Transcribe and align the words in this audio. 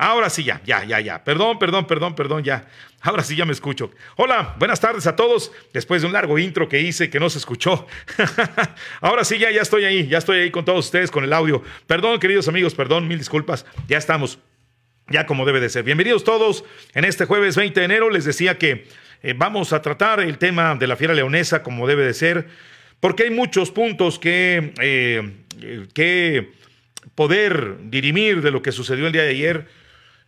Ahora 0.00 0.30
sí 0.30 0.44
ya, 0.44 0.62
ya, 0.64 0.84
ya, 0.84 1.00
ya. 1.00 1.24
Perdón, 1.24 1.58
perdón, 1.58 1.84
perdón, 1.88 2.14
perdón, 2.14 2.44
ya. 2.44 2.68
Ahora 3.00 3.24
sí 3.24 3.34
ya 3.34 3.44
me 3.44 3.52
escucho. 3.52 3.90
Hola, 4.14 4.54
buenas 4.56 4.78
tardes 4.78 5.08
a 5.08 5.16
todos. 5.16 5.50
Después 5.72 6.02
de 6.02 6.06
un 6.06 6.12
largo 6.12 6.38
intro 6.38 6.68
que 6.68 6.80
hice 6.80 7.10
que 7.10 7.18
no 7.18 7.28
se 7.28 7.38
escuchó. 7.38 7.84
Ahora 9.00 9.24
sí 9.24 9.38
ya, 9.38 9.50
ya 9.50 9.60
estoy 9.60 9.86
ahí, 9.86 10.06
ya 10.06 10.18
estoy 10.18 10.38
ahí 10.38 10.50
con 10.52 10.64
todos 10.64 10.84
ustedes 10.84 11.10
con 11.10 11.24
el 11.24 11.32
audio. 11.32 11.64
Perdón, 11.88 12.20
queridos 12.20 12.46
amigos, 12.46 12.76
perdón, 12.76 13.08
mil 13.08 13.18
disculpas. 13.18 13.66
Ya 13.88 13.98
estamos. 13.98 14.38
Ya 15.08 15.26
como 15.26 15.44
debe 15.44 15.58
de 15.58 15.68
ser. 15.68 15.82
Bienvenidos 15.82 16.22
todos 16.22 16.64
en 16.94 17.04
este 17.04 17.24
jueves 17.24 17.56
20 17.56 17.80
de 17.80 17.84
enero. 17.84 18.08
Les 18.08 18.24
decía 18.24 18.56
que 18.56 18.86
eh, 19.24 19.34
vamos 19.36 19.72
a 19.72 19.82
tratar 19.82 20.20
el 20.20 20.38
tema 20.38 20.76
de 20.76 20.86
la 20.86 20.94
fiera 20.94 21.12
leonesa 21.12 21.64
como 21.64 21.88
debe 21.88 22.04
de 22.04 22.14
ser, 22.14 22.46
porque 23.00 23.24
hay 23.24 23.30
muchos 23.30 23.72
puntos 23.72 24.20
que, 24.20 24.74
eh, 24.80 25.88
que 25.92 26.52
poder 27.16 27.78
dirimir 27.90 28.42
de 28.42 28.52
lo 28.52 28.62
que 28.62 28.70
sucedió 28.70 29.08
el 29.08 29.12
día 29.12 29.22
de 29.22 29.30
ayer 29.30 29.77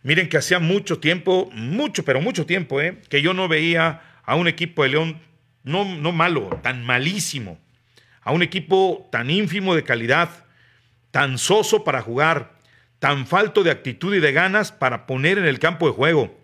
Miren 0.03 0.29
que 0.29 0.37
hacía 0.37 0.59
mucho 0.59 0.99
tiempo, 0.99 1.49
mucho, 1.53 2.03
pero 2.03 2.21
mucho 2.21 2.45
tiempo, 2.45 2.81
¿eh? 2.81 3.01
que 3.09 3.21
yo 3.21 3.33
no 3.33 3.47
veía 3.47 4.01
a 4.23 4.35
un 4.35 4.47
equipo 4.47 4.83
de 4.83 4.89
León, 4.89 5.21
no, 5.63 5.85
no 5.85 6.11
malo, 6.11 6.59
tan 6.63 6.83
malísimo, 6.83 7.59
a 8.21 8.31
un 8.31 8.41
equipo 8.41 9.07
tan 9.11 9.29
ínfimo 9.29 9.75
de 9.75 9.83
calidad, 9.83 10.45
tan 11.11 11.37
soso 11.37 11.83
para 11.83 12.01
jugar, 12.01 12.57
tan 12.99 13.27
falto 13.27 13.63
de 13.63 13.71
actitud 13.71 14.15
y 14.15 14.19
de 14.19 14.31
ganas 14.31 14.71
para 14.71 15.05
poner 15.05 15.37
en 15.37 15.45
el 15.45 15.59
campo 15.59 15.87
de 15.87 15.93
juego, 15.93 16.39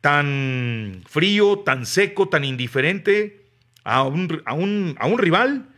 tan 0.00 1.02
frío, 1.06 1.60
tan 1.60 1.86
seco, 1.86 2.28
tan 2.28 2.44
indiferente 2.44 3.44
a 3.84 4.02
un, 4.02 4.42
a 4.44 4.54
un, 4.54 4.96
a 4.98 5.06
un 5.06 5.18
rival 5.18 5.68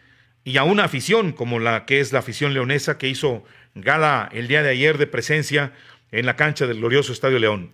y 0.45 0.57
a 0.57 0.65
una 0.65 0.85
afición 0.85 1.33
como 1.33 1.59
la 1.59 1.85
que 1.85 2.01
es 2.01 2.13
la 2.13 2.21
afición 2.21 2.55
leonesa 2.55 2.97
que 2.97 3.09
hizo 3.09 3.45
gala 3.75 4.29
el 4.33 4.49
día 4.49 4.63
de 4.63 4.71
ayer 4.71 4.99
de 4.99 5.07
presencia 5.07 5.73
en 6.13 6.27
la 6.27 6.37
cancha 6.37 6.67
del 6.67 6.79
glorioso 6.79 7.13
Estadio 7.13 7.39
León. 7.39 7.73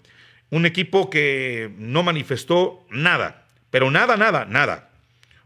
Un 0.51 0.67
equipo 0.67 1.11
que 1.11 1.73
no 1.79 2.03
manifestó 2.03 2.87
nada, 2.91 3.47
pero 3.70 3.91
nada, 3.91 4.17
nada, 4.17 4.45
nada. 4.45 4.91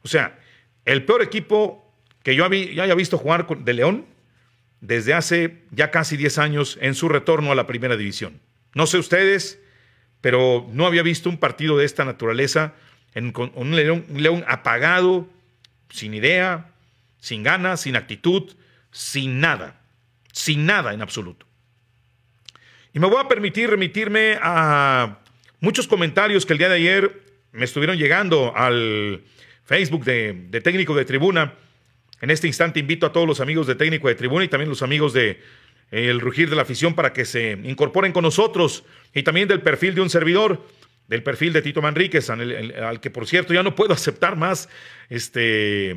O 0.02 0.08
sea, 0.08 0.38
el 0.84 1.04
peor 1.04 1.22
equipo 1.22 1.92
que 2.22 2.34
yo 2.34 2.44
haya 2.44 2.94
visto 2.94 3.18
jugar 3.18 3.46
de 3.46 3.74
León 3.74 4.06
desde 4.80 5.14
hace 5.14 5.62
ya 5.70 5.90
casi 5.90 6.16
10 6.16 6.38
años 6.38 6.78
en 6.80 6.94
su 6.94 7.08
retorno 7.08 7.52
a 7.52 7.54
la 7.54 7.66
primera 7.66 7.96
división. 7.96 8.40
No 8.74 8.86
sé 8.86 8.98
ustedes, 8.98 9.58
pero 10.20 10.66
no 10.72 10.86
había 10.86 11.02
visto 11.02 11.28
un 11.28 11.38
partido 11.38 11.76
de 11.76 11.84
esta 11.84 12.04
naturaleza, 12.04 12.74
en, 13.14 13.32
un, 13.54 13.74
león, 13.74 14.06
un 14.08 14.22
león 14.22 14.44
apagado, 14.46 15.28
sin 15.90 16.14
idea, 16.14 16.70
sin 17.18 17.42
ganas, 17.42 17.80
sin 17.80 17.96
actitud, 17.96 18.52
sin 18.92 19.40
nada, 19.40 19.80
sin 20.32 20.66
nada 20.66 20.94
en 20.94 21.02
absoluto. 21.02 21.46
Y 22.92 22.98
me 22.98 23.06
voy 23.06 23.18
a 23.20 23.28
permitir 23.28 23.70
remitirme 23.70 24.36
a 24.42 25.18
muchos 25.60 25.86
comentarios 25.86 26.44
que 26.44 26.54
el 26.54 26.58
día 26.58 26.68
de 26.68 26.74
ayer 26.74 27.22
me 27.52 27.64
estuvieron 27.64 27.96
llegando 27.96 28.52
al 28.56 29.22
Facebook 29.64 30.04
de, 30.04 30.60
Técnico 30.64 30.96
de 30.96 31.04
Tribuna. 31.04 31.54
En 32.20 32.30
este 32.30 32.48
instante 32.48 32.80
invito 32.80 33.06
a 33.06 33.12
todos 33.12 33.28
los 33.28 33.38
amigos 33.40 33.68
de 33.68 33.76
Técnico 33.76 34.08
de 34.08 34.16
Tribuna 34.16 34.44
y 34.44 34.48
también 34.48 34.68
los 34.68 34.82
amigos 34.82 35.12
de 35.12 35.40
El 35.92 36.20
Rugir 36.20 36.50
de 36.50 36.56
la 36.56 36.62
Afición 36.62 36.94
para 36.94 37.12
que 37.12 37.24
se 37.24 37.52
incorporen 37.62 38.10
con 38.10 38.24
nosotros 38.24 38.82
y 39.14 39.22
también 39.22 39.46
del 39.46 39.60
perfil 39.60 39.94
de 39.94 40.00
un 40.00 40.10
servidor 40.10 40.66
del 41.10 41.24
perfil 41.24 41.52
de 41.52 41.60
Tito 41.60 41.82
Manríquez, 41.82 42.30
al, 42.30 43.00
que 43.00 43.10
por 43.10 43.26
cierto 43.26 43.52
ya 43.52 43.64
no 43.64 43.74
puedo 43.74 43.92
aceptar 43.92 44.36
más 44.36 44.68
este, 45.08 45.90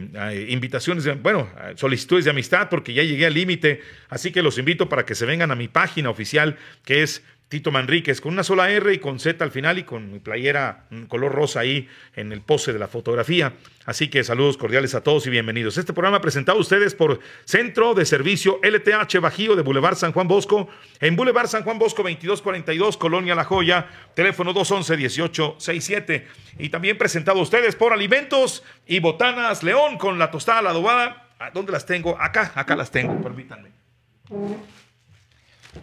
invitaciones, 0.49 1.07
bueno, 1.21 1.47
solicitudes 1.75 2.25
de 2.25 2.31
amistad 2.31 2.67
porque 2.67 2.95
ya 2.95 3.03
llegué 3.03 3.27
al 3.27 3.35
límite, 3.35 3.81
así 4.09 4.31
que 4.31 4.41
los 4.41 4.57
invito 4.57 4.89
para 4.89 5.05
que 5.05 5.13
se 5.13 5.27
vengan 5.27 5.51
a 5.51 5.55
mi 5.55 5.67
página 5.67 6.09
oficial 6.09 6.57
que 6.83 7.03
es 7.03 7.21
Tito 7.49 7.71
Manríquez, 7.71 8.19
con 8.19 8.33
una 8.33 8.43
sola 8.43 8.71
R 8.71 8.93
y 8.93 8.97
con 8.97 9.19
Z 9.19 9.43
al 9.43 9.51
final 9.51 9.77
y 9.77 9.83
con 9.83 10.11
mi 10.11 10.19
playera 10.19 10.85
color 11.07 11.31
rosa 11.31 11.59
ahí 11.59 11.87
en 12.15 12.31
el 12.31 12.41
pose 12.41 12.73
de 12.73 12.79
la 12.79 12.87
fotografía. 12.87 13.53
Así 13.85 14.07
que 14.07 14.23
saludos 14.23 14.57
cordiales 14.57 14.95
a 14.95 15.01
todos 15.01 15.27
y 15.27 15.29
bienvenidos. 15.29 15.77
Este 15.77 15.93
programa 15.93 16.19
presentado 16.19 16.57
a 16.57 16.61
ustedes 16.61 16.95
por 16.95 17.19
Centro 17.45 17.93
de 17.93 18.05
Servicio 18.05 18.59
LTH 18.63 19.19
Bajío 19.19 19.55
de 19.55 19.61
Boulevard 19.61 19.95
San 19.95 20.13
Juan 20.13 20.27
Bosco, 20.27 20.67
en 20.99 21.15
Boulevard 21.15 21.47
San 21.47 21.63
Juan 21.63 21.77
Bosco 21.77 22.01
2242, 22.01 22.97
Colonia 22.97 23.35
La 23.35 23.43
Joya, 23.43 23.87
teléfono 24.15 24.53
211-1867. 24.53 26.23
Y 26.57 26.69
también 26.69 26.97
presentado 26.97 27.39
a 27.39 27.43
ustedes 27.43 27.75
por 27.75 27.93
Alimentos 27.93 28.63
y 28.87 28.99
Botanas 28.99 29.63
León 29.63 29.97
con 29.97 30.17
la 30.17 30.31
tostada 30.31 30.61
la 30.61 30.71
adobada. 30.71 31.29
¿Dónde 31.53 31.71
las 31.71 31.85
tengo? 31.85 32.19
Acá, 32.19 32.51
acá 32.55 32.75
las 32.75 32.89
tengo, 32.89 33.21
permítanme 33.21 33.69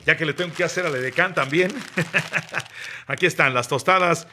ya 0.06 0.16
que 0.16 0.24
le 0.24 0.32
tengo 0.32 0.54
que 0.54 0.64
hacer 0.64 0.86
a 0.86 0.90
Ledecán 0.90 1.34
también. 1.34 1.72
Aquí 3.06 3.26
están 3.26 3.54
las 3.54 3.68
tostadas, 3.68 4.26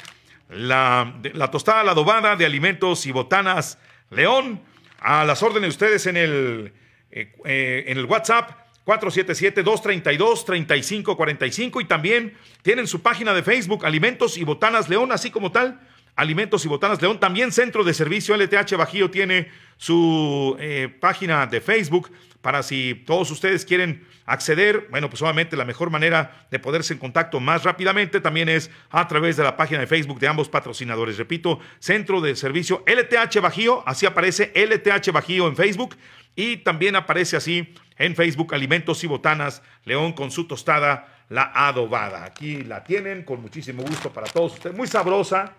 la, 0.49 1.13
la 1.33 1.51
tostada, 1.51 1.83
la 1.83 1.91
adobada 1.91 2.35
de 2.35 2.45
alimentos 2.45 3.05
y 3.05 3.11
botanas 3.11 3.77
León. 4.09 4.61
A 4.99 5.25
las 5.25 5.43
órdenes 5.43 5.61
de 5.61 5.69
ustedes 5.69 6.07
en 6.07 6.17
el, 6.17 6.73
eh, 7.11 7.31
eh, 7.45 7.85
en 7.87 7.97
el 7.97 8.03
WhatsApp 8.05 8.51
477-232-3545 8.85 11.81
y 11.81 11.85
también 11.85 12.35
tienen 12.61 12.87
su 12.87 13.01
página 13.01 13.33
de 13.33 13.43
Facebook 13.43 13.85
Alimentos 13.85 14.37
y 14.37 14.45
Botanas 14.45 14.87
León, 14.89 15.11
así 15.11 15.29
como 15.29 15.51
tal. 15.51 15.81
Alimentos 16.15 16.63
y 16.65 16.69
Botanas 16.69 17.01
León. 17.01 17.19
También 17.19 17.51
Centro 17.51 17.83
de 17.83 17.93
Servicio 17.93 18.33
LTH 18.35 18.77
Bajío 18.77 19.11
tiene 19.11 19.51
su 19.75 20.55
eh, 20.59 20.89
página 20.99 21.45
de 21.45 21.61
Facebook 21.61 22.11
para 22.41 22.63
si 22.63 23.03
todos 23.05 23.29
ustedes 23.29 23.65
quieren 23.65 24.06
acceder, 24.27 24.87
bueno, 24.91 25.09
pues 25.09 25.21
obviamente 25.21 25.55
la 25.55 25.65
mejor 25.65 25.89
manera 25.89 26.45
de 26.51 26.59
poderse 26.59 26.93
en 26.93 26.99
contacto 26.99 27.39
más 27.39 27.63
rápidamente 27.63 28.19
también 28.19 28.49
es 28.49 28.69
a 28.91 29.07
través 29.07 29.37
de 29.37 29.43
la 29.43 29.55
página 29.55 29.79
de 29.79 29.87
Facebook 29.87 30.19
de 30.19 30.27
ambos 30.27 30.49
patrocinadores. 30.49 31.17
Repito, 31.17 31.59
Centro 31.79 32.19
de 32.19 32.35
Servicio 32.35 32.83
LTH 32.85 33.39
Bajío, 33.41 33.83
así 33.87 34.05
aparece 34.05 34.51
LTH 34.53 35.11
Bajío 35.13 35.47
en 35.47 35.55
Facebook 35.55 35.95
y 36.35 36.57
también 36.57 36.97
aparece 36.97 37.37
así 37.37 37.73
en 37.97 38.15
Facebook 38.15 38.53
Alimentos 38.53 39.01
y 39.05 39.07
Botanas 39.07 39.63
León 39.85 40.11
con 40.11 40.29
su 40.29 40.45
tostada, 40.45 41.23
la 41.29 41.51
adobada. 41.55 42.25
Aquí 42.25 42.63
la 42.63 42.83
tienen 42.83 43.23
con 43.23 43.41
muchísimo 43.41 43.81
gusto 43.81 44.11
para 44.11 44.27
todos 44.27 44.55
ustedes, 44.55 44.75
muy 44.75 44.87
sabrosa, 44.87 45.53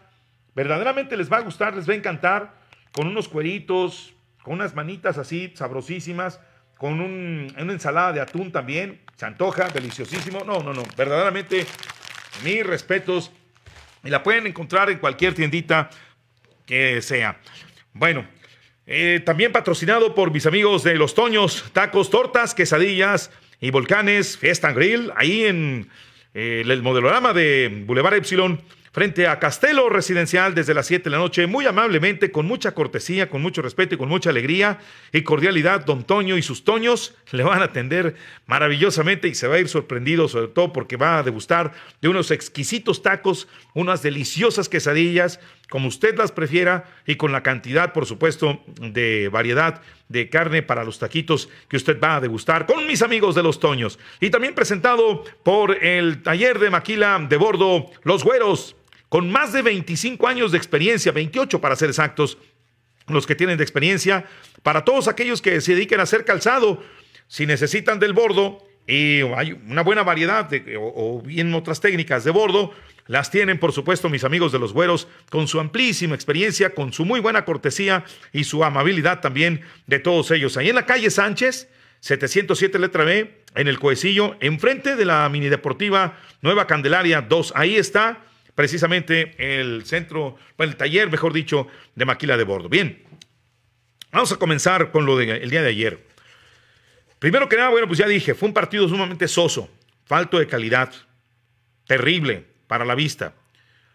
verdaderamente 0.54 1.16
les 1.16 1.32
va 1.32 1.38
a 1.38 1.40
gustar, 1.40 1.74
les 1.74 1.88
va 1.88 1.94
a 1.94 1.96
encantar, 1.96 2.54
con 2.92 3.06
unos 3.06 3.28
cueritos, 3.28 4.14
con 4.42 4.54
unas 4.54 4.74
manitas 4.74 5.16
así 5.16 5.52
sabrosísimas 5.56 6.38
con 6.78 7.00
una 7.00 7.72
ensalada 7.72 8.12
de 8.12 8.20
atún 8.20 8.52
también, 8.52 9.00
se 9.16 9.26
antoja, 9.26 9.68
deliciosísimo. 9.68 10.44
No, 10.44 10.62
no, 10.62 10.72
no, 10.72 10.84
verdaderamente 10.96 11.66
mis 12.44 12.64
respetos. 12.64 13.32
Y 14.04 14.10
la 14.10 14.22
pueden 14.22 14.46
encontrar 14.46 14.88
en 14.88 14.98
cualquier 14.98 15.34
tiendita 15.34 15.90
que 16.64 17.02
sea. 17.02 17.40
Bueno, 17.92 18.24
eh, 18.86 19.20
también 19.24 19.50
patrocinado 19.50 20.14
por 20.14 20.30
mis 20.30 20.46
amigos 20.46 20.84
de 20.84 20.94
Los 20.94 21.14
Toños, 21.14 21.64
tacos, 21.72 22.10
tortas, 22.10 22.54
quesadillas 22.54 23.32
y 23.60 23.70
volcanes, 23.70 24.38
Fiesta 24.38 24.72
Grill, 24.72 25.12
ahí 25.16 25.44
en 25.44 25.90
eh, 26.32 26.62
el 26.64 26.82
modelorama 26.82 27.32
de 27.32 27.84
Boulevard 27.86 28.14
Epsilon 28.14 28.62
frente 28.98 29.28
a 29.28 29.38
Castelo 29.38 29.88
Residencial 29.88 30.56
desde 30.56 30.74
las 30.74 30.88
7 30.88 31.04
de 31.04 31.10
la 31.10 31.18
noche, 31.18 31.46
muy 31.46 31.64
amablemente, 31.66 32.32
con 32.32 32.46
mucha 32.46 32.72
cortesía, 32.72 33.30
con 33.30 33.40
mucho 33.40 33.62
respeto 33.62 33.94
y 33.94 33.98
con 33.98 34.08
mucha 34.08 34.30
alegría 34.30 34.80
y 35.12 35.22
cordialidad, 35.22 35.84
don 35.84 36.02
Toño 36.02 36.36
y 36.36 36.42
sus 36.42 36.64
Toños 36.64 37.14
le 37.30 37.44
van 37.44 37.62
a 37.62 37.66
atender 37.66 38.16
maravillosamente 38.46 39.28
y 39.28 39.36
se 39.36 39.46
va 39.46 39.54
a 39.54 39.60
ir 39.60 39.68
sorprendido, 39.68 40.26
sobre 40.26 40.48
todo 40.48 40.72
porque 40.72 40.96
va 40.96 41.18
a 41.18 41.22
degustar 41.22 41.74
de 42.02 42.08
unos 42.08 42.32
exquisitos 42.32 43.00
tacos, 43.00 43.46
unas 43.72 44.02
deliciosas 44.02 44.68
quesadillas, 44.68 45.38
como 45.70 45.86
usted 45.86 46.18
las 46.18 46.32
prefiera 46.32 46.84
y 47.06 47.14
con 47.14 47.30
la 47.30 47.44
cantidad, 47.44 47.92
por 47.92 48.04
supuesto, 48.04 48.64
de 48.80 49.28
variedad 49.28 49.80
de 50.08 50.28
carne 50.28 50.62
para 50.62 50.82
los 50.82 50.98
taquitos 50.98 51.48
que 51.68 51.76
usted 51.76 52.00
va 52.00 52.16
a 52.16 52.20
degustar 52.20 52.66
con 52.66 52.84
mis 52.88 53.02
amigos 53.02 53.36
de 53.36 53.44
los 53.44 53.60
Toños. 53.60 54.00
Y 54.18 54.30
también 54.30 54.56
presentado 54.56 55.22
por 55.44 55.84
el 55.84 56.24
taller 56.24 56.58
de 56.58 56.70
maquila 56.70 57.24
de 57.28 57.36
bordo 57.36 57.86
Los 58.02 58.24
Güeros 58.24 58.74
con 59.08 59.30
más 59.30 59.52
de 59.52 59.62
25 59.62 60.26
años 60.26 60.52
de 60.52 60.58
experiencia, 60.58 61.12
28 61.12 61.60
para 61.60 61.76
ser 61.76 61.88
exactos, 61.88 62.38
los 63.06 63.26
que 63.26 63.34
tienen 63.34 63.56
de 63.56 63.64
experiencia, 63.64 64.26
para 64.62 64.84
todos 64.84 65.08
aquellos 65.08 65.40
que 65.40 65.60
se 65.60 65.74
dediquen 65.74 66.00
a 66.00 66.02
hacer 66.02 66.24
calzado, 66.24 66.82
si 67.26 67.46
necesitan 67.46 67.98
del 67.98 68.12
bordo 68.12 68.66
y 68.86 69.20
hay 69.36 69.52
una 69.66 69.82
buena 69.82 70.02
variedad 70.02 70.46
de, 70.46 70.76
o, 70.78 71.20
bien 71.22 71.52
otras 71.54 71.80
técnicas 71.80 72.24
de 72.24 72.30
bordo, 72.30 72.72
las 73.06 73.30
tienen 73.30 73.58
por 73.58 73.72
supuesto 73.72 74.08
mis 74.08 74.24
amigos 74.24 74.50
de 74.50 74.58
los 74.58 74.72
güeros 74.72 75.08
con 75.30 75.46
su 75.46 75.60
amplísima 75.60 76.14
experiencia, 76.14 76.74
con 76.74 76.92
su 76.92 77.04
muy 77.04 77.20
buena 77.20 77.44
cortesía 77.44 78.04
y 78.32 78.44
su 78.44 78.64
amabilidad 78.64 79.20
también 79.20 79.60
de 79.86 79.98
todos 79.98 80.30
ellos. 80.30 80.56
Ahí 80.56 80.70
en 80.70 80.74
la 80.74 80.86
calle 80.86 81.10
Sánchez, 81.10 81.68
707 82.00 82.78
letra 82.78 83.04
B, 83.04 83.42
en 83.54 83.68
el 83.68 83.78
Coecillo, 83.78 84.36
enfrente 84.40 84.96
de 84.96 85.04
la 85.04 85.28
mini 85.28 85.48
deportiva 85.48 86.18
Nueva 86.40 86.66
Candelaria 86.66 87.20
2. 87.20 87.52
Ahí 87.56 87.76
está 87.76 88.24
precisamente 88.58 89.36
el 89.38 89.84
centro, 89.84 90.36
el 90.58 90.74
taller, 90.74 91.08
mejor 91.08 91.32
dicho, 91.32 91.68
de 91.94 92.04
maquila 92.04 92.36
de 92.36 92.42
bordo. 92.42 92.68
Bien, 92.68 93.04
vamos 94.10 94.32
a 94.32 94.36
comenzar 94.36 94.90
con 94.90 95.06
lo 95.06 95.16
del 95.16 95.48
día 95.48 95.62
de 95.62 95.68
ayer. 95.68 96.04
Primero 97.20 97.48
que 97.48 97.56
nada, 97.56 97.68
bueno, 97.68 97.86
pues 97.86 98.00
ya 98.00 98.08
dije, 98.08 98.34
fue 98.34 98.48
un 98.48 98.54
partido 98.54 98.88
sumamente 98.88 99.28
soso, 99.28 99.70
falto 100.06 100.40
de 100.40 100.48
calidad, 100.48 100.92
terrible 101.86 102.46
para 102.66 102.84
la 102.84 102.96
vista. 102.96 103.32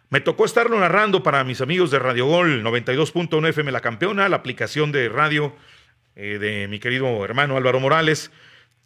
Me 0.10 0.21
tocó 0.21 0.45
estarlo 0.45 0.80
narrando 0.80 1.24
para 1.24 1.44
mis 1.44 1.59
amigos 1.59 1.92
de 1.92 2.00
Radio 2.00 2.25
Gol 2.27 2.63
92.1 2.63 3.50
FM 3.50 3.69
La 3.69 3.81
Campeona, 3.81 4.30
la 4.30 4.38
aplicación 4.38 4.94
de 4.94 5.09
radio 5.09 5.54
eh, 6.16 6.38
de 6.39 6.69
mi 6.69 6.80
querido 6.80 7.25
hermano 7.25 7.57
Álvaro 7.57 7.81
Morales, 7.81 8.31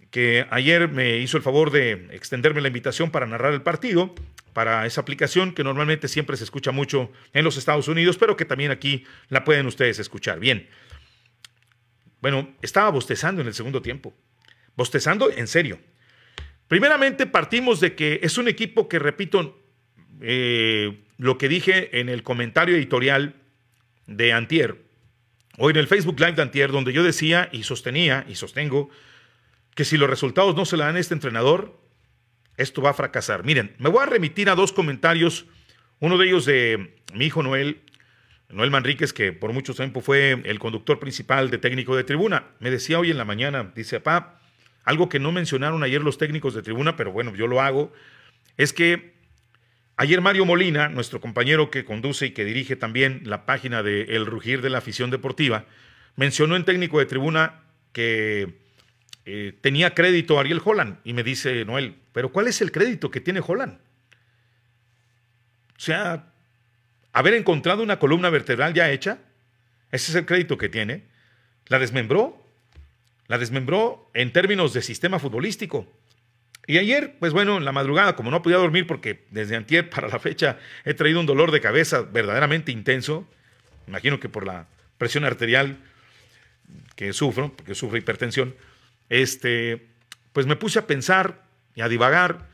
que 0.10 0.48
ayer 0.50 0.88
me 0.88 1.18
hizo 1.18 1.38
el 1.38 1.44
favor 1.44 1.70
de 1.70 2.08
extenderme 2.14 2.62
la 2.62 2.70
invitación 2.70 3.12
para 3.12 3.28
narrar 3.28 3.54
el 3.54 3.62
partido, 3.62 4.16
para 4.58 4.88
esa 4.88 5.02
aplicación 5.02 5.54
que 5.54 5.64
normalmente 5.64 6.08
siempre 6.08 6.36
se 6.36 6.44
escucha 6.44 6.72
mucho 6.72 7.12
en 7.32 7.44
los 7.44 7.58
Estados 7.58 7.88
Unidos, 7.90 8.18
pero 8.18 8.36
que 8.36 8.44
también 8.44 8.72
aquí 8.72 9.04
la 9.30 9.44
pueden 9.44 9.68
ustedes 9.68 10.00
escuchar. 10.00 10.40
Bien. 10.40 10.68
Bueno, 12.22 12.56
estaba 12.64 12.90
bostezando 12.90 13.42
en 13.42 13.48
el 13.50 13.54
segundo 13.54 13.84
tiempo. 13.84 14.16
Bostezando 14.76 15.30
en 15.30 15.46
serio. 15.46 15.80
Primeramente 16.68 17.28
partimos 17.28 17.80
de 17.80 17.94
que 17.94 18.20
es 18.24 18.40
un 18.40 18.48
equipo 18.48 18.90
que, 18.90 18.98
repito, 18.98 19.62
eh, 20.22 21.04
lo 21.20 21.38
que 21.38 21.50
dije 21.50 22.00
en 22.00 22.10
el 22.10 22.24
comentario 22.24 22.76
editorial 22.76 23.36
de 24.08 24.34
Antier, 24.34 24.86
o 25.60 25.70
en 25.70 25.76
el 25.76 25.86
Facebook 25.86 26.20
Live 26.20 26.32
de 26.32 26.42
Antier, 26.42 26.72
donde 26.72 26.94
yo 26.94 27.04
decía 27.04 27.48
y 27.52 27.62
sostenía 27.62 28.26
y 28.28 28.34
sostengo 28.34 28.90
que 29.76 29.86
si 29.86 29.98
los 29.98 30.10
resultados 30.10 30.56
no 30.56 30.66
se 30.66 30.78
le 30.78 30.84
dan 30.84 30.96
a 30.96 31.00
este 31.00 31.14
entrenador, 31.14 31.80
esto 32.58 32.82
va 32.82 32.92
a 32.92 32.94
fracasar. 32.94 33.46
Miren, 33.46 33.76
me 33.80 33.90
voy 33.90 34.04
a 34.04 34.08
remitir 34.08 34.50
a 34.50 34.56
dos 34.56 34.74
comentarios, 34.74 35.46
uno 36.00 36.18
de 36.18 36.28
ellos 36.28 36.46
de 36.46 36.96
mi 37.14 37.26
hijo 37.26 37.44
Noel, 37.44 37.82
Noel 38.50 38.72
Manríquez, 38.72 39.14
que 39.14 39.34
por 39.34 39.54
mucho 39.54 39.74
tiempo 39.74 40.02
fue 40.02 40.42
el 40.44 40.60
conductor 40.60 41.00
principal 41.00 41.50
de 41.50 41.58
técnico 41.58 41.96
de 41.96 42.04
tribuna. 42.04 42.48
Me 42.60 42.72
decía 42.72 43.00
hoy 43.00 43.12
en 43.12 43.18
la 43.18 43.26
mañana, 43.26 43.72
dice, 43.76 44.00
papá, 44.00 44.42
algo 44.84 45.10
que 45.10 45.20
no 45.20 45.32
mencionaron 45.32 45.84
ayer 45.84 46.02
los 46.02 46.18
técnicos 46.18 46.54
de 46.54 46.62
tribuna, 46.62 46.96
pero 46.96 47.12
bueno, 47.12 47.36
yo 47.36 47.48
lo 47.48 47.62
hago, 47.62 47.94
es 48.58 48.74
que 48.74 49.18
Ayer 50.00 50.22
Mario 50.22 50.46
Molina, 50.46 50.90
nuestro 50.90 51.20
compañero 51.20 51.72
que 51.72 51.84
conduce 51.84 52.28
y 52.28 52.32
que 52.32 52.46
dirige 52.46 52.76
también 52.76 53.22
la 53.24 53.48
página 53.48 53.82
de 53.82 54.04
El 54.04 54.28
Rugir 54.28 54.62
de 54.62 54.70
la 54.70 54.78
Afición 54.78 55.10
Deportiva, 55.10 55.66
mencionó 56.16 56.56
en 56.56 56.66
técnico 56.66 57.00
de 57.00 57.08
tribuna 57.08 57.64
que 57.94 58.60
eh, 59.30 59.52
tenía 59.60 59.94
crédito 59.94 60.40
Ariel 60.40 60.62
Holland. 60.64 61.00
Y 61.04 61.12
me 61.12 61.22
dice 61.22 61.66
Noel, 61.66 61.98
¿pero 62.14 62.32
cuál 62.32 62.48
es 62.48 62.62
el 62.62 62.72
crédito 62.72 63.12
que 63.12 63.20
tiene 63.20 63.42
Holland? 63.46 63.78
O 65.76 65.80
sea, 65.80 66.32
haber 67.12 67.34
encontrado 67.34 67.84
una 67.84 68.00
columna 68.00 68.30
vertebral 68.30 68.74
ya 68.74 68.90
hecha, 68.90 69.20
ese 69.92 70.12
es 70.12 70.16
el 70.16 70.26
crédito 70.26 70.58
que 70.58 70.70
tiene. 70.70 71.04
La 71.68 71.78
desmembró, 71.78 72.42
la 73.28 73.38
desmembró 73.38 74.10
en 74.14 74.32
términos 74.32 74.72
de 74.72 74.82
sistema 74.82 75.20
futbolístico. 75.20 75.92
Y 76.66 76.78
ayer, 76.78 77.18
pues 77.20 77.34
bueno, 77.34 77.58
en 77.58 77.66
la 77.66 77.74
madrugada, 77.74 78.16
como 78.16 78.32
no 78.32 78.42
podía 78.42 78.58
dormir 78.58 78.88
porque 78.88 79.26
desde 79.32 79.58
antier 79.58 79.90
para 79.90 80.08
la 80.08 80.20
fecha 80.20 80.58
he 80.86 80.94
traído 80.94 81.20
un 81.20 81.26
dolor 81.26 81.52
de 81.52 81.60
cabeza 81.60 82.02
verdaderamente 82.02 82.72
intenso, 82.72 83.28
imagino 83.88 84.22
que 84.22 84.30
por 84.30 84.48
la 84.48 84.68
presión 84.98 85.26
arterial 85.26 85.80
que 86.96 87.12
sufro, 87.12 87.52
porque 87.54 87.76
sufro 87.76 87.98
hipertensión, 87.98 88.56
este, 89.10 89.88
pues 90.34 90.46
me 90.46 90.56
puse 90.56 90.80
a 90.80 90.88
pensar 90.88 91.44
y 91.76 91.82
a 91.82 91.88
divagar, 91.88 92.50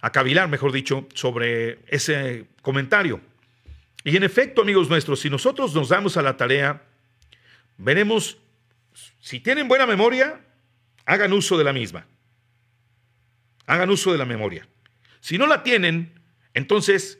a 0.00 0.12
cavilar, 0.12 0.48
mejor 0.48 0.72
dicho, 0.72 1.08
sobre 1.14 1.78
ese 1.88 2.46
comentario. 2.62 3.20
Y 4.04 4.16
en 4.16 4.22
efecto, 4.22 4.62
amigos 4.62 4.88
nuestros, 4.88 5.20
si 5.20 5.30
nosotros 5.30 5.74
nos 5.74 5.88
damos 5.88 6.16
a 6.16 6.22
la 6.22 6.36
tarea, 6.36 6.82
veremos, 7.78 8.38
si 9.20 9.40
tienen 9.40 9.68
buena 9.68 9.86
memoria, 9.86 10.40
hagan 11.06 11.32
uso 11.32 11.56
de 11.56 11.64
la 11.64 11.72
misma. 11.72 12.06
Hagan 13.66 13.88
uso 13.90 14.12
de 14.12 14.18
la 14.18 14.26
memoria. 14.26 14.68
Si 15.20 15.38
no 15.38 15.46
la 15.46 15.62
tienen, 15.62 16.20
entonces 16.52 17.18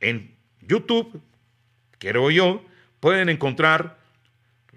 en 0.00 0.36
YouTube, 0.60 1.22
quiero 1.98 2.30
yo, 2.30 2.64
pueden 2.98 3.28
encontrar 3.28 3.98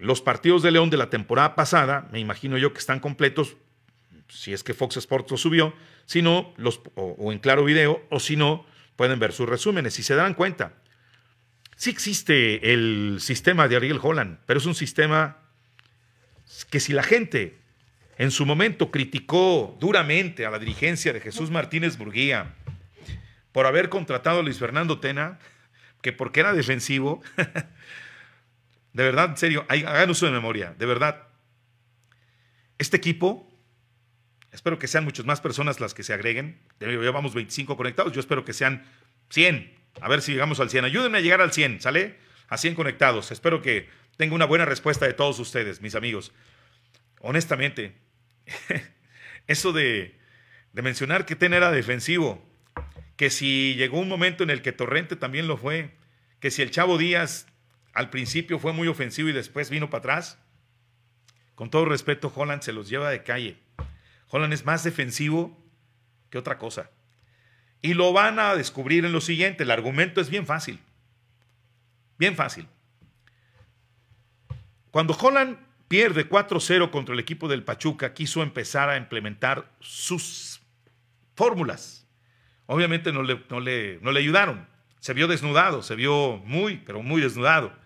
los 0.00 0.22
partidos 0.22 0.62
de 0.62 0.70
León 0.70 0.90
de 0.90 0.96
la 0.96 1.10
temporada 1.10 1.54
pasada, 1.54 2.08
me 2.10 2.18
imagino 2.18 2.56
yo 2.58 2.72
que 2.72 2.78
están 2.78 3.00
completos, 3.00 3.56
si 4.28 4.52
es 4.52 4.64
que 4.64 4.74
Fox 4.74 4.96
Sports 4.96 5.30
lo 5.30 5.36
subió, 5.36 5.74
si 6.06 6.22
no, 6.22 6.54
los, 6.56 6.80
o, 6.94 7.32
en 7.32 7.38
claro 7.38 7.64
video, 7.64 8.02
o 8.10 8.18
si 8.18 8.36
no, 8.36 8.66
pueden 8.96 9.18
ver 9.18 9.32
sus 9.32 9.48
resúmenes. 9.48 9.94
Si 9.94 10.02
se 10.02 10.14
dan 10.14 10.34
cuenta, 10.34 10.72
sí 11.76 11.90
existe 11.90 12.72
el 12.72 13.18
sistema 13.20 13.68
de 13.68 13.76
Ariel 13.76 14.00
Holland, 14.02 14.38
pero 14.46 14.58
es 14.58 14.66
un 14.66 14.74
sistema 14.74 15.38
que 16.70 16.80
si 16.80 16.92
la 16.92 17.02
gente 17.02 17.58
en 18.16 18.30
su 18.30 18.46
momento 18.46 18.90
criticó 18.90 19.76
duramente 19.80 20.46
a 20.46 20.50
la 20.50 20.58
dirigencia 20.58 21.12
de 21.12 21.20
Jesús 21.20 21.50
Martínez 21.50 21.96
Burguía 21.96 22.54
por 23.52 23.66
haber 23.66 23.88
contratado 23.88 24.40
a 24.40 24.42
Luis 24.42 24.58
Fernando 24.58 24.98
Tena, 24.98 25.38
que 26.02 26.12
porque 26.12 26.40
era 26.40 26.52
defensivo. 26.52 27.22
de 28.92 29.04
verdad, 29.04 29.30
en 29.30 29.36
serio, 29.36 29.66
hagan 29.68 30.10
uso 30.10 30.26
de 30.26 30.32
memoria, 30.32 30.74
de 30.78 30.86
verdad. 30.86 31.28
Este 32.78 32.96
equipo, 32.96 33.52
espero 34.52 34.78
que 34.78 34.88
sean 34.88 35.04
muchas 35.04 35.26
más 35.26 35.40
personas 35.40 35.80
las 35.80 35.94
que 35.94 36.02
se 36.02 36.12
agreguen. 36.12 36.60
Llevamos 36.80 37.34
25 37.34 37.76
conectados, 37.76 38.12
yo 38.12 38.20
espero 38.20 38.44
que 38.44 38.52
sean 38.52 38.84
100. 39.30 39.78
A 40.00 40.08
ver 40.08 40.22
si 40.22 40.32
llegamos 40.32 40.60
al 40.60 40.70
100. 40.70 40.86
Ayúdenme 40.86 41.18
a 41.18 41.20
llegar 41.20 41.40
al 41.40 41.52
100, 41.52 41.80
¿sale? 41.80 42.16
A 42.48 42.56
100 42.56 42.74
conectados. 42.74 43.30
Espero 43.30 43.62
que 43.62 43.88
tenga 44.16 44.34
una 44.34 44.44
buena 44.44 44.64
respuesta 44.64 45.06
de 45.06 45.12
todos 45.12 45.38
ustedes, 45.38 45.80
mis 45.80 45.94
amigos. 45.94 46.32
Honestamente, 47.20 47.94
eso 49.46 49.72
de, 49.72 50.18
mencionar 50.72 51.26
que 51.26 51.36
Ten 51.36 51.54
era 51.54 51.70
defensivo, 51.70 52.42
que 53.16 53.30
si 53.30 53.74
llegó 53.76 54.00
un 54.00 54.08
momento 54.08 54.42
en 54.42 54.50
el 54.50 54.62
que 54.62 54.72
Torrente 54.72 55.16
también 55.16 55.46
lo 55.46 55.56
fue, 55.56 55.90
que 56.40 56.50
si 56.50 56.62
el 56.62 56.70
Chavo 56.70 56.98
Díaz 56.98 57.46
al 58.00 58.10
principio 58.10 58.58
fue 58.58 58.72
muy 58.72 58.88
ofensivo 58.88 59.28
y 59.28 59.32
después 59.32 59.68
vino 59.68 59.90
para 59.90 59.98
atrás, 59.98 60.38
con 61.54 61.70
todo 61.70 61.84
respeto, 61.84 62.32
Holland 62.34 62.62
se 62.62 62.72
los 62.72 62.88
lleva 62.88 63.10
de 63.10 63.22
calle. 63.22 63.60
Holland 64.28 64.54
es 64.54 64.64
más 64.64 64.82
defensivo 64.82 65.62
que 66.30 66.38
otra 66.38 66.56
cosa. 66.56 66.90
Y 67.82 67.92
lo 67.92 68.14
van 68.14 68.38
a 68.38 68.56
descubrir 68.56 69.04
en 69.04 69.12
lo 69.12 69.20
siguiente. 69.20 69.64
El 69.64 69.70
argumento 69.70 70.22
es 70.22 70.30
bien 70.30 70.46
fácil. 70.46 70.80
Bien 72.18 72.34
fácil. 72.34 72.66
Cuando 74.90 75.14
Holland 75.14 75.58
pierde 75.86 76.26
4-0 76.26 76.90
contra 76.90 77.12
el 77.12 77.20
equipo 77.20 77.48
del 77.48 77.62
Pachuca, 77.62 78.14
quiso 78.14 78.42
empezar 78.42 78.88
a 78.88 78.96
implementar 78.96 79.70
sus 79.80 80.62
fórmulas. 81.34 82.06
Obviamente 82.64 83.12
no 83.12 83.22
le, 83.22 83.44
no 83.50 83.60
le, 83.60 83.98
no 84.00 84.12
le 84.12 84.20
ayudaron. 84.20 84.66
Se 85.00 85.12
vio 85.12 85.28
desnudado, 85.28 85.82
se 85.82 85.94
vio 85.94 86.38
muy, 86.38 86.78
pero 86.78 87.02
muy 87.02 87.20
desnudado. 87.20 87.78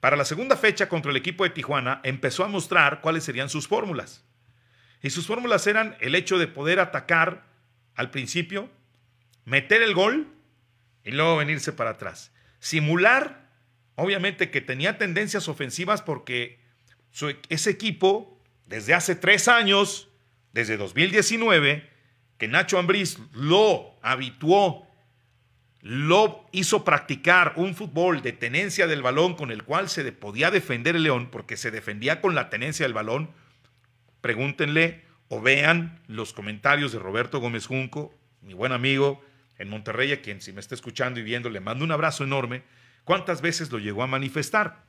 Para 0.00 0.16
la 0.16 0.24
segunda 0.24 0.56
fecha 0.56 0.88
contra 0.88 1.10
el 1.10 1.16
equipo 1.16 1.44
de 1.44 1.50
Tijuana, 1.50 2.00
empezó 2.04 2.44
a 2.44 2.48
mostrar 2.48 3.02
cuáles 3.02 3.22
serían 3.22 3.50
sus 3.50 3.68
fórmulas. 3.68 4.24
Y 5.02 5.10
sus 5.10 5.26
fórmulas 5.26 5.66
eran 5.66 5.96
el 6.00 6.14
hecho 6.14 6.38
de 6.38 6.48
poder 6.48 6.80
atacar 6.80 7.44
al 7.94 8.10
principio, 8.10 8.70
meter 9.44 9.82
el 9.82 9.94
gol 9.94 10.28
y 11.04 11.10
luego 11.10 11.36
venirse 11.36 11.72
para 11.72 11.90
atrás. 11.90 12.32
Simular, 12.60 13.50
obviamente 13.94 14.50
que 14.50 14.60
tenía 14.60 14.98
tendencias 14.98 15.48
ofensivas 15.48 16.02
porque 16.02 16.60
ese 17.48 17.70
equipo, 17.70 18.42
desde 18.66 18.94
hace 18.94 19.14
tres 19.14 19.48
años, 19.48 20.08
desde 20.52 20.76
2019, 20.76 21.88
que 22.38 22.48
Nacho 22.48 22.78
Ambriz 22.78 23.18
lo 23.32 23.98
habituó, 24.02 24.89
lo 25.82 26.46
hizo 26.52 26.84
practicar 26.84 27.54
un 27.56 27.74
fútbol 27.74 28.20
de 28.22 28.32
tenencia 28.32 28.86
del 28.86 29.02
balón 29.02 29.34
con 29.34 29.50
el 29.50 29.62
cual 29.64 29.88
se 29.88 30.10
podía 30.12 30.50
defender 30.50 30.96
el 30.96 31.04
León, 31.04 31.28
porque 31.30 31.56
se 31.56 31.70
defendía 31.70 32.20
con 32.20 32.34
la 32.34 32.50
tenencia 32.50 32.84
del 32.84 32.92
balón. 32.92 33.30
Pregúntenle 34.20 35.04
o 35.28 35.40
vean 35.40 36.00
los 36.06 36.32
comentarios 36.32 36.92
de 36.92 36.98
Roberto 36.98 37.38
Gómez 37.38 37.66
Junco, 37.66 38.14
mi 38.42 38.52
buen 38.52 38.72
amigo 38.72 39.24
en 39.58 39.68
Monterrey, 39.68 40.12
a 40.12 40.20
quien 40.20 40.40
si 40.40 40.52
me 40.52 40.60
está 40.60 40.74
escuchando 40.74 41.20
y 41.20 41.22
viendo 41.22 41.48
le 41.48 41.60
mando 41.60 41.84
un 41.84 41.92
abrazo 41.92 42.24
enorme. 42.24 42.62
¿Cuántas 43.04 43.40
veces 43.40 43.70
lo 43.72 43.78
llegó 43.78 44.02
a 44.02 44.06
manifestar? 44.06 44.84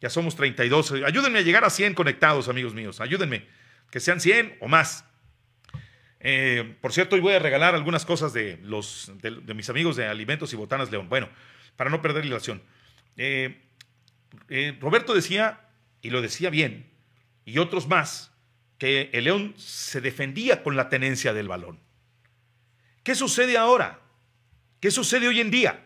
Ya 0.00 0.10
somos 0.10 0.36
32. 0.36 0.92
Ayúdenme 1.06 1.38
a 1.38 1.42
llegar 1.42 1.64
a 1.64 1.70
100 1.70 1.94
conectados, 1.94 2.48
amigos 2.48 2.74
míos. 2.74 3.00
Ayúdenme. 3.00 3.46
Que 3.90 4.00
sean 4.00 4.20
100 4.20 4.58
o 4.60 4.68
más. 4.68 5.04
Eh, 6.20 6.76
por 6.80 6.92
cierto, 6.92 7.16
hoy 7.16 7.20
voy 7.20 7.34
a 7.34 7.38
regalar 7.38 7.74
algunas 7.74 8.04
cosas 8.04 8.32
de, 8.32 8.58
los, 8.62 9.12
de, 9.20 9.54
mis 9.54 9.68
amigos 9.70 9.96
de 9.96 10.06
Alimentos 10.06 10.52
y 10.52 10.56
Botanas 10.56 10.90
León. 10.90 11.08
Bueno, 11.08 11.28
para 11.76 11.90
no 11.90 12.02
perder 12.02 12.24
relación. 12.24 12.62
Eh, 13.16 13.62
eh, 14.48 14.76
Roberto 14.80 15.14
decía, 15.14 15.60
y 16.02 16.10
lo 16.10 16.22
decía 16.22 16.50
bien, 16.50 16.90
y 17.44 17.58
otros 17.58 17.86
más, 17.88 18.32
que 18.78 19.10
el 19.12 19.24
León 19.24 19.54
se 19.56 20.00
defendía 20.00 20.62
con 20.62 20.76
la 20.76 20.88
tenencia 20.88 21.32
del 21.32 21.48
balón. 21.48 21.78
¿Qué 23.02 23.14
sucede 23.14 23.56
ahora? 23.56 24.00
¿Qué 24.80 24.90
sucede 24.90 25.28
hoy 25.28 25.40
en 25.40 25.50
día? 25.50 25.84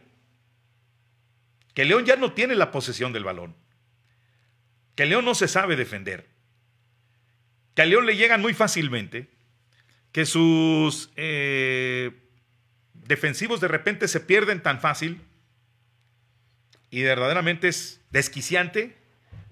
Que 1.75 1.85
León 1.85 2.05
ya 2.05 2.17
no 2.17 2.33
tiene 2.33 2.55
la 2.55 2.71
posesión 2.71 3.13
del 3.13 3.25
balón 3.25 3.55
que 5.01 5.07
León 5.07 5.25
no 5.25 5.35
se 5.35 5.49
sabe 5.49 5.77
defender, 5.77 6.29
que 7.75 7.81
a 7.81 7.87
León 7.87 8.05
le 8.05 8.17
llegan 8.17 8.43
muy 8.43 8.53
fácilmente, 8.53 9.31
que 10.13 10.27
sus 10.27 11.11
eh, 11.17 12.13
defensivos 12.95 13.61
de 13.61 13.69
repente 13.69 14.09
se 14.09 14.21
pierden 14.21 14.63
tan 14.63 14.81
fácil 14.81 15.23
y 16.91 17.03
verdaderamente 17.03 17.69
es 17.69 18.01
desquiciante 18.11 18.97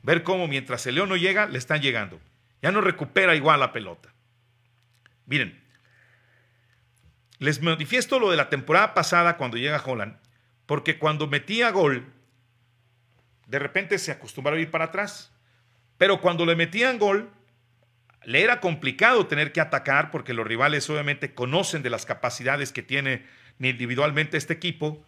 ver 0.02 0.22
cómo 0.22 0.48
mientras 0.48 0.86
el 0.86 0.96
León 0.96 1.08
no 1.08 1.16
llega, 1.16 1.46
le 1.46 1.58
están 1.58 1.80
llegando. 1.80 2.20
Ya 2.62 2.72
no 2.72 2.80
recupera 2.80 3.36
igual 3.36 3.60
la 3.60 3.72
pelota. 3.72 4.12
Miren, 5.26 5.62
les 7.38 7.62
manifiesto 7.62 8.18
lo 8.18 8.30
de 8.30 8.36
la 8.36 8.48
temporada 8.48 8.94
pasada 8.94 9.36
cuando 9.36 9.56
llega 9.56 9.82
Holland, 9.84 10.16
porque 10.66 10.98
cuando 10.98 11.28
metía 11.28 11.70
gol, 11.70 12.04
de 13.46 13.58
repente 13.58 13.98
se 13.98 14.10
acostumbraba 14.10 14.58
a 14.58 14.60
ir 14.60 14.70
para 14.70 14.86
atrás. 14.86 15.32
Pero 15.96 16.20
cuando 16.20 16.44
le 16.46 16.56
metían 16.56 16.98
gol, 16.98 17.30
le 18.28 18.42
era 18.42 18.60
complicado 18.60 19.26
tener 19.26 19.52
que 19.52 19.60
atacar 19.62 20.10
porque 20.10 20.34
los 20.34 20.46
rivales 20.46 20.90
obviamente 20.90 21.32
conocen 21.32 21.82
de 21.82 21.88
las 21.88 22.04
capacidades 22.04 22.72
que 22.72 22.82
tiene 22.82 23.24
individualmente 23.58 24.36
este 24.36 24.52
equipo 24.52 25.02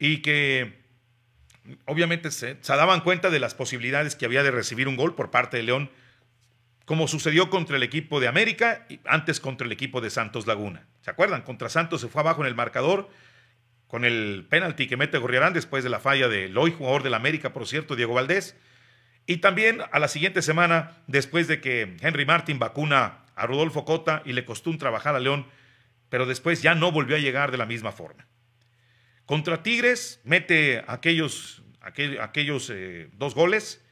y 0.00 0.22
que 0.22 0.82
obviamente 1.84 2.32
se, 2.32 2.56
se, 2.60 2.72
daban 2.72 3.02
cuenta 3.02 3.30
de 3.30 3.38
las 3.38 3.54
posibilidades 3.54 4.16
que 4.16 4.24
había 4.24 4.42
de 4.42 4.50
recibir 4.50 4.88
un 4.88 4.96
gol 4.96 5.14
por 5.14 5.30
parte 5.30 5.56
de 5.56 5.62
León, 5.62 5.88
como 6.84 7.06
sucedió 7.06 7.48
contra 7.48 7.76
el 7.76 7.84
equipo 7.84 8.18
de 8.18 8.26
América 8.26 8.86
y 8.88 8.98
antes 9.04 9.38
contra 9.38 9.64
el 9.64 9.72
equipo 9.72 10.00
de 10.00 10.10
Santos 10.10 10.48
Laguna. 10.48 10.88
¿Se 11.02 11.12
acuerdan? 11.12 11.42
Contra 11.42 11.68
Santos 11.68 12.00
se 12.00 12.08
fue 12.08 12.22
abajo 12.22 12.40
en 12.40 12.48
el 12.48 12.56
marcador 12.56 13.08
con 13.86 14.04
el 14.04 14.48
penalti 14.50 14.88
que 14.88 14.96
mete 14.96 15.18
Gorriarán 15.18 15.52
después 15.52 15.84
de 15.84 15.90
la 15.90 16.00
falla 16.00 16.26
del 16.26 16.58
hoy 16.58 16.72
jugador 16.72 17.04
del 17.04 17.14
América, 17.14 17.52
por 17.52 17.68
cierto, 17.68 17.94
Diego 17.94 18.14
Valdés. 18.14 18.56
Y 19.26 19.38
también 19.38 19.80
a 19.92 19.98
la 19.98 20.08
siguiente 20.08 20.42
semana, 20.42 20.92
después 21.06 21.48
de 21.48 21.60
que 21.60 21.96
Henry 22.00 22.26
Martin 22.26 22.58
vacuna 22.58 23.24
a 23.34 23.46
Rodolfo 23.46 23.84
Cota 23.84 24.22
y 24.24 24.32
le 24.32 24.44
costó 24.44 24.70
un 24.70 24.78
trabajar 24.78 25.14
a 25.14 25.20
León, 25.20 25.46
pero 26.08 26.26
después 26.26 26.62
ya 26.62 26.74
no 26.74 26.92
volvió 26.92 27.16
a 27.16 27.20
llegar 27.20 27.50
de 27.50 27.58
la 27.58 27.66
misma 27.66 27.92
forma. 27.92 28.26
Contra 29.26 29.62
Tigres 29.62 30.20
mete 30.24 30.84
aquellos, 30.86 31.62
aquellos 31.80 32.70
eh, 32.70 33.08
dos 33.14 33.34
goles. 33.34 33.82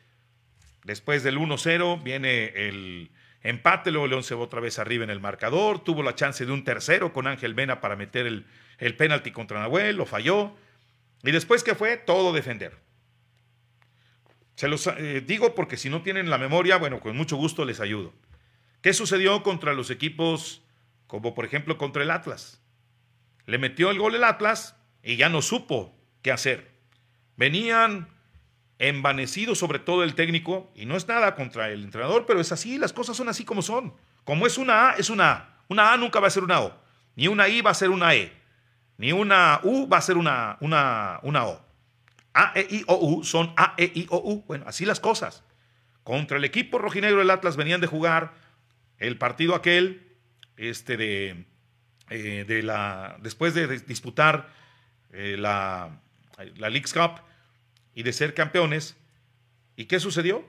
Después 0.85 1.23
del 1.23 1.39
1-0 1.39 2.03
viene 2.03 2.47
el 2.69 3.11
empate, 3.43 3.91
luego 3.91 4.07
León 4.09 4.23
se 4.23 4.35
va 4.35 4.43
otra 4.43 4.61
vez 4.61 4.79
arriba 4.79 5.05
en 5.05 5.11
el 5.11 5.21
marcador, 5.21 5.83
tuvo 5.85 6.03
la 6.03 6.15
chance 6.15 6.45
de 6.45 6.53
un 6.53 6.65
tercero 6.65 7.13
con 7.13 7.27
Ángel 7.27 7.55
Mena 7.55 7.81
para 7.81 7.97
meter 7.97 8.27
el, 8.27 8.47
el 8.79 8.97
penalti 8.97 9.31
contra 9.31 9.61
Nahuel, 9.61 9.97
lo 9.97 10.07
falló. 10.07 10.57
Y 11.23 11.31
después 11.31 11.63
que 11.63 11.75
fue, 11.75 11.97
todo 11.97 12.33
defender. 12.33 12.77
Se 14.57 14.69
los 14.69 14.87
eh, 14.87 15.23
digo 15.27 15.55
porque 15.55 15.77
si 15.77 15.89
no 15.89 16.03
tienen 16.03 16.31
la 16.31 16.39
memoria, 16.39 16.77
bueno, 16.77 17.01
con 17.01 17.17
mucho 17.17 17.37
gusto 17.37 17.65
les 17.65 17.81
ayudo. 17.81 18.13
¿Qué 18.83 18.93
sucedió 18.93 19.43
contra 19.43 19.75
los 19.75 19.91
equipos 19.91 20.63
como 21.07 21.35
por 21.35 21.45
ejemplo 21.45 21.79
contra 21.79 22.03
el 22.03 22.11
Atlas? 22.11 22.63
Le 23.47 23.59
metió 23.59 23.91
el 23.91 23.99
gol 23.99 24.15
el 24.15 24.25
Atlas 24.25 24.77
y 25.03 25.17
ya 25.17 25.29
no 25.29 25.43
supo 25.43 25.95
qué 26.23 26.33
hacer. 26.33 26.71
Venían 27.37 28.09
envanecidos 28.79 29.59
sobre 29.59 29.79
todo 29.79 30.03
el 30.03 30.15
técnico 30.15 30.73
y 30.75 30.87
no 30.87 30.97
es 30.97 31.07
nada 31.07 31.35
contra 31.35 31.71
el 31.71 31.85
entrenador, 31.85 32.25
pero 32.27 32.41
es 32.41 32.51
así, 32.51 32.79
las 32.79 32.93
cosas 32.93 33.17
son 33.17 33.29
así 33.29 33.45
como 33.45 33.63
son. 33.63 33.95
Como 34.25 34.47
es 34.47 34.59
una 34.59 34.91
A, 34.91 34.93
es 34.95 35.11
una 35.11 35.33
A. 35.33 35.51
Una 35.69 35.93
A 35.93 35.97
nunca 35.97 36.19
va 36.19 36.27
a 36.27 36.31
ser 36.31 36.43
una 36.43 36.61
O, 36.61 36.75
ni 37.15 37.29
una 37.29 37.49
I 37.49 37.61
va 37.61 37.71
a 37.71 37.75
ser 37.75 37.91
una 37.91 38.15
E, 38.15 38.33
ni 38.97 39.13
una 39.13 39.61
U 39.63 39.87
va 39.89 39.99
a 39.99 40.03
ser 40.03 40.17
una, 40.17 40.57
una, 40.61 41.21
una 41.23 41.47
O. 41.47 41.65
A, 42.35 42.53
E, 42.55 42.67
I, 42.71 42.85
O, 42.87 42.97
U 42.97 43.25
son 43.25 43.53
A, 43.57 43.75
E, 43.77 43.91
I, 43.95 44.07
O, 44.11 44.19
U. 44.19 44.45
Bueno, 44.47 44.65
así 44.69 44.85
las 44.85 45.01
cosas. 45.01 45.43
Contra 46.05 46.39
el 46.39 46.45
equipo 46.45 46.79
rojinegro 46.79 47.19
del 47.19 47.31
Atlas 47.31 47.57
venían 47.57 47.81
de 47.81 47.87
jugar 47.87 48.35
el 48.99 49.19
partido 49.19 49.55
aquel, 49.55 50.17
este 50.57 50.97
de, 50.97 51.45
eh, 52.11 52.45
de 52.47 52.63
la, 52.63 53.17
después 53.21 53.55
de 53.55 53.79
disputar 53.81 54.49
eh, 55.13 55.37
la, 55.39 56.01
la 56.57 56.71
League's 56.71 56.93
Cup 56.93 57.21
y 57.95 58.03
de 58.03 58.13
ser 58.13 58.35
campeones. 58.35 58.97
¿Y 59.77 59.87
qué 59.87 59.99
sucedió? 60.01 60.45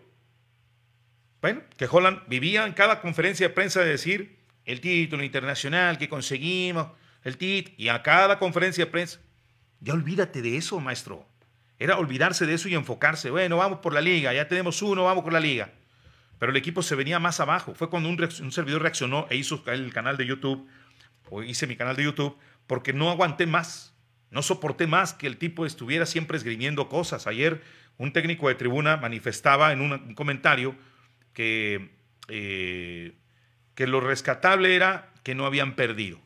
Bueno, 1.42 1.64
que 1.78 1.88
Holland 1.90 2.22
vivía 2.28 2.66
en 2.66 2.74
cada 2.74 3.02
conferencia 3.02 3.48
de 3.48 3.54
prensa 3.54 3.80
de 3.82 3.90
decir 3.90 4.38
el 4.66 4.80
título 4.80 5.24
internacional 5.24 5.98
que 5.98 6.10
conseguimos, 6.10 6.88
el 7.24 7.38
TIT, 7.38 7.80
y 7.80 7.90
a 7.90 8.04
cada 8.04 8.38
conferencia 8.38 8.86
de 8.86 8.92
prensa. 8.92 9.20
Ya 9.80 9.94
olvídate 9.94 10.42
de 10.42 10.58
eso, 10.58 10.80
maestro. 10.80 11.28
Era 11.82 11.98
olvidarse 11.98 12.46
de 12.46 12.54
eso 12.54 12.70
y 12.70 12.76
enfocarse. 12.76 13.32
Bueno, 13.32 13.58
vamos 13.58 13.80
por 13.80 13.92
la 13.92 14.02
liga, 14.02 14.32
ya 14.32 14.48
tenemos 14.48 14.84
uno, 14.84 15.06
vamos 15.06 15.24
por 15.24 15.34
la 15.34 15.40
liga. 15.40 15.72
Pero 16.38 16.52
el 16.52 16.56
equipo 16.56 16.84
se 16.84 16.94
venía 16.94 17.18
más 17.18 17.40
abajo. 17.40 17.74
Fue 17.74 17.90
cuando 17.90 18.08
un, 18.08 18.52
servidor 18.52 18.84
reaccionó 18.84 19.26
e 19.32 19.36
hizo 19.36 19.64
el 19.66 19.92
canal 19.92 20.16
de 20.16 20.28
YouTube, 20.28 20.70
o 21.32 21.42
hice 21.42 21.66
mi 21.66 21.76
canal 21.76 21.96
de 21.96 22.04
YouTube, 22.04 22.38
porque 22.68 22.94
no 22.94 23.10
aguanté 23.10 23.48
más. 23.48 23.96
No 24.30 24.44
soporté 24.44 24.86
más 24.86 25.16
que 25.16 25.26
el 25.26 25.38
tipo 25.38 25.66
estuviera 25.66 26.06
siempre 26.06 26.38
esgrimiendo 26.38 26.88
cosas. 26.88 27.26
Ayer 27.26 27.64
un 27.98 28.14
técnico 28.14 28.48
de 28.48 28.54
tribuna 28.54 28.98
manifestaba 28.98 29.74
en 29.74 29.82
un, 29.82 30.14
comentario 30.14 30.76
que, 31.34 31.96
eh, 32.28 33.16
que 33.74 33.88
lo 33.88 34.02
rescatable 34.02 34.76
era 34.76 35.12
que 35.24 35.34
no 35.34 35.48
habían 35.48 35.76
perdido. 35.76 36.20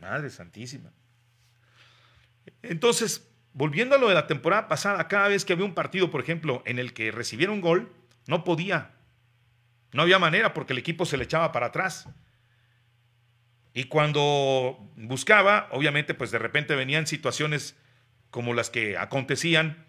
Madre 0.00 0.30
Santísima. 0.30 0.90
Entonces, 2.62 3.27
volviendo 3.58 3.96
a 3.96 3.98
lo 3.98 4.08
de 4.08 4.14
la 4.14 4.28
temporada 4.28 4.68
pasada, 4.68 5.08
cada 5.08 5.26
vez 5.26 5.44
que 5.44 5.52
había 5.52 5.64
un 5.64 5.74
partido, 5.74 6.12
por 6.12 6.20
ejemplo, 6.20 6.62
en 6.64 6.78
el 6.78 6.92
que 6.92 7.10
recibiera 7.10 7.52
un 7.52 7.60
gol, 7.60 7.92
no 8.28 8.44
podía. 8.44 8.92
No 9.92 10.02
había 10.02 10.20
manera 10.20 10.54
porque 10.54 10.74
el 10.74 10.78
equipo 10.78 11.04
se 11.04 11.16
le 11.16 11.24
echaba 11.24 11.50
para 11.50 11.66
atrás. 11.66 12.08
Y 13.74 13.84
cuando 13.84 14.78
buscaba, 14.94 15.68
obviamente, 15.72 16.14
pues 16.14 16.30
de 16.30 16.38
repente 16.38 16.76
venían 16.76 17.08
situaciones 17.08 17.74
como 18.30 18.54
las 18.54 18.70
que 18.70 18.96
acontecían 18.96 19.86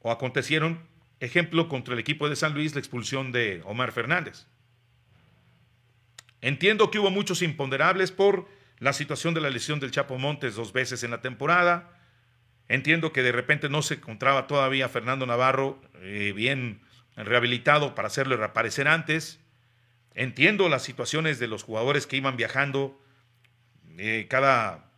o 0.00 0.10
acontecieron. 0.10 0.86
Ejemplo, 1.20 1.70
contra 1.70 1.94
el 1.94 2.00
equipo 2.00 2.28
de 2.28 2.36
San 2.36 2.52
Luis, 2.52 2.74
la 2.74 2.80
expulsión 2.80 3.32
de 3.32 3.62
Omar 3.64 3.92
Fernández. 3.92 4.46
Entiendo 6.42 6.90
que 6.90 6.98
hubo 6.98 7.10
muchos 7.10 7.40
imponderables 7.40 8.12
por 8.12 8.46
la 8.78 8.92
situación 8.92 9.32
de 9.32 9.40
la 9.40 9.48
lesión 9.48 9.80
del 9.80 9.90
Chapo 9.90 10.18
Montes 10.18 10.54
dos 10.54 10.74
veces 10.74 11.02
en 11.02 11.12
la 11.12 11.22
temporada. 11.22 11.97
Entiendo 12.68 13.12
que 13.12 13.22
de 13.22 13.32
repente 13.32 13.68
no 13.68 13.82
se 13.82 13.94
encontraba 13.94 14.46
todavía 14.46 14.88
Fernando 14.88 15.26
Navarro 15.26 15.80
eh, 16.02 16.32
bien 16.36 16.80
rehabilitado 17.16 17.94
para 17.94 18.08
hacerlo 18.08 18.36
reaparecer 18.36 18.88
antes. 18.88 19.40
Entiendo 20.14 20.68
las 20.68 20.82
situaciones 20.82 21.38
de 21.38 21.48
los 21.48 21.62
jugadores 21.62 22.06
que 22.06 22.16
iban 22.16 22.36
viajando 22.36 23.00
eh, 23.96 24.26
cada 24.28 24.90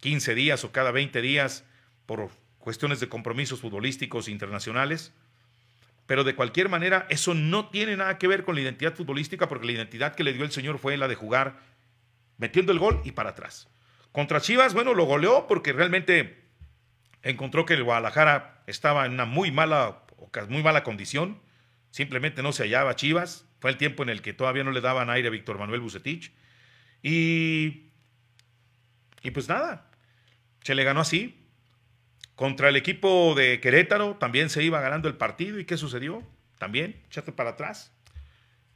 15 0.00 0.34
días 0.34 0.64
o 0.64 0.72
cada 0.72 0.90
20 0.90 1.22
días 1.22 1.64
por 2.06 2.30
cuestiones 2.58 3.00
de 3.00 3.08
compromisos 3.08 3.60
futbolísticos 3.60 4.28
internacionales. 4.28 5.12
Pero 6.06 6.24
de 6.24 6.34
cualquier 6.34 6.68
manera, 6.68 7.06
eso 7.08 7.32
no 7.32 7.70
tiene 7.70 7.96
nada 7.96 8.18
que 8.18 8.28
ver 8.28 8.44
con 8.44 8.54
la 8.54 8.60
identidad 8.60 8.94
futbolística, 8.94 9.48
porque 9.48 9.66
la 9.66 9.72
identidad 9.72 10.14
que 10.14 10.24
le 10.24 10.34
dio 10.34 10.44
el 10.44 10.52
señor 10.52 10.78
fue 10.78 10.98
la 10.98 11.08
de 11.08 11.14
jugar 11.14 11.58
metiendo 12.36 12.72
el 12.72 12.78
gol 12.78 13.00
y 13.04 13.12
para 13.12 13.30
atrás. 13.30 13.68
Contra 14.12 14.40
Chivas, 14.40 14.74
bueno, 14.74 14.92
lo 14.92 15.04
goleó 15.06 15.46
porque 15.46 15.72
realmente 15.72 16.43
encontró 17.24 17.66
que 17.66 17.74
el 17.74 17.82
Guadalajara 17.82 18.62
estaba 18.66 19.06
en 19.06 19.12
una 19.12 19.24
muy 19.24 19.50
mala, 19.50 20.02
muy 20.48 20.62
mala 20.62 20.84
condición. 20.84 21.40
Simplemente 21.90 22.42
no 22.42 22.52
se 22.52 22.64
hallaba 22.64 22.94
Chivas. 22.94 23.46
Fue 23.60 23.70
el 23.70 23.78
tiempo 23.78 24.02
en 24.02 24.10
el 24.10 24.22
que 24.22 24.34
todavía 24.34 24.62
no 24.62 24.70
le 24.70 24.80
daban 24.80 25.10
aire 25.10 25.28
a 25.28 25.30
Víctor 25.30 25.58
Manuel 25.58 25.80
Bucetich. 25.80 26.32
Y, 27.02 27.90
y 29.22 29.30
pues 29.32 29.48
nada, 29.48 29.90
se 30.62 30.74
le 30.74 30.84
ganó 30.84 31.00
así. 31.00 31.40
Contra 32.34 32.68
el 32.68 32.76
equipo 32.76 33.34
de 33.34 33.60
Querétaro 33.60 34.16
también 34.16 34.50
se 34.50 34.62
iba 34.62 34.80
ganando 34.80 35.08
el 35.08 35.16
partido. 35.16 35.58
¿Y 35.58 35.64
qué 35.64 35.76
sucedió? 35.76 36.22
También, 36.58 37.02
echaste 37.06 37.32
para 37.32 37.50
atrás. 37.50 37.92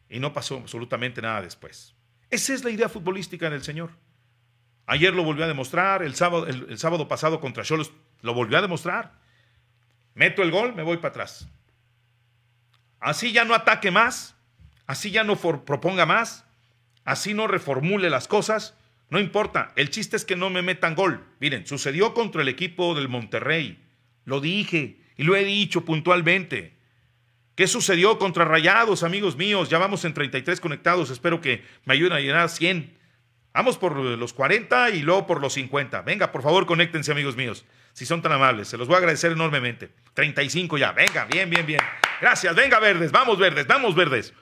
Y 0.09 0.21
no 0.21 0.33
pasó 0.33 0.57
absolutamente 0.57 1.21
nada 1.21 1.43
después. 1.43 1.95
Esa 2.31 2.55
es 2.55 2.65
la 2.65 2.71
idea 2.71 2.89
futbolística 2.89 3.51
del 3.51 3.63
señor. 3.63 3.91
Ayer 4.87 5.15
lo 5.15 5.23
volvió 5.23 5.45
a 5.45 5.49
demostrar, 5.49 6.03
el 6.03 6.15
sábado, 6.15 6.47
el, 6.47 6.79
sábado 6.79 7.09
pasado 7.09 7.41
contra 7.41 7.63
Cholos 7.63 7.93
lo 8.23 8.35
volvió 8.35 8.59
a 8.59 8.63
demostrar. 8.63 9.13
Meto 10.15 10.43
el 10.43 10.51
gol, 10.51 10.75
me 10.75 10.83
voy 10.83 10.97
para 10.97 11.11
atrás. 11.11 11.49
Así 13.01 13.33
ya 13.33 13.45
no 13.45 13.55
ataque 13.55 13.91
más, 13.91 14.37
así 14.87 15.11
ya 15.11 15.25
no 15.25 15.37
proponga 15.37 16.07
más, 16.07 16.45
así 17.05 17.35
no 17.35 17.47
reformule 17.47 18.11
las 18.11 18.27
cosas, 18.27 18.75
no 19.11 19.19
importa, 19.19 19.73
el 19.77 19.91
chiste 19.91 20.17
es 20.17 20.25
que 20.25 20.37
no 20.37 20.51
me 20.51 20.63
metan 20.63 20.95
gol. 20.95 21.25
Miren, 21.41 21.67
sucedió 21.67 22.13
contra 22.13 22.43
el 22.43 22.49
equipo 22.49 22.95
del 22.95 23.09
Monterrey, 23.09 23.83
lo 24.25 24.41
dije 24.41 25.01
y 25.17 25.23
lo 25.23 25.35
he 25.37 25.45
dicho 25.45 25.85
puntualmente. 25.85 26.77
¿Qué 27.55 27.67
sucedió 27.67 28.19
contra 28.19 28.45
Rayados, 28.45 29.03
amigos 29.03 29.37
míos? 29.37 29.69
Ya 29.69 29.79
vamos 29.79 30.05
en 30.05 30.15
33 30.15 30.61
conectados. 30.61 31.11
Espero 31.11 31.41
que 31.41 31.65
me 31.87 31.95
ayuden 31.95 32.13
a 32.13 32.21
llenar 32.21 32.51
100. 32.51 32.97
Vamos 33.53 33.79
por 33.79 33.97
los 33.97 34.33
40 34.33 34.91
y 34.91 35.03
luego 35.03 35.27
por 35.27 35.41
los 35.41 35.55
50. 35.55 36.03
Venga, 36.03 36.31
por 36.31 36.43
favor, 36.43 36.67
conéctense, 36.67 37.11
amigos 37.11 37.35
míos, 37.35 37.65
si 37.99 38.07
son 38.07 38.23
tan 38.23 38.31
amables. 38.31 38.69
Se 38.69 38.77
los 38.77 38.87
voy 38.87 38.95
a 38.95 38.99
agradecer 38.99 39.33
enormemente. 39.33 39.91
35 40.15 40.79
ya. 40.79 40.93
Venga, 40.93 41.25
bien, 41.25 41.51
bien, 41.51 41.67
bien. 41.67 41.81
Gracias. 42.21 42.55
Venga, 42.55 42.79
verdes. 42.79 43.11
Vamos, 43.11 43.41
verdes. 43.41 43.67
Vamos, 43.67 43.97
verdes. 43.97 44.33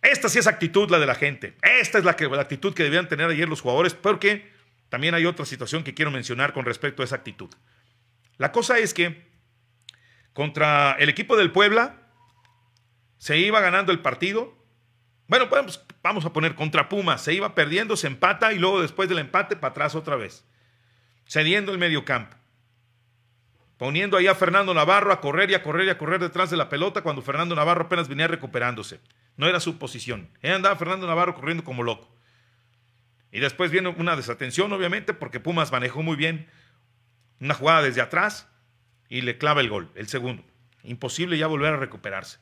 Esta 0.00 0.30
sí 0.30 0.38
es 0.38 0.46
actitud 0.46 0.90
la 0.90 0.98
de 0.98 1.04
la 1.04 1.14
gente. 1.14 1.54
Esta 1.60 1.98
es 1.98 2.04
la, 2.04 2.12
actitud 2.12 2.72
que 2.72 2.82
debían 2.82 3.08
tener 3.08 3.28
ayer 3.28 3.46
los 3.46 3.60
jugadores 3.60 3.92
porque 3.92 4.50
también 4.88 5.14
hay 5.14 5.26
otra 5.26 5.44
situación 5.44 5.84
que 5.84 5.92
quiero 5.92 6.10
mencionar 6.10 6.54
con 6.54 6.64
respecto 6.64 7.02
a 7.02 7.04
esa 7.04 7.16
actitud. 7.16 7.50
La 8.38 8.52
cosa 8.52 8.78
es 8.78 8.94
que 8.94 9.30
contra 10.32 10.92
el 10.92 11.10
equipo 11.10 11.36
del 11.36 11.52
Puebla 11.52 12.08
se 13.18 13.36
iba 13.36 13.60
ganando 13.60 13.92
el 13.92 14.00
partido. 14.00 14.56
Bueno, 15.26 15.50
pues 15.50 15.78
vamos 16.02 16.24
a 16.24 16.32
poner 16.32 16.54
contra 16.54 16.88
Pumas, 16.88 17.22
se 17.22 17.34
iba 17.34 17.54
perdiendo, 17.54 17.98
se 17.98 18.06
empata 18.06 18.54
y 18.54 18.58
luego 18.58 18.80
después 18.80 19.10
del 19.10 19.18
empate 19.18 19.56
para 19.56 19.72
atrás 19.72 19.94
otra 19.94 20.16
vez, 20.16 20.46
cediendo 21.26 21.70
el 21.70 21.76
medio 21.76 22.06
campo 22.06 22.41
poniendo 23.82 24.16
ahí 24.16 24.28
a 24.28 24.36
Fernando 24.36 24.72
Navarro 24.72 25.10
a 25.10 25.20
correr 25.20 25.50
y 25.50 25.54
a 25.54 25.62
correr 25.64 25.88
y 25.88 25.90
a 25.90 25.98
correr 25.98 26.20
detrás 26.20 26.50
de 26.50 26.56
la 26.56 26.68
pelota 26.68 27.02
cuando 27.02 27.20
Fernando 27.20 27.56
Navarro 27.56 27.86
apenas 27.86 28.06
venía 28.06 28.28
recuperándose. 28.28 29.00
No 29.36 29.48
era 29.48 29.58
su 29.58 29.76
posición. 29.76 30.30
Ahí 30.40 30.52
andaba 30.52 30.76
Fernando 30.76 31.04
Navarro 31.08 31.34
corriendo 31.34 31.64
como 31.64 31.82
loco. 31.82 32.08
Y 33.32 33.40
después 33.40 33.72
viene 33.72 33.88
una 33.88 34.14
desatención, 34.14 34.72
obviamente, 34.72 35.14
porque 35.14 35.40
Pumas 35.40 35.72
manejó 35.72 36.00
muy 36.00 36.14
bien 36.14 36.46
una 37.40 37.54
jugada 37.54 37.82
desde 37.82 38.00
atrás 38.00 38.48
y 39.08 39.22
le 39.22 39.36
clava 39.36 39.60
el 39.62 39.68
gol, 39.68 39.90
el 39.96 40.06
segundo. 40.06 40.44
Imposible 40.84 41.36
ya 41.36 41.48
volver 41.48 41.74
a 41.74 41.76
recuperarse. 41.76 42.38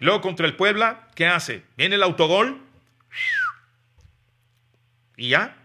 Luego 0.00 0.22
contra 0.22 0.48
el 0.48 0.56
Puebla, 0.56 1.06
¿qué 1.14 1.28
hace? 1.28 1.62
Viene 1.76 1.94
el 1.94 2.02
autogol 2.02 2.60
y 5.16 5.28
ya. 5.28 5.56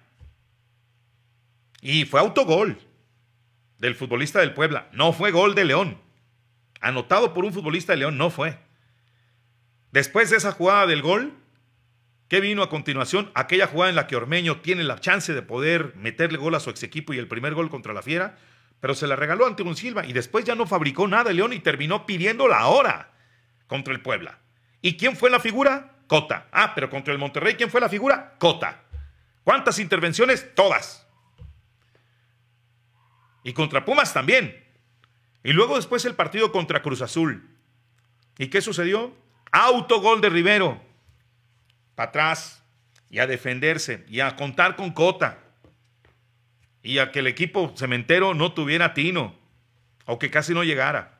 Y 1.81 2.05
fue 2.05 2.19
autogol 2.19 2.77
del 3.81 3.95
futbolista 3.95 4.39
del 4.39 4.53
Puebla. 4.53 4.87
No 4.93 5.11
fue 5.11 5.31
gol 5.31 5.55
de 5.55 5.65
León. 5.65 5.99
Anotado 6.79 7.33
por 7.33 7.43
un 7.43 7.51
futbolista 7.51 7.93
de 7.93 7.97
León, 7.97 8.15
no 8.15 8.29
fue. 8.29 8.59
Después 9.91 10.29
de 10.29 10.37
esa 10.37 10.51
jugada 10.51 10.85
del 10.85 11.01
gol, 11.01 11.33
¿qué 12.27 12.39
vino 12.39 12.61
a 12.61 12.69
continuación? 12.69 13.31
Aquella 13.33 13.65
jugada 13.65 13.89
en 13.89 13.95
la 13.95 14.05
que 14.05 14.15
Ormeño 14.15 14.61
tiene 14.61 14.83
la 14.83 14.99
chance 14.99 15.33
de 15.33 15.41
poder 15.41 15.95
meterle 15.95 16.37
gol 16.37 16.53
a 16.53 16.59
su 16.59 16.69
ex 16.69 16.83
equipo 16.83 17.11
y 17.11 17.17
el 17.17 17.27
primer 17.27 17.55
gol 17.55 17.71
contra 17.71 17.91
la 17.91 18.03
Fiera, 18.03 18.37
pero 18.79 18.93
se 18.93 19.07
la 19.07 19.15
regaló 19.15 19.47
ante 19.47 19.63
un 19.63 19.75
Silva 19.75 20.05
y 20.05 20.13
después 20.13 20.45
ya 20.45 20.53
no 20.53 20.67
fabricó 20.67 21.07
nada 21.07 21.33
León 21.33 21.51
y 21.51 21.59
terminó 21.59 22.05
pidiendo 22.05 22.47
la 22.47 22.67
hora 22.67 23.13
contra 23.65 23.95
el 23.95 24.01
Puebla. 24.01 24.37
¿Y 24.83 24.95
quién 24.95 25.17
fue 25.17 25.31
la 25.31 25.39
figura? 25.39 25.95
Cota. 26.05 26.47
Ah, 26.51 26.73
pero 26.75 26.91
contra 26.91 27.13
el 27.13 27.19
Monterrey, 27.19 27.55
¿quién 27.55 27.71
fue 27.71 27.81
la 27.81 27.89
figura? 27.89 28.35
Cota. 28.37 28.83
¿Cuántas 29.43 29.79
intervenciones? 29.79 30.53
Todas. 30.53 31.07
Y 33.43 33.53
contra 33.53 33.85
Pumas 33.85 34.13
también. 34.13 34.63
Y 35.43 35.53
luego 35.53 35.75
después 35.75 36.05
el 36.05 36.15
partido 36.15 36.51
contra 36.51 36.81
Cruz 36.81 37.01
Azul. 37.01 37.49
¿Y 38.37 38.47
qué 38.47 38.61
sucedió? 38.61 39.15
Autogol 39.51 40.21
de 40.21 40.29
Rivero. 40.29 40.81
Para 41.95 42.09
atrás. 42.09 42.63
Y 43.09 43.19
a 43.19 43.27
defenderse. 43.27 44.05
Y 44.07 44.19
a 44.19 44.35
contar 44.35 44.75
con 44.75 44.91
cota. 44.91 45.39
Y 46.83 46.99
a 46.99 47.11
que 47.11 47.19
el 47.19 47.27
equipo 47.27 47.73
cementero 47.75 48.33
no 48.33 48.53
tuviera 48.53 48.93
tino. 48.93 49.35
O 50.05 50.19
que 50.19 50.29
casi 50.29 50.53
no 50.53 50.63
llegara. 50.63 51.19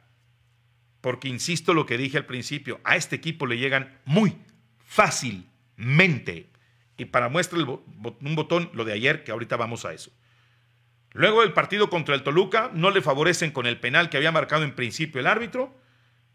Porque 1.01 1.27
insisto 1.27 1.73
lo 1.73 1.85
que 1.85 1.97
dije 1.97 2.17
al 2.17 2.25
principio. 2.25 2.79
A 2.83 2.95
este 2.95 3.15
equipo 3.15 3.47
le 3.47 3.57
llegan 3.57 3.99
muy 4.05 4.37
fácilmente. 4.85 6.49
Y 6.97 7.05
para 7.05 7.29
muestra 7.29 7.57
un 7.57 8.35
botón 8.35 8.69
lo 8.73 8.85
de 8.85 8.93
ayer, 8.93 9.23
que 9.23 9.31
ahorita 9.31 9.57
vamos 9.57 9.85
a 9.85 9.93
eso. 9.93 10.11
Luego 11.13 11.41
del 11.41 11.53
partido 11.53 11.89
contra 11.89 12.15
el 12.15 12.23
Toluca, 12.23 12.71
no 12.73 12.89
le 12.89 13.01
favorecen 13.01 13.51
con 13.51 13.65
el 13.65 13.79
penal 13.79 14.09
que 14.09 14.17
había 14.17 14.31
marcado 14.31 14.63
en 14.63 14.75
principio 14.75 15.19
el 15.19 15.27
árbitro. 15.27 15.75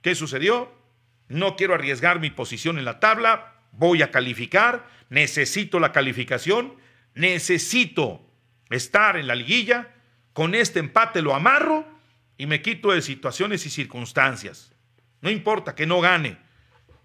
¿Qué 0.02 0.14
sucedió? 0.14 0.72
No 1.28 1.56
quiero 1.56 1.74
arriesgar 1.74 2.20
mi 2.20 2.30
posición 2.30 2.78
en 2.78 2.84
la 2.84 3.00
tabla, 3.00 3.54
voy 3.72 4.02
a 4.02 4.10
calificar, 4.10 4.86
necesito 5.08 5.80
la 5.80 5.92
calificación, 5.92 6.76
necesito 7.14 8.30
estar 8.70 9.16
en 9.16 9.26
la 9.26 9.34
liguilla, 9.34 9.94
con 10.32 10.54
este 10.54 10.80
empate 10.80 11.22
lo 11.22 11.34
amarro 11.34 11.86
y 12.36 12.46
me 12.46 12.60
quito 12.60 12.92
de 12.92 13.00
situaciones 13.00 13.64
y 13.64 13.70
circunstancias. 13.70 14.74
No 15.22 15.30
importa 15.30 15.74
que 15.74 15.86
no 15.86 16.00
gane. 16.00 16.36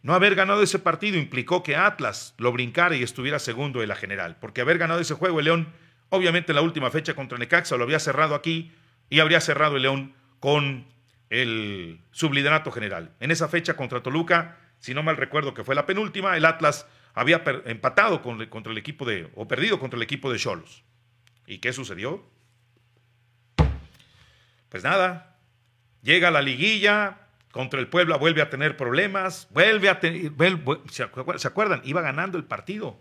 No 0.03 0.13
haber 0.13 0.35
ganado 0.35 0.61
ese 0.61 0.79
partido 0.79 1.17
implicó 1.17 1.63
que 1.63 1.75
Atlas 1.75 2.33
lo 2.37 2.51
brincara 2.51 2.95
y 2.95 3.03
estuviera 3.03 3.39
segundo 3.39 3.79
de 3.79 3.87
la 3.87 3.95
general, 3.95 4.37
porque 4.41 4.61
haber 4.61 4.77
ganado 4.77 4.99
ese 4.99 5.13
juego 5.13 5.39
el 5.39 5.45
León 5.45 5.73
Obviamente 6.13 6.53
la 6.53 6.61
última 6.61 6.91
fecha 6.91 7.13
contra 7.13 7.37
Necaxa 7.37 7.77
lo 7.77 7.85
había 7.85 7.97
cerrado 7.97 8.35
aquí 8.35 8.73
y 9.09 9.21
habría 9.21 9.39
cerrado 9.39 9.77
el 9.77 9.83
León 9.83 10.13
con 10.41 10.85
el 11.29 12.01
subliderato 12.11 12.69
general. 12.69 13.15
En 13.21 13.31
esa 13.31 13.47
fecha 13.47 13.75
contra 13.75 14.03
Toluca, 14.03 14.57
si 14.79 14.93
no 14.93 15.03
mal 15.03 15.15
recuerdo 15.15 15.53
que 15.53 15.63
fue 15.63 15.73
la 15.73 15.85
penúltima, 15.85 16.35
el 16.35 16.43
Atlas 16.43 16.85
había 17.13 17.41
empatado 17.63 18.21
contra 18.21 18.71
el 18.73 18.77
equipo 18.77 19.05
de, 19.05 19.31
o 19.35 19.47
perdido 19.47 19.79
contra 19.79 19.95
el 19.95 20.03
equipo 20.03 20.29
de 20.29 20.37
Cholos. 20.37 20.83
¿Y 21.47 21.59
qué 21.59 21.71
sucedió? 21.71 22.25
Pues 24.67 24.83
nada, 24.83 25.37
llega 26.01 26.29
la 26.29 26.41
liguilla, 26.41 27.19
contra 27.53 27.79
el 27.79 27.87
Puebla 27.87 28.17
vuelve 28.17 28.41
a 28.41 28.49
tener 28.49 28.75
problemas, 28.75 29.47
vuelve 29.51 29.87
a 29.87 30.01
tener, 30.01 30.33
¿se 30.89 31.47
acuerdan? 31.47 31.81
Iba 31.85 32.01
ganando 32.01 32.37
el 32.37 32.43
partido. 32.43 32.99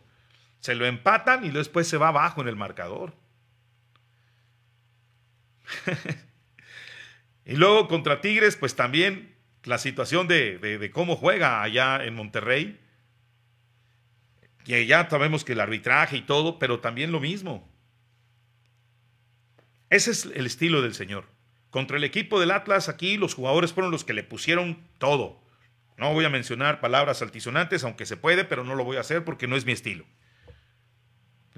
Se 0.60 0.74
lo 0.74 0.86
empatan 0.86 1.44
y 1.44 1.50
después 1.50 1.88
se 1.88 1.96
va 1.96 2.08
abajo 2.08 2.42
en 2.42 2.48
el 2.48 2.56
marcador. 2.56 3.14
y 7.44 7.56
luego 7.56 7.88
contra 7.88 8.20
Tigres, 8.20 8.56
pues 8.56 8.76
también 8.76 9.34
la 9.64 9.78
situación 9.78 10.28
de, 10.28 10.90
cómo 10.92 11.16
juega 11.16 11.62
allá 11.62 12.04
en 12.04 12.14
Monterrey. 12.14 12.78
Que 14.64 14.86
ya 14.86 15.08
sabemos 15.08 15.44
que 15.44 15.52
el 15.52 15.60
arbitraje 15.60 16.18
y 16.18 16.22
todo, 16.22 16.58
pero 16.58 16.80
también 16.80 17.12
lo 17.12 17.20
mismo. 17.20 17.68
Ese 19.88 20.10
es 20.10 20.26
el 20.26 20.46
estilo 20.46 20.82
del 20.82 20.94
señor. 20.94 21.26
Contra 21.70 21.96
el 21.96 22.04
equipo 22.04 22.38
del 22.38 22.50
Atlas, 22.50 22.88
aquí 22.88 23.16
los 23.16 23.34
jugadores 23.34 23.72
fueron 23.72 23.90
los 23.90 24.04
que 24.04 24.12
le 24.12 24.22
pusieron 24.22 24.84
todo. 24.98 25.40
No 25.96 26.12
voy 26.12 26.24
a 26.24 26.30
mencionar 26.30 26.80
palabras 26.80 27.22
altisonantes, 27.22 27.84
aunque 27.84 28.06
se 28.06 28.16
puede, 28.16 28.44
pero 28.44 28.64
no 28.64 28.74
lo 28.74 28.84
voy 28.84 28.96
a 28.96 29.00
hacer 29.00 29.24
porque 29.24 29.46
no 29.46 29.56
es 29.56 29.64
mi 29.64 29.72
estilo. 29.72 30.04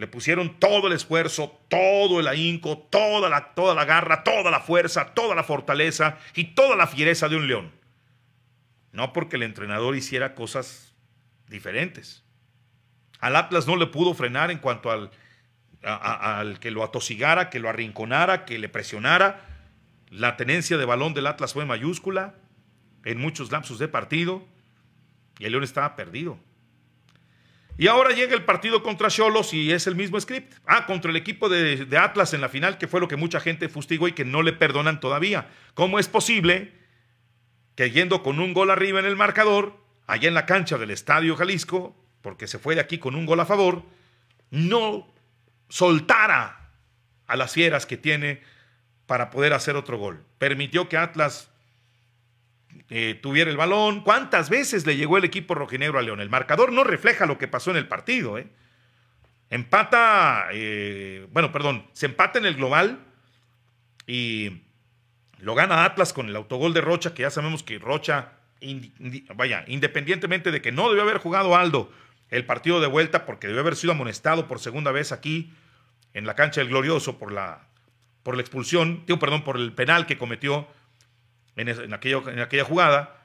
Le 0.02 0.08
pusieron 0.08 0.58
todo 0.58 0.88
el 0.88 0.94
esfuerzo, 0.94 1.60
todo 1.68 2.18
el 2.18 2.26
ahínco, 2.26 2.76
toda 2.76 3.28
la, 3.28 3.54
toda 3.54 3.72
la 3.76 3.84
garra, 3.84 4.24
toda 4.24 4.50
la 4.50 4.58
fuerza, 4.58 5.14
toda 5.14 5.36
la 5.36 5.44
fortaleza 5.44 6.18
y 6.34 6.56
toda 6.56 6.74
la 6.74 6.88
fiereza 6.88 7.28
de 7.28 7.36
un 7.36 7.46
león. 7.46 7.70
No 8.90 9.12
porque 9.12 9.36
el 9.36 9.44
entrenador 9.44 9.94
hiciera 9.94 10.34
cosas 10.34 10.92
diferentes. 11.46 12.24
Al 13.20 13.36
Atlas 13.36 13.68
no 13.68 13.76
le 13.76 13.86
pudo 13.86 14.12
frenar 14.12 14.50
en 14.50 14.58
cuanto 14.58 14.90
al, 14.90 15.12
al 15.84 16.58
que 16.58 16.72
lo 16.72 16.82
atosigara, 16.82 17.48
que 17.48 17.60
lo 17.60 17.68
arrinconara, 17.68 18.44
que 18.44 18.58
le 18.58 18.68
presionara. 18.68 19.46
La 20.10 20.36
tenencia 20.36 20.78
de 20.78 20.84
balón 20.84 21.14
del 21.14 21.28
Atlas 21.28 21.52
fue 21.52 21.64
mayúscula 21.64 22.34
en 23.04 23.20
muchos 23.20 23.52
lapsos 23.52 23.78
de 23.78 23.86
partido 23.86 24.44
y 25.38 25.44
el 25.44 25.52
León 25.52 25.62
estaba 25.62 25.94
perdido. 25.94 26.40
Y 27.78 27.86
ahora 27.86 28.10
llega 28.10 28.34
el 28.34 28.44
partido 28.44 28.82
contra 28.82 29.08
Cholos 29.08 29.54
y 29.54 29.72
es 29.72 29.86
el 29.86 29.94
mismo 29.94 30.20
script. 30.20 30.54
Ah, 30.66 30.86
contra 30.86 31.10
el 31.10 31.16
equipo 31.16 31.48
de, 31.48 31.86
Atlas 31.98 32.34
en 32.34 32.40
la 32.40 32.48
final, 32.48 32.78
que 32.78 32.86
fue 32.86 33.00
lo 33.00 33.08
que 33.08 33.16
mucha 33.16 33.40
gente 33.40 33.68
fustigó 33.68 34.08
y 34.08 34.12
que 34.12 34.24
no 34.24 34.42
le 34.42 34.52
perdonan 34.52 35.00
todavía. 35.00 35.48
¿Cómo 35.74 35.98
es 35.98 36.08
posible 36.08 36.72
que 37.74 37.90
yendo 37.90 38.22
con 38.22 38.40
un 38.40 38.52
gol 38.52 38.70
arriba 38.70 39.00
en 39.00 39.06
el 39.06 39.16
marcador, 39.16 39.78
allá 40.06 40.28
en 40.28 40.34
la 40.34 40.46
cancha 40.46 40.76
del 40.76 40.90
Estadio 40.90 41.36
Jalisco, 41.36 41.96
porque 42.20 42.46
se 42.46 42.58
fue 42.58 42.74
de 42.74 42.82
aquí 42.82 42.98
con 42.98 43.14
un 43.14 43.26
gol 43.26 43.40
a 43.40 43.46
favor, 43.46 43.82
no 44.50 45.12
soltara 45.68 46.70
a 47.26 47.36
las 47.36 47.52
fieras 47.52 47.86
que 47.86 47.96
tiene 47.96 48.42
para 49.06 49.30
poder 49.30 49.54
hacer 49.54 49.76
otro 49.76 49.96
gol? 49.96 50.24
Permitió 50.38 50.88
que 50.90 50.98
Atlas 50.98 51.51
eh, 52.94 53.14
tuviera 53.14 53.50
el 53.50 53.56
balón. 53.56 54.02
¿Cuántas 54.02 54.50
veces 54.50 54.84
le 54.84 54.98
llegó 54.98 55.16
el 55.16 55.24
equipo 55.24 55.54
rojinegro 55.54 55.98
a 55.98 56.02
León? 56.02 56.20
El 56.20 56.28
marcador 56.28 56.72
no 56.72 56.84
refleja 56.84 57.24
lo 57.24 57.38
que 57.38 57.48
pasó 57.48 57.70
en 57.70 57.78
el 57.78 57.88
partido. 57.88 58.36
¿eh? 58.36 58.48
Empata, 59.48 60.48
eh, 60.52 61.26
bueno, 61.32 61.50
perdón, 61.52 61.86
se 61.94 62.04
empata 62.04 62.38
en 62.38 62.44
el 62.44 62.54
global 62.54 62.98
y 64.06 64.64
lo 65.38 65.54
gana 65.54 65.86
Atlas 65.86 66.12
con 66.12 66.28
el 66.28 66.36
autogol 66.36 66.74
de 66.74 66.82
Rocha, 66.82 67.14
que 67.14 67.22
ya 67.22 67.30
sabemos 67.30 67.62
que 67.62 67.78
Rocha, 67.78 68.32
vaya, 69.36 69.64
independientemente 69.68 70.50
de 70.50 70.60
que 70.60 70.70
no 70.70 70.90
debió 70.90 71.04
haber 71.04 71.16
jugado 71.16 71.56
Aldo 71.56 71.90
el 72.28 72.44
partido 72.44 72.78
de 72.78 72.88
vuelta 72.88 73.24
porque 73.24 73.46
debió 73.46 73.62
haber 73.62 73.76
sido 73.76 73.94
amonestado 73.94 74.46
por 74.46 74.58
segunda 74.58 74.92
vez 74.92 75.12
aquí 75.12 75.50
en 76.12 76.26
la 76.26 76.34
cancha 76.34 76.60
del 76.60 76.68
Glorioso 76.68 77.18
por 77.18 77.32
la, 77.32 77.68
por 78.22 78.36
la 78.36 78.42
expulsión, 78.42 79.04
digo, 79.06 79.18
perdón, 79.18 79.44
por 79.44 79.56
el 79.56 79.72
penal 79.72 80.04
que 80.04 80.18
cometió 80.18 80.68
en, 81.56 81.92
aquella 81.92 82.64
jugada 82.64 83.20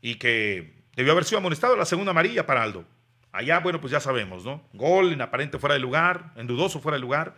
y 0.00 0.16
que 0.16 0.82
debió 0.96 1.12
haber 1.12 1.24
sido 1.24 1.38
amonestado 1.38 1.76
la 1.76 1.84
segunda 1.84 2.10
amarilla 2.10 2.46
para 2.46 2.62
Aldo. 2.62 2.84
Allá, 3.30 3.60
bueno, 3.60 3.80
pues 3.80 3.90
ya 3.90 4.00
sabemos, 4.00 4.44
¿no? 4.44 4.62
Gol 4.72 5.12
en 5.12 5.22
aparente 5.22 5.58
fuera 5.58 5.74
de 5.74 5.80
lugar, 5.80 6.32
en 6.36 6.46
dudoso 6.46 6.80
fuera 6.80 6.96
de 6.96 7.00
lugar, 7.00 7.34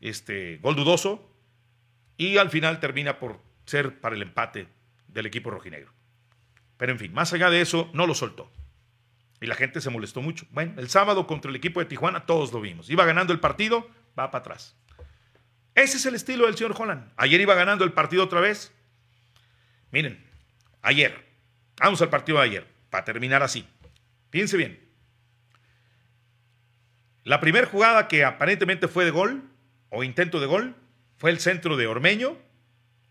este, 0.00 0.58
gol 0.62 0.74
dudoso, 0.74 1.30
y 2.16 2.38
al 2.38 2.50
final 2.50 2.80
termina 2.80 3.18
por 3.18 3.38
ser 3.66 4.00
para 4.00 4.14
el 4.16 4.22
empate 4.22 4.68
del 5.08 5.26
equipo 5.26 5.50
rojinegro. 5.50 5.92
Pero 6.76 6.92
en 6.92 6.98
fin, 6.98 7.12
más 7.12 7.32
allá 7.32 7.50
de 7.50 7.60
eso, 7.60 7.90
no 7.92 8.06
lo 8.06 8.14
soltó. 8.14 8.50
Y 9.40 9.46
la 9.46 9.54
gente 9.54 9.80
se 9.80 9.90
molestó 9.90 10.22
mucho. 10.22 10.46
Bueno, 10.50 10.74
el 10.78 10.88
sábado 10.88 11.26
contra 11.26 11.50
el 11.50 11.56
equipo 11.56 11.80
de 11.80 11.86
Tijuana 11.86 12.26
todos 12.26 12.52
lo 12.52 12.60
vimos. 12.60 12.88
Iba 12.88 13.04
ganando 13.04 13.32
el 13.32 13.40
partido, 13.40 13.88
va 14.18 14.30
para 14.30 14.40
atrás. 14.40 14.76
Ese 15.74 15.96
es 15.96 16.06
el 16.06 16.14
estilo 16.14 16.46
del 16.46 16.56
señor 16.56 16.74
Holland. 16.78 17.12
Ayer 17.16 17.40
iba 17.40 17.54
ganando 17.54 17.84
el 17.84 17.92
partido 17.92 18.24
otra 18.24 18.40
vez. 18.40 18.72
Miren, 19.92 20.24
ayer, 20.80 21.14
vamos 21.78 22.00
al 22.00 22.08
partido 22.08 22.38
de 22.38 22.44
ayer, 22.44 22.66
para 22.90 23.04
terminar 23.04 23.42
así. 23.42 23.66
Piense 24.30 24.56
bien. 24.56 24.80
La 27.24 27.40
primera 27.40 27.66
jugada 27.66 28.08
que 28.08 28.24
aparentemente 28.24 28.88
fue 28.88 29.04
de 29.04 29.10
gol, 29.10 29.44
o 29.90 30.02
intento 30.02 30.40
de 30.40 30.46
gol, 30.46 30.74
fue 31.18 31.30
el 31.30 31.38
centro 31.38 31.76
de 31.76 31.86
Ormeño, 31.86 32.38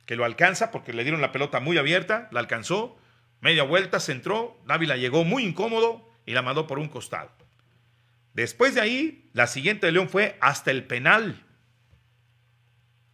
que 0.08 0.16
lo 0.16 0.26
alcanza 0.26 0.72
porque 0.72 0.92
le 0.92 1.04
dieron 1.04 1.22
la 1.22 1.32
pelota 1.32 1.60
muy 1.60 1.78
abierta, 1.78 2.28
la 2.32 2.40
alcanzó, 2.40 2.98
media 3.40 3.64
vuelta, 3.64 4.00
se 4.00 4.12
entró, 4.12 4.60
Dávila 4.66 4.98
llegó 4.98 5.24
muy 5.24 5.46
incómodo 5.46 6.10
y 6.26 6.34
la 6.34 6.42
mandó 6.42 6.66
por 6.66 6.80
un 6.80 6.90
costado. 6.90 7.32
Después 8.34 8.74
de 8.74 8.82
ahí, 8.82 9.30
la 9.34 9.46
siguiente 9.46 9.86
de 9.86 9.92
León 9.92 10.10
fue 10.10 10.36
hasta 10.42 10.72
el 10.72 10.84
penal. 10.84 11.46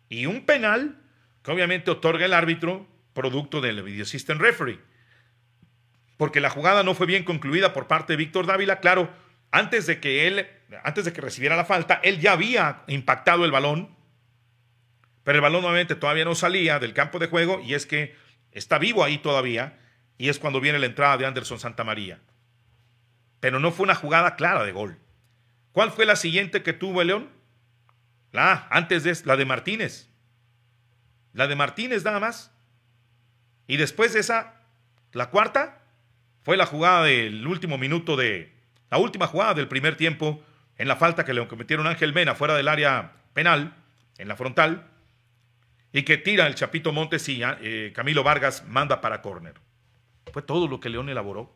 Y 0.10 0.26
un 0.26 0.46
penal 0.46 1.02
que 1.44 1.52
obviamente 1.52 1.92
otorga 1.92 2.26
el 2.26 2.34
árbitro 2.34 2.88
producto 3.18 3.62
del 3.62 3.82
Video 3.82 4.06
System 4.06 4.38
Referee. 4.38 4.80
Porque 6.18 6.40
la 6.40 6.52
jugada 6.52 6.84
no 6.84 6.94
fue 6.94 7.08
bien 7.08 7.24
concluida 7.24 7.74
por 7.74 7.88
parte 7.88 8.14
de 8.14 8.18
Víctor 8.18 8.46
Dávila. 8.46 8.80
Claro, 8.80 9.10
antes 9.50 9.88
de 9.88 10.00
que 10.00 10.28
él, 10.28 10.48
antes 10.84 11.04
de 11.04 11.14
que 11.14 11.22
recibiera 11.22 11.56
la 11.56 11.66
falta, 11.66 12.00
él 12.04 12.20
ya 12.20 12.34
había 12.34 12.84
impactado 12.88 13.44
el 13.44 13.52
balón. 13.52 13.96
Pero 15.24 15.38
el 15.38 15.42
balón 15.42 15.66
obviamente 15.66 15.96
todavía 15.96 16.26
no 16.26 16.36
salía 16.36 16.78
del 16.78 16.94
campo 16.94 17.18
de 17.18 17.28
juego 17.28 17.60
y 17.60 17.74
es 17.74 17.88
que 17.88 18.16
está 18.52 18.78
vivo 18.78 19.04
ahí 19.04 19.18
todavía. 19.18 19.80
Y 20.20 20.30
es 20.30 20.38
cuando 20.38 20.62
viene 20.62 20.78
la 20.78 20.86
entrada 20.86 21.18
de 21.18 21.26
Anderson 21.26 21.60
Santamaría. 21.60 22.22
Pero 23.40 23.60
no 23.60 23.72
fue 23.72 23.86
una 23.86 23.96
jugada 23.96 24.36
clara 24.36 24.64
de 24.64 24.72
gol. 24.72 25.00
¿Cuál 25.72 25.92
fue 25.92 26.06
la 26.06 26.16
siguiente 26.16 26.62
que 26.62 26.74
tuvo 26.74 27.02
el 27.02 27.08
León? 27.08 27.30
La, 28.32 28.68
antes 28.70 29.04
de 29.04 29.18
la 29.26 29.38
de 29.38 29.46
Martínez. 29.46 30.08
La 31.34 31.48
de 31.48 31.56
Martínez 31.56 32.04
nada 32.04 32.20
más. 32.20 32.54
Y 33.68 33.78
después 33.78 34.14
de 34.14 34.22
esa, 34.22 34.62
la 35.12 35.30
cuarta, 35.30 35.82
fue 36.42 36.58
la 36.58 36.66
jugada 36.66 37.04
del 37.04 37.46
último 37.46 37.78
minuto 37.78 38.16
de, 38.16 38.54
la 38.90 38.98
última 38.98 39.28
jugada 39.28 39.54
del 39.54 39.68
primer 39.68 39.98
tiempo, 39.98 40.42
en 40.78 40.88
la 40.88 40.96
falta 40.96 41.26
que 41.26 41.34
le 41.34 41.46
cometieron 41.48 41.88
Ángel 41.88 42.14
Mena 42.14 42.36
fuera 42.36 42.56
del 42.56 42.68
área 42.68 43.14
penal, 43.34 43.76
en 44.18 44.28
la 44.28 44.36
frontal, 44.36 44.88
y 45.92 46.04
que 46.04 46.18
tira 46.18 46.48
el 46.48 46.56
Chapito 46.56 46.94
Montes 46.94 47.28
y 47.30 47.42
eh, 47.44 47.92
Camilo 47.94 48.24
Vargas 48.24 48.64
manda 48.68 49.02
para 49.02 49.22
córner. 49.22 49.56
Fue 50.32 50.42
todo 50.42 50.68
lo 50.68 50.80
que 50.80 50.90
León 50.90 51.10
elaboró. 51.10 51.56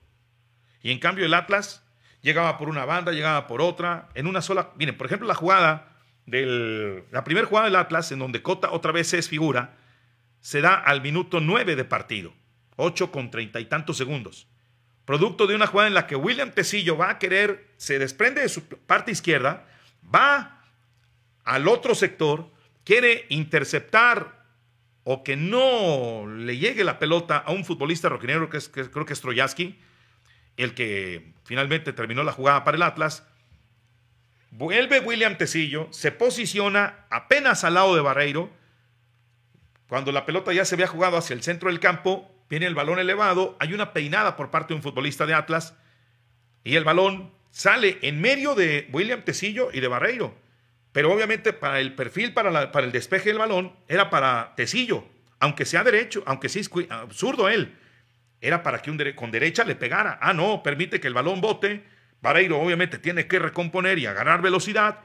Y 0.82 0.92
en 0.92 1.00
cambio 1.00 1.26
el 1.26 1.34
Atlas 1.34 1.86
llegaba 2.22 2.58
por 2.58 2.70
una 2.70 2.86
banda, 2.86 3.12
llegaba 3.12 3.48
por 3.48 3.62
otra, 3.62 4.10
en 4.16 4.28
una 4.28 4.42
sola. 4.42 4.72
Miren, 4.78 4.98
por 4.98 5.06
ejemplo, 5.08 5.28
la 5.28 5.36
jugada 5.36 5.98
del. 6.26 7.04
La 7.12 7.24
primera 7.24 7.48
jugada 7.48 7.66
del 7.66 7.76
Atlas, 7.76 8.12
en 8.12 8.20
donde 8.20 8.42
Cota 8.42 8.72
otra 8.72 8.92
vez 8.92 9.14
es 9.14 9.30
figura, 9.30 9.78
se 10.42 10.62
da 10.62 10.76
al 10.76 11.02
minuto 11.02 11.40
9 11.40 11.76
de 11.76 11.86
partido, 11.86 12.34
8 12.76 13.12
con 13.12 13.32
treinta 13.32 13.60
y 13.60 13.66
tantos 13.66 13.98
segundos. 13.98 14.48
Producto 15.06 15.48
de 15.48 15.56
una 15.56 15.68
jugada 15.68 15.88
en 15.88 15.94
la 15.94 16.08
que 16.08 16.16
William 16.16 16.52
Tecillo 16.52 16.98
va 16.98 17.12
a 17.12 17.20
querer, 17.20 17.70
se 17.78 18.00
desprende 18.00 18.42
de 18.42 18.50
su 18.50 18.64
parte 18.64 19.12
izquierda, 19.12 19.68
va 20.14 20.64
al 21.44 21.68
otro 21.68 21.96
sector, 21.96 22.50
quiere 22.84 23.26
interceptar 23.30 24.42
o 25.04 25.24
que 25.24 25.36
no 25.36 26.28
le 26.28 26.58
llegue 26.58 26.84
la 26.84 27.00
pelota 27.00 27.38
a 27.38 27.52
un 27.52 27.66
futbolista 27.66 28.10
roquinero 28.10 28.50
que, 28.50 28.58
es, 28.58 28.70
que 28.70 28.90
creo 28.90 29.06
que 29.06 29.14
es 29.14 29.22
Troyaski, 29.22 29.80
el 30.58 30.74
que 30.74 31.34
finalmente 31.44 31.94
terminó 31.94 32.24
la 32.24 32.32
jugada 32.32 32.64
para 32.64 32.78
el 32.78 32.84
Atlas. 32.84 33.28
Vuelve 34.52 35.00
William 35.00 35.38
Tecillo, 35.38 35.88
se 35.92 36.12
posiciona 36.12 37.06
apenas 37.10 37.64
al 37.64 37.76
lado 37.76 37.96
de 37.96 38.02
Barreiro. 38.02 38.52
Cuando 39.92 40.14
la 40.14 40.26
pelota 40.26 40.54
ya 40.54 40.64
se 40.64 40.76
había 40.76 40.88
jugado 40.88 41.18
hacia 41.18 41.34
el 41.34 41.44
centro 41.44 41.70
del 41.70 41.82
campo, 41.82 42.34
viene 42.50 42.66
el 42.66 42.76
balón 42.76 42.98
elevado, 42.98 43.58
hay 43.60 43.74
una 43.74 43.92
peinada 43.92 44.38
por 44.38 44.50
parte 44.50 44.70
de 44.70 44.78
un 44.78 44.82
futbolista 44.82 45.26
de 45.26 45.34
Atlas 45.34 45.76
y 46.64 46.78
el 46.78 46.86
balón 46.86 47.34
sale 47.50 48.00
en 48.02 48.22
medio 48.22 48.56
de 48.56 48.88
William 48.94 49.24
Tecillo 49.24 49.68
y 49.74 49.82
de 49.82 49.90
Barreiro. 49.90 50.34
Pero 50.94 51.12
obviamente 51.12 51.52
para 51.52 51.82
el 51.82 51.94
perfil, 51.94 52.34
para, 52.34 52.72
el 52.74 52.92
despeje 52.94 53.32
del 53.32 53.40
balón, 53.40 53.76
era 53.90 54.10
para 54.10 54.54
Tecillo, 54.56 55.04
aunque 55.42 55.66
sea 55.66 55.84
derecho, 55.84 56.24
aunque 56.26 56.48
sea 56.48 56.64
absurdo 56.90 57.50
él 57.50 57.76
era 58.40 58.64
para 58.64 58.82
que 58.82 59.14
con 59.14 59.30
derecha 59.30 59.66
le 59.66 59.76
pegara. 59.76 60.18
Ah, 60.22 60.34
no, 60.34 60.64
permite 60.64 61.02
que 61.02 61.08
el 61.10 61.14
balón 61.14 61.42
bote. 61.42 61.84
Vareiro 62.22 62.62
obviamente 62.62 62.98
tiene 62.98 63.28
que 63.28 63.40
recomponer 63.40 64.00
y 64.00 64.06
agarrar 64.06 64.42
velocidad. 64.42 65.00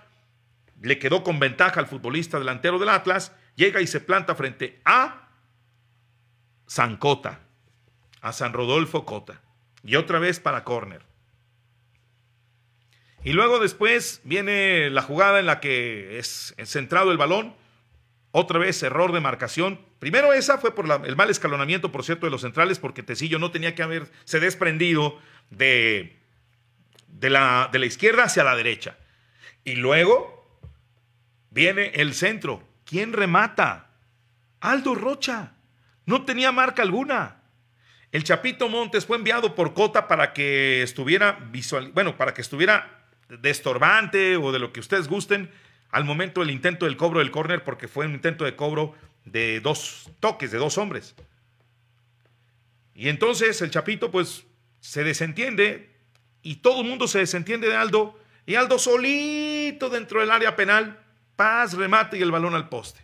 Le 0.81 0.99
quedó 0.99 1.23
con 1.23 1.39
ventaja 1.39 1.81
al 1.81 1.87
futbolista 1.87 2.39
delantero 2.39 2.79
del 2.79 2.89
Atlas. 2.89 3.33
Llega 3.55 3.81
y 3.81 3.87
se 3.87 4.01
planta 4.01 4.35
frente 4.35 4.81
a 4.85 5.31
San 6.67 6.97
Cota, 6.97 7.41
a 8.21 8.33
San 8.33 8.53
Rodolfo 8.53 9.05
Cota. 9.05 9.41
Y 9.83 9.97
otra 9.97 10.19
vez 10.19 10.41
para 10.41 10.65
córner. 10.65 11.03
Y 13.25 13.33
luego 13.33 13.59
después 13.59 14.21
viene 14.25 14.91
la 14.91 15.03
jugada 15.03 15.41
en 15.41 15.47
la 15.47 15.59
que 15.59 16.19
es 16.19 16.55
centrado 16.65 17.11
el 17.11 17.19
balón 17.19 17.57
otra 18.31 18.59
vez 18.59 18.83
error 18.83 19.12
de 19.12 19.21
marcación. 19.21 19.81
Primero 19.99 20.35
esa 20.35 20.59
fue 20.59 20.75
por 20.75 20.85
el 21.07 21.17
mal 21.17 21.31
escalonamiento, 21.31 21.91
por 21.91 22.05
cierto, 22.05 22.27
de 22.27 22.31
los 22.31 22.43
centrales, 22.43 22.79
porque 22.79 23.03
Tecillo 23.03 23.39
no 23.39 23.51
tenía 23.51 23.75
que 23.75 23.83
haberse 23.83 24.41
desprendido 24.41 25.19
de, 25.49 26.21
de, 27.09 27.31
la, 27.31 27.71
de 27.73 27.79
la 27.79 27.87
izquierda 27.87 28.25
hacia 28.25 28.45
la 28.45 28.55
derecha. 28.55 28.99
Y 29.65 29.77
luego 29.77 30.36
viene 31.57 31.90
el 31.95 32.12
centro. 32.12 32.62
¿Quién 32.85 33.14
remata? 33.14 33.88
Aldo 34.61 34.95
Rocha. 34.95 35.55
No 36.05 36.27
tenía 36.27 36.53
marca 36.53 36.83
alguna. 36.83 37.42
El 38.12 38.25
Chapito 38.25 38.69
Montes 38.69 39.07
fue 39.07 39.16
enviado 39.16 39.55
por 39.55 39.73
Cota 39.73 40.07
para 40.07 40.35
que 40.35 40.83
estuviera 40.83 41.33
visual, 41.51 41.92
bueno, 41.92 42.19
para 42.19 42.35
que 42.35 42.42
estuviera 42.42 43.09
de 43.31 43.51
estorbante 43.51 44.37
o 44.37 44.53
de 44.53 44.59
lo 44.59 44.71
que 44.71 44.81
ustedes 44.81 45.09
gusten 45.09 45.51
al 45.90 46.05
momento 46.05 46.42
del 46.42 46.51
intento 46.51 46.85
del 46.85 46.99
cobro 46.99 47.21
del 47.21 47.31
córner 47.31 47.64
porque 47.64 47.88
fue 47.88 48.05
un 48.05 48.12
intento 48.12 48.45
de 48.45 48.55
cobro 48.55 48.95
de 49.25 49.61
dos 49.61 50.11
toques, 50.21 50.51
de 50.51 50.59
dos 50.59 50.77
hombres. 50.77 51.14
Y 52.95 53.09
entonces 53.09 53.62
el 53.62 53.71
Chapito 53.71 54.11
pues 54.11 54.45
se 54.81 55.05
desentiende 55.05 55.90
y 56.42 56.57
todo 56.57 56.83
el 56.83 56.88
mundo 56.88 57.09
se 57.09 57.21
desentiende 57.21 57.69
de 57.69 57.77
Aldo 57.77 58.21
y 58.45 58.57
Aldo 58.57 58.79
solito 58.79 59.88
dentro 59.88 60.21
del 60.21 60.31
área 60.31 60.55
penal, 60.55 61.03
paz, 61.37 61.75
remate 61.75 62.18
y 62.18 62.22
el 62.22 62.33
balón 62.33 62.55
al 62.55 62.68
poste. 62.68 63.01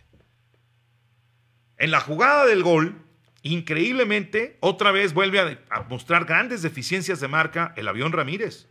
En 1.77 1.91
la 1.91 1.99
jugada 1.99 2.45
del 2.45 2.63
gol, 2.63 3.01
increíblemente, 3.41 4.57
otra 4.59 4.91
vez 4.91 5.13
vuelve 5.13 5.59
a, 5.69 5.81
mostrar 5.83 6.25
grandes 6.25 6.61
deficiencias 6.61 7.19
de 7.19 7.27
marca 7.27 7.73
el 7.77 7.87
avión 7.87 8.11
Ramírez. 8.11 8.67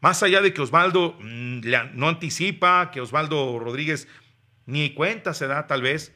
Más 0.00 0.22
allá 0.22 0.40
de 0.40 0.52
que 0.52 0.60
Osvaldo 0.60 1.16
mm, 1.20 1.60
no 1.94 2.08
anticipa, 2.08 2.90
que 2.90 3.00
Osvaldo 3.00 3.58
Rodríguez 3.58 4.08
ni 4.66 4.94
cuenta 4.94 5.34
se 5.34 5.46
da 5.46 5.66
tal 5.66 5.82
vez, 5.82 6.14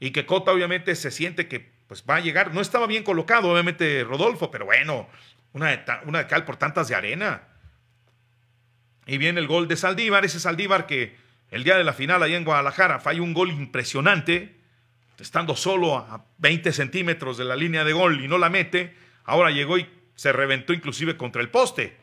y 0.00 0.10
que 0.10 0.26
Cota 0.26 0.52
obviamente 0.52 0.94
se 0.94 1.10
siente 1.10 1.48
que 1.48 1.78
pues 1.88 2.04
va 2.08 2.16
a 2.16 2.20
llegar. 2.20 2.54
No 2.54 2.60
estaba 2.60 2.86
bien 2.86 3.02
colocado, 3.02 3.50
obviamente, 3.50 4.04
Rodolfo, 4.04 4.50
pero 4.50 4.66
bueno, 4.66 5.08
una 5.52 5.84
una 6.04 6.18
de 6.20 6.26
cal 6.26 6.44
por 6.44 6.56
tantas 6.56 6.88
de 6.88 6.94
arena. 6.94 7.48
Y 9.06 9.18
viene 9.18 9.40
el 9.40 9.46
gol 9.46 9.66
de 9.68 9.76
Saldívar, 9.76 10.24
ese 10.24 10.38
Saldívar 10.38 10.86
que 10.86 11.16
el 11.50 11.64
día 11.64 11.76
de 11.76 11.84
la 11.84 11.92
final 11.92 12.22
allá 12.22 12.36
en 12.36 12.44
Guadalajara 12.44 13.00
falló 13.00 13.22
un 13.22 13.32
gol 13.32 13.50
impresionante, 13.50 14.56
estando 15.18 15.56
solo 15.56 15.96
a 15.96 16.26
20 16.38 16.72
centímetros 16.72 17.38
de 17.38 17.44
la 17.44 17.56
línea 17.56 17.84
de 17.84 17.92
gol 17.92 18.22
y 18.22 18.28
no 18.28 18.38
la 18.38 18.50
mete. 18.50 18.94
Ahora 19.24 19.50
llegó 19.50 19.78
y 19.78 19.88
se 20.14 20.32
reventó 20.32 20.72
inclusive 20.72 21.16
contra 21.16 21.40
el 21.40 21.48
poste. 21.48 21.96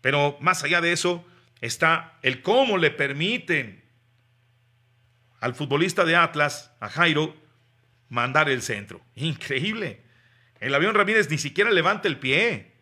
Pero 0.00 0.36
más 0.40 0.62
allá 0.62 0.80
de 0.80 0.92
eso 0.92 1.24
está 1.60 2.18
el 2.22 2.42
cómo 2.42 2.78
le 2.78 2.90
permiten 2.90 3.82
al 5.40 5.54
futbolista 5.54 6.04
de 6.04 6.16
Atlas, 6.16 6.72
a 6.80 6.88
Jairo, 6.88 7.34
mandar 8.08 8.48
el 8.48 8.62
centro. 8.62 9.00
Increíble. 9.14 10.02
El 10.60 10.74
avión 10.74 10.94
Ramírez 10.94 11.30
ni 11.30 11.38
siquiera 11.38 11.70
levanta 11.70 12.08
el 12.08 12.18
pie. 12.18 12.72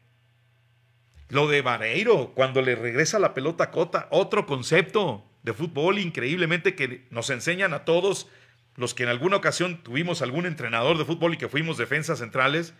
Lo 1.28 1.46
de 1.46 1.62
Vareiro, 1.62 2.32
cuando 2.34 2.60
le 2.62 2.74
regresa 2.74 3.18
la 3.18 3.34
pelota 3.34 3.70
Cota, 3.70 4.08
otro 4.10 4.46
concepto 4.46 5.27
de 5.48 5.54
fútbol 5.54 5.98
increíblemente 5.98 6.74
que 6.74 7.06
nos 7.10 7.30
enseñan 7.30 7.72
a 7.72 7.84
todos 7.84 8.28
los 8.76 8.94
que 8.94 9.04
en 9.04 9.08
alguna 9.08 9.36
ocasión 9.36 9.82
tuvimos 9.82 10.20
algún 10.20 10.44
entrenador 10.44 10.98
de 10.98 11.06
fútbol 11.06 11.34
y 11.34 11.38
que 11.38 11.48
fuimos 11.48 11.78
defensas 11.78 12.18
centrales, 12.18 12.74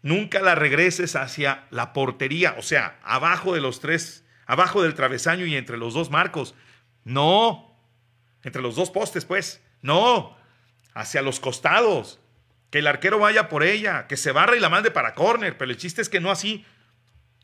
nunca 0.00 0.40
la 0.40 0.54
regreses 0.54 1.16
hacia 1.16 1.66
la 1.70 1.92
portería, 1.92 2.54
o 2.56 2.62
sea, 2.62 3.00
abajo 3.02 3.52
de 3.52 3.60
los 3.60 3.80
tres, 3.80 4.24
abajo 4.46 4.82
del 4.82 4.94
travesaño 4.94 5.44
y 5.44 5.56
entre 5.56 5.76
los 5.76 5.92
dos 5.92 6.10
marcos. 6.10 6.54
No, 7.04 7.76
entre 8.44 8.62
los 8.62 8.76
dos 8.76 8.90
postes, 8.90 9.24
pues. 9.24 9.60
No, 9.82 10.36
hacia 10.94 11.20
los 11.20 11.40
costados. 11.40 12.20
Que 12.70 12.78
el 12.78 12.86
arquero 12.86 13.18
vaya 13.18 13.48
por 13.48 13.64
ella, 13.64 14.06
que 14.06 14.16
se 14.16 14.30
barra 14.30 14.56
y 14.56 14.60
la 14.60 14.68
mande 14.68 14.90
para 14.90 15.14
córner. 15.14 15.58
Pero 15.58 15.70
el 15.70 15.76
chiste 15.76 16.00
es 16.00 16.08
que 16.08 16.20
no 16.20 16.30
así. 16.30 16.64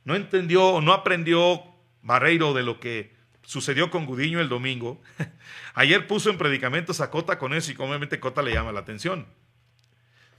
No 0.04 0.14
entendió, 0.14 0.80
no 0.80 0.92
aprendió 0.92 1.62
Barreiro 2.02 2.52
de 2.52 2.62
lo 2.62 2.78
que 2.78 3.13
sucedió 3.44 3.90
con 3.90 4.06
Gudiño 4.06 4.40
el 4.40 4.48
domingo. 4.48 5.00
Ayer 5.74 6.06
puso 6.06 6.30
en 6.30 6.38
predicamentos 6.38 7.00
a 7.00 7.10
Cota 7.10 7.38
con 7.38 7.54
eso 7.54 7.72
y 7.72 7.76
obviamente 7.78 8.20
Cota 8.20 8.42
le 8.42 8.52
llama 8.52 8.72
la 8.72 8.80
atención. 8.80 9.26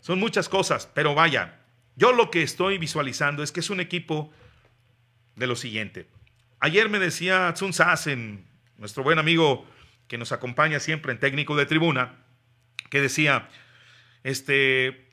Son 0.01 0.19
muchas 0.19 0.49
cosas, 0.49 0.89
pero 0.93 1.15
vaya, 1.15 1.59
yo 1.95 2.11
lo 2.11 2.29
que 2.29 2.43
estoy 2.43 2.77
visualizando 2.77 3.41
es 3.41 3.51
que 3.51 3.61
es 3.61 3.69
un 3.69 3.79
equipo 3.79 4.31
de 5.35 5.47
lo 5.47 5.55
siguiente. 5.55 6.07
Ayer 6.59 6.89
me 6.89 6.99
decía 6.99 7.51
Tsun 7.53 7.73
Sassen, 7.73 8.45
nuestro 8.77 9.03
buen 9.03 9.19
amigo 9.19 9.65
que 10.07 10.17
nos 10.17 10.31
acompaña 10.31 10.79
siempre 10.79 11.11
en 11.11 11.19
técnico 11.19 11.55
de 11.55 11.65
tribuna, 11.65 12.15
que 12.89 13.01
decía, 13.01 13.49
este, 14.23 15.09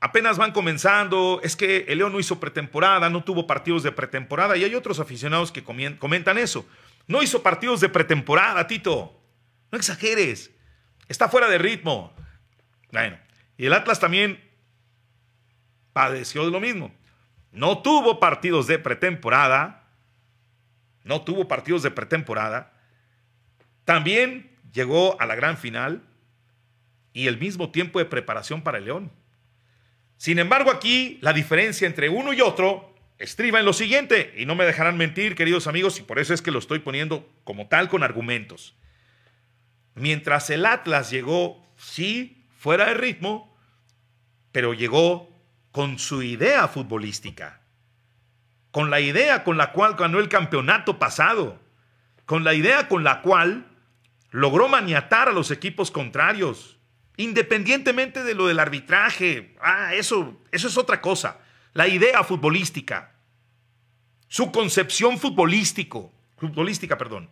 apenas 0.00 0.38
van 0.38 0.52
comenzando, 0.52 1.40
es 1.42 1.56
que 1.56 1.86
el 1.88 1.98
León 1.98 2.12
no 2.12 2.20
hizo 2.20 2.38
pretemporada, 2.38 3.10
no 3.10 3.24
tuvo 3.24 3.46
partidos 3.46 3.82
de 3.82 3.92
pretemporada, 3.92 4.56
y 4.56 4.64
hay 4.64 4.74
otros 4.74 5.00
aficionados 5.00 5.50
que 5.52 5.64
comentan 5.64 6.38
eso. 6.38 6.66
No 7.06 7.22
hizo 7.22 7.42
partidos 7.42 7.80
de 7.80 7.88
pretemporada, 7.88 8.66
Tito. 8.66 9.20
No 9.70 9.78
exageres. 9.78 10.50
Está 11.08 11.28
fuera 11.28 11.48
de 11.48 11.58
ritmo. 11.58 12.12
Bueno, 12.90 13.18
y 13.56 13.66
el 13.66 13.72
Atlas 13.72 14.00
también 14.00 14.42
padeció 15.92 16.44
de 16.44 16.50
lo 16.50 16.60
mismo. 16.60 16.92
No 17.52 17.78
tuvo 17.78 18.20
partidos 18.20 18.66
de 18.66 18.78
pretemporada. 18.78 19.88
No 21.04 21.22
tuvo 21.22 21.46
partidos 21.46 21.82
de 21.82 21.90
pretemporada. 21.90 22.72
También 23.84 24.50
llegó 24.72 25.20
a 25.20 25.26
la 25.26 25.36
gran 25.36 25.56
final 25.56 26.02
y 27.12 27.28
el 27.28 27.38
mismo 27.38 27.70
tiempo 27.70 27.98
de 27.98 28.04
preparación 28.04 28.62
para 28.62 28.78
el 28.78 28.84
León. 28.86 29.12
Sin 30.16 30.38
embargo, 30.38 30.70
aquí 30.70 31.18
la 31.22 31.32
diferencia 31.32 31.86
entre 31.86 32.08
uno 32.08 32.32
y 32.32 32.40
otro 32.40 32.95
estriba 33.18 33.58
en 33.58 33.64
lo 33.64 33.72
siguiente, 33.72 34.34
y 34.36 34.46
no 34.46 34.54
me 34.54 34.64
dejarán 34.64 34.96
mentir, 34.96 35.34
queridos 35.34 35.66
amigos, 35.66 35.98
y 35.98 36.02
por 36.02 36.18
eso 36.18 36.34
es 36.34 36.42
que 36.42 36.50
lo 36.50 36.58
estoy 36.58 36.80
poniendo 36.80 37.28
como 37.44 37.68
tal 37.68 37.88
con 37.88 38.02
argumentos. 38.02 38.74
Mientras 39.94 40.50
el 40.50 40.66
Atlas 40.66 41.10
llegó, 41.10 41.66
sí, 41.76 42.46
fuera 42.58 42.86
de 42.86 42.94
ritmo, 42.94 43.56
pero 44.52 44.74
llegó 44.74 45.30
con 45.72 45.98
su 45.98 46.22
idea 46.22 46.68
futbolística, 46.68 47.60
con 48.70 48.90
la 48.90 49.00
idea 49.00 49.44
con 49.44 49.56
la 49.56 49.72
cual 49.72 49.94
ganó 49.94 50.18
el 50.18 50.28
campeonato 50.28 50.98
pasado, 50.98 51.58
con 52.26 52.44
la 52.44 52.54
idea 52.54 52.88
con 52.88 53.04
la 53.04 53.22
cual 53.22 53.66
logró 54.30 54.68
maniatar 54.68 55.28
a 55.28 55.32
los 55.32 55.50
equipos 55.50 55.90
contrarios, 55.90 56.78
independientemente 57.16 58.22
de 58.22 58.34
lo 58.34 58.46
del 58.46 58.58
arbitraje. 58.58 59.54
Ah, 59.62 59.94
eso, 59.94 60.42
eso 60.50 60.68
es 60.68 60.76
otra 60.76 61.00
cosa 61.00 61.40
la 61.76 61.88
idea 61.88 62.24
futbolística, 62.24 63.12
su 64.28 64.50
concepción 64.50 65.18
futbolística, 65.18 66.96
perdón, 66.96 67.28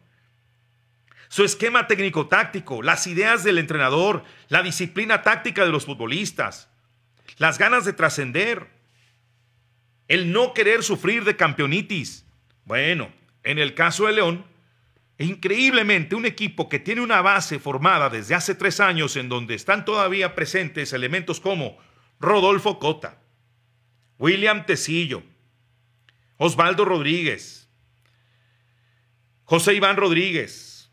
su 1.29 1.45
esquema 1.45 1.87
técnico-táctico, 1.87 2.83
las 2.83 3.07
ideas 3.07 3.43
del 3.43 3.57
entrenador, 3.57 4.23
la 4.49 4.63
disciplina 4.63 5.23
táctica 5.23 5.65
de 5.65 5.71
los 5.71 5.87
futbolistas, 5.87 6.69
las 7.39 7.59
ganas 7.59 7.87
de 7.87 7.95
trascender, 7.95 8.69
el 10.09 10.31
no 10.31 10.53
querer 10.53 10.83
sufrir 10.83 11.25
de 11.25 11.37
campeonitis. 11.37 12.27
Bueno, 12.67 13.11
en 13.45 13.59
el 13.59 13.73
caso 13.73 14.09
de 14.09 14.13
León, 14.13 14.45
increíblemente 15.17 16.17
un 16.17 16.27
equipo 16.27 16.69
que 16.69 16.79
tiene 16.79 17.01
una 17.01 17.23
base 17.23 17.59
formada 17.59 18.11
desde 18.11 18.35
hace 18.35 18.55
tres 18.55 18.79
años 18.79 19.17
en 19.17 19.31
donde 19.31 19.55
están 19.55 19.87
todavía 19.87 20.35
presentes 20.35 20.93
elementos 20.93 21.41
como 21.41 21.79
Rodolfo 22.21 22.79
Cota, 22.79 23.24
William 24.19 24.67
Tecillo, 24.67 25.23
Osvaldo 26.37 26.85
Rodríguez, 26.85 27.69
José 29.45 29.75
Iván 29.75 29.97
Rodríguez, 29.97 30.91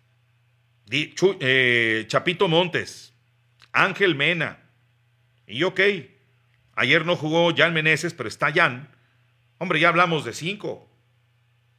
eh, 0.91 2.05
Chapito 2.07 2.47
Montes, 2.47 3.13
Ángel 3.71 4.15
Mena. 4.15 4.59
Y 5.47 5.63
ok, 5.63 5.79
ayer 6.75 7.05
no 7.05 7.15
jugó 7.15 7.55
Jan 7.55 7.73
Meneses, 7.73 8.13
pero 8.13 8.27
está 8.27 8.51
Jan. 8.51 8.93
Hombre, 9.57 9.79
ya 9.79 9.89
hablamos 9.89 10.25
de 10.25 10.33
cinco. 10.33 10.89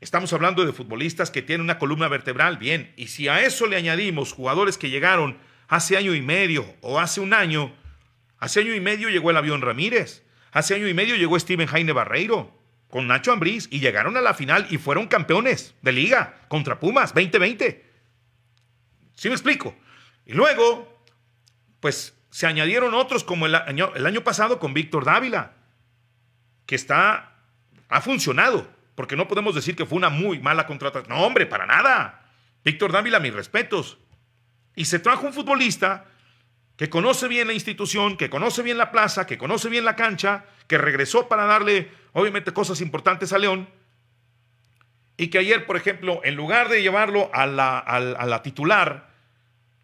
Estamos 0.01 0.33
hablando 0.33 0.65
de 0.65 0.73
futbolistas 0.73 1.31
que 1.31 1.43
tienen 1.43 1.63
una 1.63 1.79
columna 1.79 2.09
vertebral, 2.09 2.57
bien. 2.57 2.93
Y 2.97 3.09
si 3.09 3.29
a 3.29 3.43
eso 3.43 3.67
le 3.67 3.77
añadimos 3.77 4.33
jugadores 4.33 4.79
que 4.79 4.91
llegaron 4.91 5.39
hace 5.69 5.97
año 5.97 6.15
y 6.15 6.23
medio 6.23 6.67
o 6.81 6.99
hace 6.99 7.21
un 7.21 7.35
año, 7.35 7.73
hace 8.39 8.61
año 8.61 8.75
y 8.75 8.81
medio 8.81 9.11
llegó 9.11 9.31
el 9.31 9.37
avión 9.37 9.61
Ramírez, 9.61 10.25
Hace 10.53 10.75
año 10.75 10.87
y 10.87 10.95
medio 10.95 11.17
llegó 11.17 11.39
Steven 11.41 11.67
Jaime 11.67 11.93
Barreiro 11.93 12.53
con 12.89 13.07
Nacho 13.07 13.33
Ambriz 13.33 13.69
y 13.71 13.81
llegaron 13.81 14.19
a 14.19 14.21
la 14.21 14.35
final 14.35 14.67
y 14.69 14.77
fueron 14.77 15.07
campeones 15.09 15.75
de 15.81 15.93
liga 15.93 16.43
contra 16.49 16.79
Pumas 16.79 17.15
2020. 17.15 17.91
¿Sí 19.15 19.29
me 19.29 19.35
explico? 19.35 19.75
Y 20.27 20.35
luego, 20.35 21.03
pues 21.81 22.15
se 22.31 22.47
añadieron 22.47 22.93
otros 22.93 23.25
como 23.25 23.47
el 23.47 23.55
año, 23.55 23.93
el 23.95 24.07
año 24.07 24.23
pasado 24.23 24.59
con 24.59 24.75
Víctor 24.75 25.07
Dávila, 25.07 25.55
que 26.67 26.75
está, 26.75 27.33
ha 27.89 28.01
funcionado, 28.03 28.71
porque 28.95 29.17
no 29.17 29.29
podemos 29.29 29.55
decir 29.55 29.75
que 29.75 29.87
fue 29.87 29.97
una 29.97 30.11
muy 30.11 30.39
mala 30.39 30.67
contratación. 30.67 31.09
No, 31.09 31.25
hombre, 31.25 31.47
para 31.47 31.65
nada. 31.65 32.31
Víctor 32.63 32.93
Dávila, 32.93 33.21
mis 33.21 33.33
respetos. 33.33 33.99
Y 34.77 34.85
se 34.85 34.99
trajo 34.99 35.27
un 35.27 35.33
futbolista 35.33 36.12
que 36.77 36.91
conoce 36.91 37.29
bien 37.29 37.47
la 37.47 37.53
institución, 37.53 38.17
que 38.17 38.31
conoce 38.31 38.63
bien 38.63 38.79
la 38.79 38.91
plaza, 38.91 39.27
que 39.27 39.39
conoce 39.39 39.69
bien 39.69 39.85
la 39.85 39.97
cancha, 39.97 40.45
que 40.67 40.79
regresó 40.79 41.29
para 41.29 41.45
darle, 41.45 41.91
obviamente, 42.13 42.53
cosas 42.53 42.81
importantes 42.81 43.33
a 43.33 43.39
León, 43.39 43.69
y 45.17 45.29
que 45.29 45.39
ayer, 45.39 45.67
por 45.67 45.77
ejemplo, 45.77 46.21
en 46.25 46.35
lugar 46.35 46.69
de 46.69 46.83
llevarlo 46.83 47.31
a 47.33 47.47
la, 47.47 47.79
a 47.79 48.27
la 48.27 48.43
titular, 48.43 49.13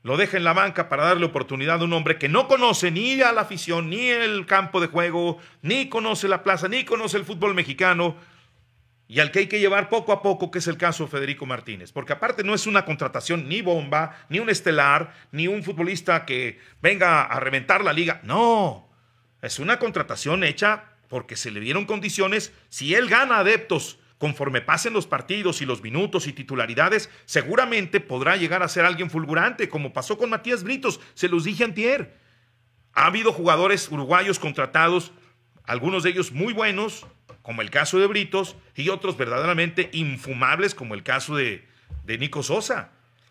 lo 0.02 0.16
deja 0.16 0.36
en 0.36 0.44
la 0.44 0.54
banca 0.54 0.88
para 0.88 1.04
darle 1.04 1.26
oportunidad 1.26 1.80
a 1.80 1.84
un 1.84 1.92
hombre 1.92 2.18
que 2.18 2.28
no 2.28 2.48
conoce 2.48 2.90
ni 2.90 3.20
a 3.20 3.32
la 3.32 3.42
afición, 3.42 3.90
ni 3.90 4.08
el 4.08 4.46
campo 4.46 4.80
de 4.80 4.86
juego, 4.86 5.38
ni 5.60 5.88
conoce 5.88 6.28
la 6.28 6.42
plaza, 6.42 6.68
ni 6.68 6.84
conoce 6.84 7.18
el 7.18 7.24
fútbol 7.24 7.54
mexicano, 7.54 8.16
y 9.08 9.20
al 9.20 9.30
que 9.30 9.38
hay 9.38 9.46
que 9.46 9.58
llevar 9.58 9.88
poco 9.88 10.12
a 10.12 10.20
poco, 10.20 10.50
que 10.50 10.58
es 10.58 10.66
el 10.66 10.76
caso 10.76 11.04
de 11.04 11.10
Federico 11.10 11.46
Martínez. 11.46 11.92
Porque 11.92 12.12
aparte 12.12 12.44
no 12.44 12.54
es 12.54 12.66
una 12.66 12.84
contratación 12.84 13.48
ni 13.48 13.62
bomba, 13.62 14.14
ni 14.28 14.38
un 14.38 14.50
estelar, 14.50 15.14
ni 15.32 15.48
un 15.48 15.64
futbolista 15.64 16.26
que 16.26 16.60
venga 16.82 17.22
a 17.22 17.40
reventar 17.40 17.82
la 17.82 17.94
liga. 17.94 18.20
No, 18.22 18.86
es 19.40 19.58
una 19.58 19.78
contratación 19.78 20.44
hecha 20.44 20.84
porque 21.08 21.36
se 21.36 21.50
le 21.50 21.60
dieron 21.60 21.86
condiciones. 21.86 22.52
Si 22.68 22.94
él 22.94 23.08
gana 23.08 23.38
adeptos 23.38 23.98
conforme 24.18 24.60
pasen 24.60 24.92
los 24.92 25.06
partidos 25.06 25.62
y 25.62 25.64
los 25.64 25.82
minutos 25.82 26.26
y 26.26 26.34
titularidades, 26.34 27.08
seguramente 27.24 28.00
podrá 28.00 28.36
llegar 28.36 28.62
a 28.62 28.68
ser 28.68 28.84
alguien 28.84 29.10
fulgurante, 29.10 29.70
como 29.70 29.94
pasó 29.94 30.18
con 30.18 30.28
Matías 30.28 30.64
Britos, 30.64 31.00
se 31.14 31.28
los 31.28 31.44
dije 31.44 31.64
antier. 31.64 32.18
Ha 32.92 33.06
habido 33.06 33.32
jugadores 33.32 33.88
uruguayos 33.90 34.38
contratados, 34.38 35.12
algunos 35.64 36.02
de 36.02 36.10
ellos 36.10 36.32
muy 36.32 36.52
buenos, 36.52 37.06
como 37.48 37.62
el 37.62 37.70
caso 37.70 37.98
de 37.98 38.06
Britos, 38.06 38.56
y 38.76 38.90
otros 38.90 39.16
verdaderamente 39.16 39.88
infumables, 39.94 40.74
como 40.74 40.92
el 40.92 41.02
caso 41.02 41.34
de, 41.34 41.64
de 42.04 42.18
Nico 42.18 42.42
Sosa. 42.42 42.90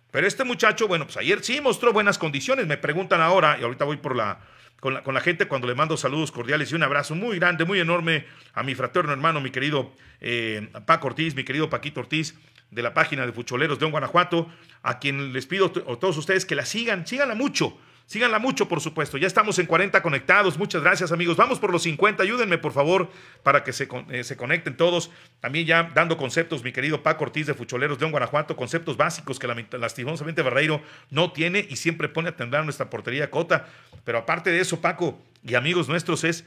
Pero 0.09 0.25
este 0.25 0.43
muchacho, 0.43 0.87
bueno, 0.87 1.05
pues 1.05 1.17
ayer 1.17 1.43
sí 1.43 1.61
mostró 1.61 1.93
buenas 1.93 2.17
condiciones. 2.17 2.65
Me 2.65 2.77
preguntan 2.77 3.21
ahora, 3.21 3.59
y 3.61 3.63
ahorita 3.63 3.85
voy 3.85 3.97
por 3.97 4.15
la 4.15 4.39
con, 4.79 5.13
la, 5.13 5.21
gente 5.21 5.47
cuando 5.47 5.67
le 5.67 5.75
mando 5.75 5.97
saludos 5.97 6.31
cordiales 6.31 6.71
y 6.71 6.75
un 6.75 6.81
abrazo 6.81 7.13
muy 7.13 7.37
grande, 7.37 7.63
muy 7.63 7.79
enorme 7.79 8.25
a 8.55 8.63
mi 8.63 8.73
fraterno 8.73 9.11
hermano, 9.11 9.39
mi 9.39 9.51
querido 9.51 9.93
eh, 10.19 10.67
Paco 10.87 11.09
Ortiz, 11.09 11.35
mi 11.35 11.43
querido 11.43 11.69
Paquito 11.69 11.99
Ortiz, 11.99 12.33
de 12.71 12.81
la 12.81 12.95
página 12.95 13.23
de 13.23 13.33
Fucholeros 13.33 13.77
de 13.77 13.85
Guanajuato, 13.85 14.51
a 14.81 14.97
quien 14.97 15.31
les 15.31 15.45
pido 15.45 15.67
a 15.67 15.95
todos 15.99 16.17
ustedes 16.17 16.43
que 16.47 16.55
la 16.55 16.65
sigan, 16.65 17.05
síganla 17.05 17.35
mucho. 17.35 17.77
Síganla 18.07 18.39
mucho, 18.39 18.69
por 18.69 18.79
supuesto. 18.79 19.17
Ya 19.17 19.27
estamos 19.27 19.59
en 19.59 19.65
40 19.65 20.01
conectados. 20.01 20.57
Muchas 20.57 20.81
gracias, 20.81 21.11
amigos. 21.11 21.35
Vamos 21.35 21.59
por 21.59 21.73
los 21.73 21.83
50. 21.83 22.23
Ayúdenme, 22.23 22.57
por 22.57 22.71
favor, 22.71 23.11
para 23.43 23.65
que 23.65 23.73
se, 23.73 23.89
eh, 24.11 24.23
se 24.23 24.37
conecten 24.37 24.77
todos. 24.77 25.11
También 25.41 25.67
ya 25.67 25.91
dando 25.93 26.15
conceptos, 26.15 26.63
mi 26.63 26.71
querido 26.71 27.03
Paco 27.03 27.25
Ortiz 27.25 27.47
de 27.47 27.53
Fucholeros 27.53 27.99
de 27.99 28.09
Guanajuato, 28.09 28.55
conceptos 28.55 28.95
básicos 28.95 29.39
que 29.39 29.47
lastimosamente 29.77 30.41
Barreiro 30.41 30.81
no 31.09 31.33
tiene 31.33 31.67
y 31.69 31.75
siempre 31.75 32.07
pone 32.07 32.29
a 32.29 32.35
temblar 32.37 32.63
nuestra 32.63 32.89
portería 32.89 33.29
cota. 33.29 33.67
Pero 34.05 34.19
aparte 34.19 34.51
de 34.51 34.61
eso, 34.61 34.79
Paco 34.79 35.21
y 35.43 35.55
amigos 35.55 35.89
nuestros, 35.89 36.23
es 36.23 36.45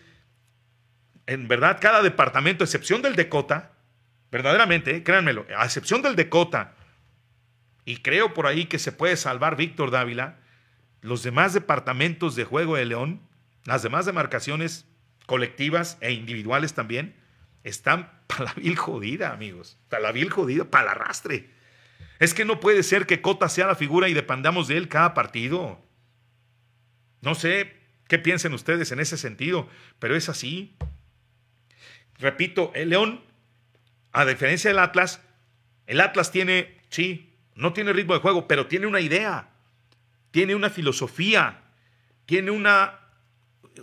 en 1.26 1.46
verdad 1.46 1.76
cada 1.78 2.00
departamento, 2.00 2.64
excepción 2.64 3.02
del 3.02 3.16
de 3.16 3.28
Cota, 3.28 3.72
verdaderamente, 4.32 4.96
eh, 4.96 5.04
créanmelo, 5.04 5.44
a 5.54 5.66
excepción 5.66 6.00
del 6.00 6.16
de 6.16 6.30
Cota, 6.30 6.72
y 7.84 7.98
creo 7.98 8.32
por 8.32 8.46
ahí 8.46 8.64
que 8.64 8.78
se 8.78 8.92
puede 8.92 9.18
salvar 9.18 9.56
Víctor 9.56 9.90
Dávila 9.90 10.39
los 11.00 11.22
demás 11.22 11.54
departamentos 11.54 12.36
de 12.36 12.44
juego 12.44 12.76
de 12.76 12.84
León, 12.84 13.20
las 13.64 13.82
demás 13.82 14.06
demarcaciones 14.06 14.86
colectivas 15.26 15.98
e 16.00 16.12
individuales 16.12 16.74
también, 16.74 17.14
están 17.64 18.10
para 18.26 18.44
la 18.44 18.54
vil 18.54 18.76
jodida, 18.76 19.32
amigos. 19.32 19.78
Para 19.88 20.02
la 20.04 20.12
vil 20.12 20.30
jodida, 20.30 20.64
para 20.64 20.84
el 20.84 20.88
arrastre. 20.90 21.50
Es 22.18 22.34
que 22.34 22.44
no 22.44 22.60
puede 22.60 22.82
ser 22.82 23.06
que 23.06 23.22
Cota 23.22 23.48
sea 23.48 23.66
la 23.66 23.74
figura 23.74 24.08
y 24.08 24.14
dependamos 24.14 24.68
de 24.68 24.76
él 24.76 24.88
cada 24.88 25.14
partido. 25.14 25.80
No 27.22 27.34
sé 27.34 27.76
qué 28.08 28.18
piensen 28.18 28.52
ustedes 28.52 28.92
en 28.92 29.00
ese 29.00 29.16
sentido, 29.16 29.68
pero 29.98 30.16
es 30.16 30.28
así. 30.28 30.76
Repito, 32.18 32.72
el 32.74 32.90
León, 32.90 33.22
a 34.12 34.26
diferencia 34.26 34.68
del 34.68 34.78
Atlas, 34.78 35.22
el 35.86 36.00
Atlas 36.00 36.30
tiene, 36.30 36.78
sí, 36.90 37.38
no 37.54 37.72
tiene 37.72 37.92
ritmo 37.92 38.14
de 38.14 38.20
juego, 38.20 38.46
pero 38.46 38.66
tiene 38.66 38.86
una 38.86 39.00
idea, 39.00 39.50
tiene 40.30 40.54
una 40.54 40.70
filosofía, 40.70 41.62
tiene 42.26 42.50
una 42.50 43.00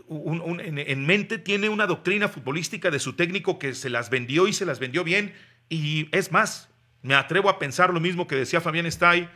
en, 0.10 1.06
mente 1.06 1.38
tiene 1.38 1.70
una 1.70 1.88
doctrina 1.88 2.28
futbolística 2.28 2.92
de 2.92 3.00
su 3.00 3.14
técnico 3.14 3.60
que 3.60 3.74
se 3.74 3.90
las 3.90 4.10
vendió 4.10 4.48
y 4.48 4.54
se 4.54 4.66
las 4.66 4.80
vendió 4.80 5.04
bien. 5.04 5.34
Y 5.70 6.10
es 6.16 6.32
más, 6.32 6.70
me 7.02 7.16
atrevo 7.16 7.50
a 7.50 7.60
pensar 7.60 7.94
lo 7.94 8.00
mismo 8.00 8.28
que 8.28 8.36
decía 8.36 8.62
Fabián 8.62 8.86
Stay 8.88 9.30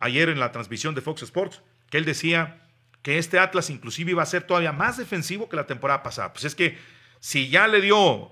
ayer 0.00 0.28
en 0.28 0.38
la 0.38 0.52
transmisión 0.52 0.94
de 0.94 1.00
Fox 1.00 1.22
Sports, 1.22 1.62
que 1.90 1.98
él 1.98 2.04
decía 2.04 2.62
que 3.02 3.18
este 3.18 3.38
Atlas 3.38 3.70
inclusive 3.70 4.12
iba 4.12 4.22
a 4.22 4.26
ser 4.26 4.44
todavía 4.44 4.72
más 4.72 4.96
defensivo 4.96 5.48
que 5.48 5.56
la 5.56 5.66
temporada 5.66 6.02
pasada. 6.02 6.32
Pues 6.32 6.44
es 6.44 6.54
que 6.54 6.78
si 7.20 7.48
ya 7.48 7.66
le 7.66 7.80
dio 7.80 8.30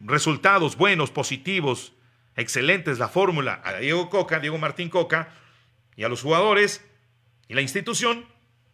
resultados 0.00 0.76
buenos, 0.76 1.10
positivos, 1.10 1.92
excelentes 2.36 2.98
la 2.98 3.08
fórmula 3.08 3.60
a 3.64 3.74
Diego 3.74 4.08
Coca, 4.08 4.38
Diego 4.38 4.58
Martín 4.58 4.88
Coca, 4.88 5.28
y 5.96 6.04
a 6.04 6.08
los 6.08 6.22
jugadores 6.22 6.86
y 7.50 7.54
la 7.54 7.62
institución, 7.62 8.26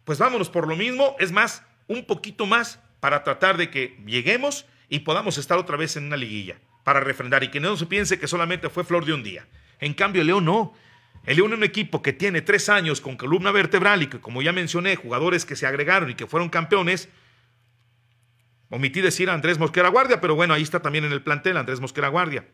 pues 0.05 0.19
vámonos 0.19 0.51
por 0.51 0.67
lo 0.67 0.75
mismo. 0.75 1.15
Es 1.17 1.31
más, 1.31 1.63
un 1.87 2.05
poquito 2.05 2.45
más 2.45 2.79
para 2.99 3.23
tratar 3.23 3.57
de 3.57 3.71
que 3.71 3.99
lleguemos 4.05 4.67
y 4.87 4.99
podamos 4.99 5.39
estar 5.39 5.57
otra 5.57 5.77
vez 5.77 5.97
en 5.97 6.05
una 6.05 6.15
liguilla 6.15 6.59
para 6.83 6.99
refrendar 6.99 7.43
y 7.43 7.49
que 7.49 7.59
no 7.59 7.75
se 7.75 7.87
piense 7.87 8.19
que 8.19 8.27
solamente 8.27 8.69
fue 8.69 8.83
flor 8.83 9.03
de 9.03 9.13
un 9.13 9.23
día. 9.23 9.47
En 9.79 9.95
cambio, 9.95 10.21
el 10.21 10.27
León 10.27 10.45
no. 10.45 10.75
El 11.25 11.37
León 11.37 11.53
es 11.53 11.57
un 11.57 11.63
equipo 11.63 12.03
que 12.03 12.13
tiene 12.13 12.41
tres 12.41 12.69
años 12.69 13.01
con 13.01 13.17
columna 13.17 13.51
vertebral 13.51 14.03
y 14.03 14.07
que, 14.07 14.19
como 14.19 14.43
ya 14.43 14.53
mencioné, 14.53 14.95
jugadores 14.95 15.43
que 15.43 15.55
se 15.55 15.65
agregaron 15.65 16.11
y 16.11 16.13
que 16.13 16.27
fueron 16.27 16.49
campeones. 16.49 17.09
Omití 18.69 19.01
decir 19.01 19.31
a 19.31 19.33
Andrés 19.33 19.57
Mosquera 19.57 19.89
Guardia, 19.89 20.21
pero 20.21 20.35
bueno, 20.35 20.53
ahí 20.53 20.61
está 20.61 20.83
también 20.83 21.03
en 21.03 21.13
el 21.13 21.23
plantel 21.23 21.57
Andrés 21.57 21.79
Mosquera 21.79 22.09
Guardia. 22.09 22.45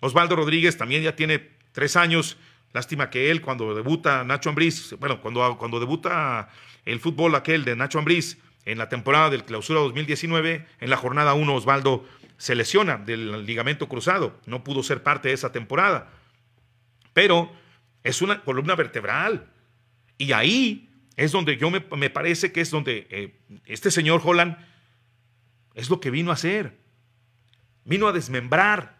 Osvaldo 0.00 0.34
Rodríguez 0.34 0.76
también 0.76 1.04
ya 1.04 1.14
tiene 1.14 1.48
tres 1.70 1.94
años. 1.94 2.38
Lástima 2.74 3.08
que 3.08 3.30
él, 3.30 3.40
cuando 3.40 3.72
debuta 3.72 4.24
Nacho 4.24 4.48
Ambriz, 4.48 4.96
bueno, 4.98 5.20
cuando, 5.20 5.56
cuando 5.56 5.78
debuta 5.78 6.48
el 6.84 6.98
fútbol 6.98 7.36
aquel 7.36 7.64
de 7.64 7.76
Nacho 7.76 8.00
Ambriz, 8.00 8.36
en 8.64 8.78
la 8.78 8.88
temporada 8.88 9.30
del 9.30 9.44
clausura 9.44 9.78
2019, 9.78 10.66
en 10.80 10.90
la 10.90 10.96
jornada 10.96 11.34
1 11.34 11.54
Osvaldo 11.54 12.04
se 12.36 12.56
lesiona 12.56 12.96
del 12.96 13.46
ligamento 13.46 13.88
cruzado, 13.88 14.40
no 14.46 14.64
pudo 14.64 14.82
ser 14.82 15.04
parte 15.04 15.28
de 15.28 15.34
esa 15.34 15.52
temporada. 15.52 16.10
Pero 17.12 17.52
es 18.02 18.22
una 18.22 18.42
columna 18.42 18.74
vertebral. 18.74 19.52
Y 20.18 20.32
ahí 20.32 20.90
es 21.16 21.30
donde 21.30 21.56
yo 21.56 21.70
me, 21.70 22.10
parece 22.10 22.50
que 22.50 22.60
es 22.60 22.72
donde 22.72 23.06
eh, 23.08 23.38
este 23.66 23.92
señor 23.92 24.20
Holland 24.24 24.56
es 25.74 25.90
lo 25.90 26.00
que 26.00 26.10
vino 26.10 26.30
a 26.30 26.34
hacer. 26.34 26.76
Vino 27.84 28.08
a 28.08 28.12
desmembrar 28.12 28.98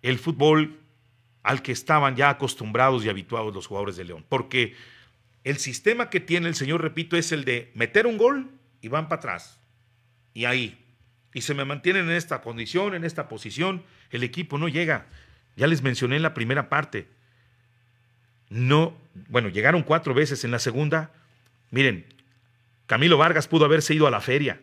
el 0.00 0.18
fútbol 0.18 0.80
al 1.44 1.62
que 1.62 1.70
estaban 1.70 2.16
ya 2.16 2.30
acostumbrados 2.30 3.04
y 3.04 3.10
habituados 3.10 3.54
los 3.54 3.68
jugadores 3.68 3.96
de 3.96 4.04
León. 4.04 4.24
Porque 4.28 4.74
el 5.44 5.58
sistema 5.58 6.10
que 6.10 6.18
tiene 6.18 6.48
el 6.48 6.56
Señor, 6.56 6.82
repito, 6.82 7.16
es 7.16 7.30
el 7.30 7.44
de 7.44 7.70
meter 7.74 8.06
un 8.08 8.18
gol 8.18 8.50
y 8.80 8.88
van 8.88 9.08
para 9.08 9.20
atrás. 9.20 9.60
Y 10.32 10.46
ahí. 10.46 10.82
Y 11.34 11.42
se 11.42 11.54
me 11.54 11.64
mantienen 11.64 12.06
en 12.06 12.16
esta 12.16 12.40
condición, 12.40 12.94
en 12.94 13.04
esta 13.04 13.28
posición. 13.28 13.84
El 14.10 14.24
equipo 14.24 14.58
no 14.58 14.68
llega. 14.68 15.06
Ya 15.54 15.66
les 15.66 15.82
mencioné 15.82 16.16
en 16.16 16.22
la 16.22 16.32
primera 16.32 16.68
parte. 16.70 17.08
No, 18.48 18.96
bueno, 19.28 19.48
llegaron 19.48 19.82
cuatro 19.82 20.14
veces 20.14 20.44
en 20.44 20.50
la 20.50 20.58
segunda. 20.58 21.12
Miren, 21.70 22.06
Camilo 22.86 23.18
Vargas 23.18 23.48
pudo 23.48 23.66
haberse 23.66 23.94
ido 23.94 24.06
a 24.06 24.10
la 24.10 24.20
feria, 24.20 24.60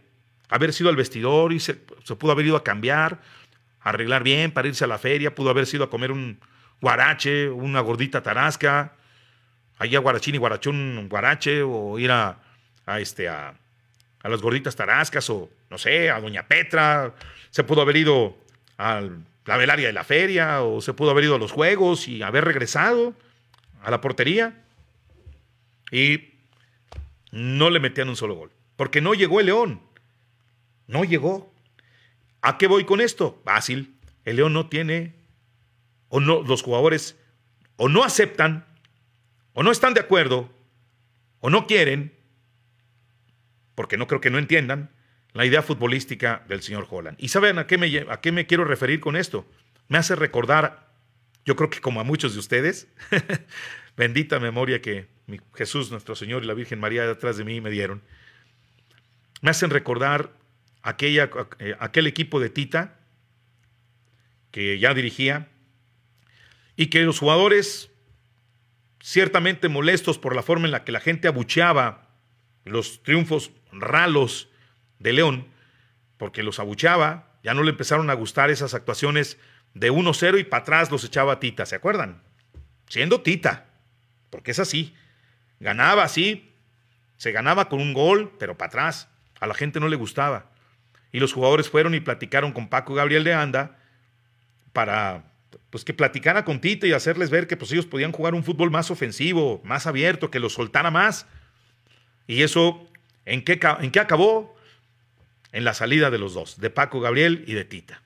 haber 0.49 0.73
sido 0.73 0.89
al 0.89 0.95
vestidor 0.95 1.53
y 1.53 1.59
se, 1.59 1.75
pudo 1.75 2.31
haber 2.31 2.47
ido 2.47 2.55
a 2.55 2.63
cambiar, 2.63 3.21
arreglar 3.81 4.23
bien 4.23 4.51
para 4.51 4.67
irse 4.67 4.83
a 4.83 4.87
la 4.87 4.97
feria, 4.97 5.35
pudo 5.35 5.49
haber 5.49 5.67
sido 5.67 5.83
a 5.83 5.89
comer 5.89 6.11
un 6.11 6.39
guarache, 6.81 7.49
una 7.49 7.79
gordita 7.81 8.21
tarasca, 8.21 8.93
allá 9.77 9.97
a 9.99 10.01
Guarachín 10.01 10.35
y 10.35 10.37
Guarachón, 10.37 11.07
Guarache, 11.09 11.61
o 11.63 11.97
ir 11.97 12.11
a, 12.11 12.37
este, 12.99 13.29
a, 13.29 13.53
las 14.23 14.41
gorditas 14.41 14.75
tarascas, 14.75 15.29
o 15.29 15.49
no 15.69 15.77
sé, 15.77 16.09
a 16.09 16.19
Doña 16.19 16.47
Petra, 16.47 17.13
se 17.49 17.63
pudo 17.63 17.81
haber 17.81 17.97
ido 17.97 18.37
a 18.77 19.01
la 19.45 19.57
velaria 19.57 19.87
de 19.87 19.93
la 19.93 20.03
feria, 20.03 20.61
o 20.63 20.81
se 20.81 20.93
pudo 20.93 21.11
haber 21.11 21.23
ido 21.25 21.35
a 21.35 21.39
los 21.39 21.51
juegos 21.51 22.07
y 22.07 22.21
haber 22.21 22.45
regresado 22.45 23.15
a 23.81 23.89
la 23.89 24.01
portería. 24.01 24.63
Y 25.91 26.35
no 27.31 27.69
le 27.69 27.79
metían 27.79 28.09
un 28.09 28.15
solo 28.15 28.35
gol, 28.35 28.51
porque 28.75 29.01
no 29.01 29.13
llegó 29.13 29.39
el 29.39 29.47
León, 29.47 29.81
no 30.87 31.03
llegó. 31.03 31.51
¿A 32.43 32.57
qué 32.57 32.67
voy 32.67 32.85
con 32.85 33.01
esto? 33.01 33.39
Fácil, 33.45 33.95
el 34.25 34.37
León 34.37 34.53
no 34.53 34.67
tiene, 34.67 35.13
o 36.11 36.19
no, 36.19 36.43
los 36.43 36.61
jugadores 36.61 37.17
o 37.77 37.89
no 37.89 38.03
aceptan 38.03 38.67
o 39.53 39.63
no 39.63 39.71
están 39.71 39.93
de 39.93 40.01
acuerdo, 40.01 40.49
o 41.39 41.49
no 41.49 41.67
quieren, 41.67 42.13
porque 43.75 43.97
no 43.97 44.07
creo 44.07 44.21
que 44.21 44.29
no 44.29 44.37
entiendan, 44.37 44.91
la 45.33 45.45
idea 45.45 45.61
futbolística 45.61 46.43
del 46.47 46.61
señor 46.61 46.87
Holland. 46.89 47.17
¿Y 47.19 47.29
saben 47.29 47.57
a 47.57 47.67
qué 47.67 47.77
me, 47.77 48.05
a 48.09 48.21
qué 48.21 48.31
me 48.31 48.45
quiero 48.45 48.65
referir 48.65 48.99
con 48.99 49.15
esto? 49.15 49.45
Me 49.87 49.97
hace 49.97 50.15
recordar, 50.15 50.89
yo 51.45 51.55
creo 51.55 51.69
que 51.69 51.81
como 51.81 51.99
a 51.99 52.03
muchos 52.03 52.33
de 52.33 52.39
ustedes, 52.39 52.87
bendita 53.97 54.39
memoria 54.39 54.81
que 54.81 55.07
Jesús, 55.55 55.91
nuestro 55.91 56.15
Señor 56.15 56.43
y 56.43 56.47
la 56.47 56.53
Virgen 56.53 56.79
María 56.79 57.05
detrás 57.05 57.37
de 57.37 57.45
mí 57.45 57.59
me 57.61 57.71
dieron, 57.71 58.01
me 59.41 59.51
hacen 59.51 59.69
recordar 59.69 60.31
aquella, 60.81 61.29
eh, 61.59 61.75
aquel 61.79 62.07
equipo 62.07 62.39
de 62.39 62.49
Tita 62.49 62.99
que 64.51 64.79
ya 64.79 64.93
dirigía 64.93 65.47
y 66.81 66.87
que 66.87 67.01
los 67.01 67.19
jugadores 67.19 67.91
ciertamente 68.99 69.69
molestos 69.69 70.17
por 70.17 70.35
la 70.35 70.41
forma 70.41 70.65
en 70.65 70.71
la 70.71 70.83
que 70.83 70.91
la 70.91 70.99
gente 70.99 71.27
abucheaba 71.27 72.09
los 72.65 73.03
triunfos 73.03 73.51
ralos 73.71 74.49
de 74.97 75.13
León, 75.13 75.47
porque 76.17 76.41
los 76.41 76.59
abucheaba, 76.59 77.37
ya 77.43 77.53
no 77.53 77.61
le 77.61 77.69
empezaron 77.69 78.09
a 78.09 78.15
gustar 78.15 78.49
esas 78.49 78.73
actuaciones 78.73 79.37
de 79.75 79.91
1-0 79.91 80.39
y 80.39 80.43
para 80.43 80.63
atrás 80.63 80.89
los 80.89 81.03
echaba 81.03 81.39
Tita, 81.39 81.67
¿se 81.67 81.75
acuerdan? 81.75 82.23
Siendo 82.87 83.21
Tita, 83.21 83.67
porque 84.31 84.49
es 84.49 84.57
así. 84.57 84.95
Ganaba 85.59 86.01
así, 86.01 86.51
se 87.17 87.31
ganaba 87.31 87.69
con 87.69 87.79
un 87.79 87.93
gol, 87.93 88.35
pero 88.39 88.57
para 88.57 88.69
atrás. 88.69 89.07
A 89.39 89.45
la 89.45 89.53
gente 89.53 89.79
no 89.79 89.87
le 89.87 89.97
gustaba. 89.97 90.49
Y 91.11 91.19
los 91.19 91.31
jugadores 91.31 91.69
fueron 91.69 91.93
y 91.93 91.99
platicaron 91.99 92.53
con 92.53 92.69
Paco 92.69 92.95
Gabriel 92.95 93.23
de 93.23 93.35
Anda 93.35 93.77
para 94.73 95.30
pues 95.69 95.83
que 95.83 95.93
platicara 95.93 96.45
con 96.45 96.61
Tito 96.61 96.85
y 96.85 96.93
hacerles 96.93 97.29
ver 97.29 97.47
que 97.47 97.57
pues 97.57 97.71
ellos 97.71 97.85
podían 97.85 98.11
jugar 98.11 98.33
un 98.33 98.43
fútbol 98.43 98.71
más 98.71 98.91
ofensivo, 98.91 99.61
más 99.63 99.87
abierto, 99.87 100.31
que 100.31 100.39
los 100.39 100.53
soltara 100.53 100.91
más. 100.91 101.25
Y 102.27 102.43
eso, 102.43 102.87
¿en 103.25 103.43
qué, 103.43 103.59
¿en 103.79 103.91
qué 103.91 103.99
acabó? 103.99 104.55
En 105.51 105.63
la 105.63 105.73
salida 105.73 106.09
de 106.09 106.17
los 106.17 106.33
dos, 106.33 106.59
de 106.59 106.69
Paco 106.69 106.99
Gabriel 107.01 107.43
y 107.47 107.53
de 107.53 107.65
Tita. 107.65 108.01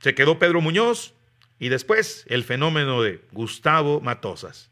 Se 0.00 0.14
quedó 0.14 0.38
Pedro 0.38 0.60
Muñoz 0.60 1.14
y 1.58 1.68
después 1.68 2.24
el 2.28 2.44
fenómeno 2.44 3.02
de 3.02 3.22
Gustavo 3.32 4.00
Matosas. 4.00 4.70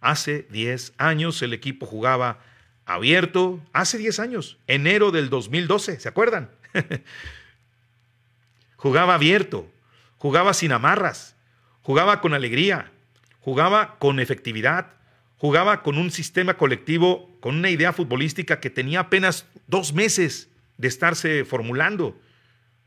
Hace 0.00 0.46
10 0.50 0.94
años 0.98 1.42
el 1.42 1.52
equipo 1.52 1.86
jugaba 1.86 2.40
abierto, 2.84 3.60
hace 3.72 3.98
10 3.98 4.18
años, 4.20 4.58
enero 4.66 5.10
del 5.10 5.28
2012, 5.28 6.00
¿se 6.00 6.08
acuerdan? 6.08 6.50
jugaba 8.76 9.14
abierto, 9.14 9.68
jugaba 10.18 10.52
sin 10.52 10.72
amarras, 10.72 11.36
jugaba 11.82 12.20
con 12.20 12.34
alegría, 12.34 12.92
jugaba 13.40 13.98
con 13.98 14.20
efectividad, 14.20 14.94
jugaba 15.36 15.82
con 15.82 15.96
un 15.96 16.10
sistema 16.10 16.54
colectivo, 16.56 17.34
con 17.40 17.54
una 17.56 17.70
idea 17.70 17.92
futbolística 17.92 18.60
que 18.60 18.70
tenía 18.70 19.00
apenas 19.00 19.46
dos 19.66 19.92
meses 19.92 20.50
de 20.76 20.88
estarse 20.88 21.44
formulando, 21.44 22.20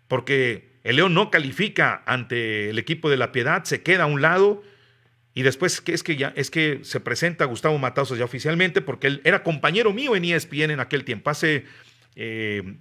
porque 0.08 0.70
el 0.84 0.98
León 0.98 1.14
no 1.14 1.32
califica 1.32 2.04
ante 2.06 2.70
el 2.70 2.80
equipo 2.80 3.10
de 3.10 3.18
la 3.18 3.32
Piedad, 3.32 3.64
se 3.64 3.82
queda 3.82 4.04
a 4.04 4.08
un 4.08 4.22
lado 4.22 4.64
y 5.34 5.44
después 5.44 5.82
es 5.86 6.04
que 6.04 6.18
ya 6.18 6.34
es 6.36 6.52
que 6.52 6.82
se 6.84 7.00
presenta 7.00 7.46
Gustavo 7.46 7.78
Matazos 7.78 8.18
ya 8.18 8.26
oficialmente 8.26 8.82
porque 8.82 9.08
él 9.08 9.22
era 9.24 9.44
compañero 9.44 9.94
mío 9.94 10.16
en 10.16 10.26
ESPN 10.26 10.72
en 10.72 10.80
aquel 10.82 11.06
tiempo, 11.06 11.30
hace 11.30 11.66
eh, 12.16 12.76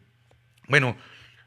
bueno, 0.67 0.97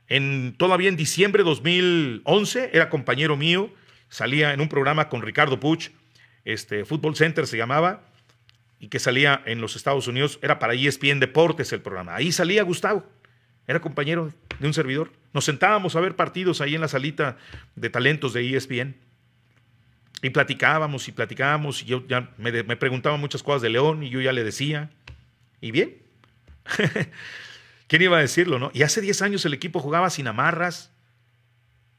en, 0.07 0.55
todavía 0.57 0.89
en 0.89 0.95
diciembre 0.95 1.43
de 1.43 1.49
2011 1.49 2.71
era 2.73 2.89
compañero 2.89 3.37
mío, 3.37 3.73
salía 4.09 4.53
en 4.53 4.61
un 4.61 4.69
programa 4.69 5.09
con 5.09 5.21
Ricardo 5.21 5.59
Puch, 5.59 5.89
este, 6.45 6.85
Football 6.85 7.15
Center 7.15 7.47
se 7.47 7.57
llamaba, 7.57 8.03
y 8.79 8.89
que 8.89 8.99
salía 8.99 9.41
en 9.45 9.61
los 9.61 9.75
Estados 9.75 10.07
Unidos, 10.07 10.39
era 10.41 10.59
para 10.59 10.73
ESPN 10.73 11.19
Deportes 11.19 11.71
el 11.71 11.81
programa. 11.81 12.15
Ahí 12.15 12.31
salía 12.31 12.63
Gustavo, 12.63 13.05
era 13.65 13.79
compañero 13.79 14.33
de 14.59 14.67
un 14.67 14.73
servidor. 14.73 15.11
Nos 15.33 15.45
sentábamos 15.45 15.95
a 15.95 16.01
ver 16.01 16.15
partidos 16.15 16.59
ahí 16.59 16.75
en 16.75 16.81
la 16.81 16.89
salita 16.89 17.37
de 17.75 17.89
talentos 17.89 18.33
de 18.33 18.55
ESPN. 18.55 18.95
Y 20.21 20.29
platicábamos 20.29 21.07
y 21.07 21.11
platicábamos, 21.11 21.81
y 21.81 21.85
yo 21.85 22.05
ya 22.07 22.31
me, 22.37 22.51
me 22.63 22.75
preguntaba 22.75 23.17
muchas 23.17 23.41
cosas 23.41 23.61
de 23.61 23.69
León, 23.69 24.03
y 24.03 24.09
yo 24.09 24.21
ya 24.21 24.33
le 24.33 24.43
decía, 24.43 24.89
y 25.61 25.71
bien. 25.71 25.97
¿Quién 27.93 28.01
iba 28.01 28.17
a 28.17 28.21
decirlo, 28.21 28.57
no? 28.57 28.71
Y 28.73 28.81
hace 28.81 29.01
10 29.01 29.21
años 29.21 29.45
el 29.45 29.53
equipo 29.53 29.79
jugaba 29.79 30.09
sin 30.09 30.27
amarras, 30.27 30.91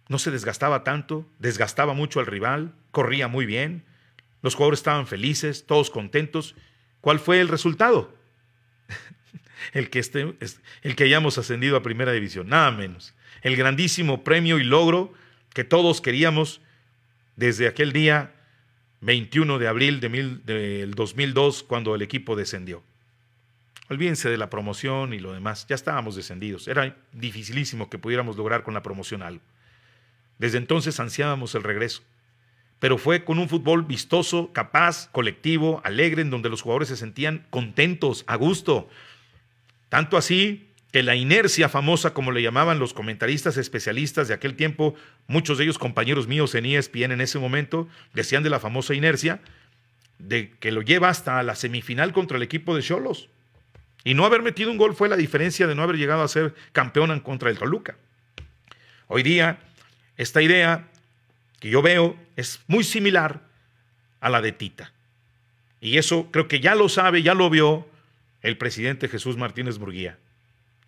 no 0.09 0.19
se 0.19 0.33
desgastaba 0.33 0.83
tanto, 0.83 1.25
desgastaba 1.39 1.95
mucho 1.95 2.19
al 2.19 2.27
rival, 2.27 2.75
corría 2.91 3.29
muy 3.29 3.47
bien, 3.47 3.85
Los 4.43 4.57
jugadores 4.57 4.81
estaban 4.81 5.07
felices, 5.07 5.67
todos 5.67 5.91
contentos. 5.91 6.57
¿Cuál 7.01 7.21
fue 7.21 7.39
el 7.39 7.47
resultado? 7.47 8.13
el, 9.73 9.89
que 9.89 10.01
este, 10.01 10.35
el 10.83 10.97
que 10.97 11.05
hayamos 11.05 11.39
ascendido 11.39 11.77
a 11.77 11.83
primera 11.85 12.11
división, 12.11 12.49
nada 12.49 12.73
menos. 12.73 13.15
El 13.43 13.55
grandísimo 13.55 14.25
premio 14.25 14.59
y 14.59 14.65
logro 14.65 15.15
que 15.53 15.63
todos 15.63 16.01
queríamos 16.01 16.61
desde 17.37 17.69
aquel 17.69 17.93
día 17.93 18.33
21 19.01 19.61
de 19.61 19.69
abril 19.69 20.01
de 20.01 20.09
del 20.45 20.95
2002 20.97 21.63
cuando 21.63 21.95
el 21.95 22.03
equipo 22.03 22.35
descendió. 22.35 22.83
Olvídense 23.95 24.29
de 24.29 24.37
la 24.37 24.51
promoción 24.51 25.15
y 25.15 25.21
lo 25.21 25.33
demás, 25.33 25.67
ya 25.69 25.77
estábamos 25.77 26.17
descendidos, 26.17 26.67
era 26.67 26.97
dificilísimo 27.13 27.89
que 27.89 27.97
pudiéramos 27.97 28.37
lograr 28.37 28.65
con 28.65 28.75
la 28.75 28.83
promoción 28.83 29.23
algo. 29.23 29.41
Desde 30.37 30.59
entonces 30.59 30.99
ansiábamos 30.99 31.55
el 31.55 31.63
regreso, 31.63 32.03
pero 32.81 32.99
fue 32.99 33.25
con 33.25 33.39
un 33.39 33.49
fútbol 33.49 33.85
vistoso, 33.85 34.53
capaz, 34.53 35.09
colectivo, 35.13 35.81
alegre, 35.85 36.23
en 36.23 36.31
donde 36.31 36.49
los 36.49 36.63
jugadores 36.63 36.89
se 36.89 36.97
sentían 36.97 37.47
contentos, 37.51 38.25
a 38.27 38.35
gusto. 38.35 38.89
Tanto 39.91 40.17
así 40.17 40.71
que 40.91 41.05
la 41.05 41.15
inercia 41.15 41.69
famosa, 41.69 42.15
como 42.15 42.33
le 42.33 42.43
llamaban 42.43 42.81
los 42.81 42.95
comentaristas 42.95 43.57
especialistas 43.57 44.27
de 44.27 44.35
aquel 44.35 44.57
tiempo, 44.57 44.97
muchos 45.29 45.57
de 45.57 45.65
ellos 45.65 45.79
compañeros 45.79 46.27
míos 46.27 46.53
en 46.57 46.67
ESPN 46.67 47.13
en 47.13 47.21
ese 47.21 47.39
momento, 47.39 47.87
decían 48.13 48.43
de 48.43 48.51
la 48.51 48.59
famosa 48.59 48.93
inercia, 48.93 49.41
de 50.19 50.51
que 50.59 50.73
lo 50.73 50.83
lleva 50.83 51.11
hasta 51.11 51.41
la 51.45 51.55
semifinal 51.55 52.13
contra 52.13 52.39
el 52.39 52.43
equipo 52.43 52.75
de 52.75 52.83
Cholos. 52.83 53.29
Y 54.05 54.13
no 54.13 54.27
haber 54.27 54.43
metido 54.43 54.71
un 54.71 54.77
gol 54.77 54.95
fue 54.95 55.09
la 55.09 55.17
diferencia 55.17 55.67
de 55.67 55.75
no 55.75 55.83
haber 55.83 55.97
llegado 55.97 56.23
a 56.23 56.29
ser 56.29 56.55
campeón 56.73 57.11
en 57.11 57.21
contra 57.21 57.49
del 57.49 57.59
Toluca. 57.59 57.97
Hoy 59.09 59.23
día, 59.23 59.59
esta 60.19 60.43
idea 60.43 60.89
que 61.59 61.71
yo 61.71 61.81
veo 61.81 62.17
es 62.37 62.61
muy 62.67 62.85
similar 62.85 63.41
a 64.21 64.29
la 64.29 64.43
de 64.43 64.53
Tita. 64.53 64.93
Y 65.81 65.97
eso 65.97 66.31
creo 66.31 66.49
que 66.49 66.61
ya 66.61 66.75
lo 66.75 66.89
sabe, 66.89 67.23
ya 67.23 67.35
lo 67.35 67.49
vio 67.49 67.89
el 68.43 68.59
presidente 68.59 69.09
Jesús 69.09 69.39
Martínez 69.39 69.79
Burguía. 69.79 70.19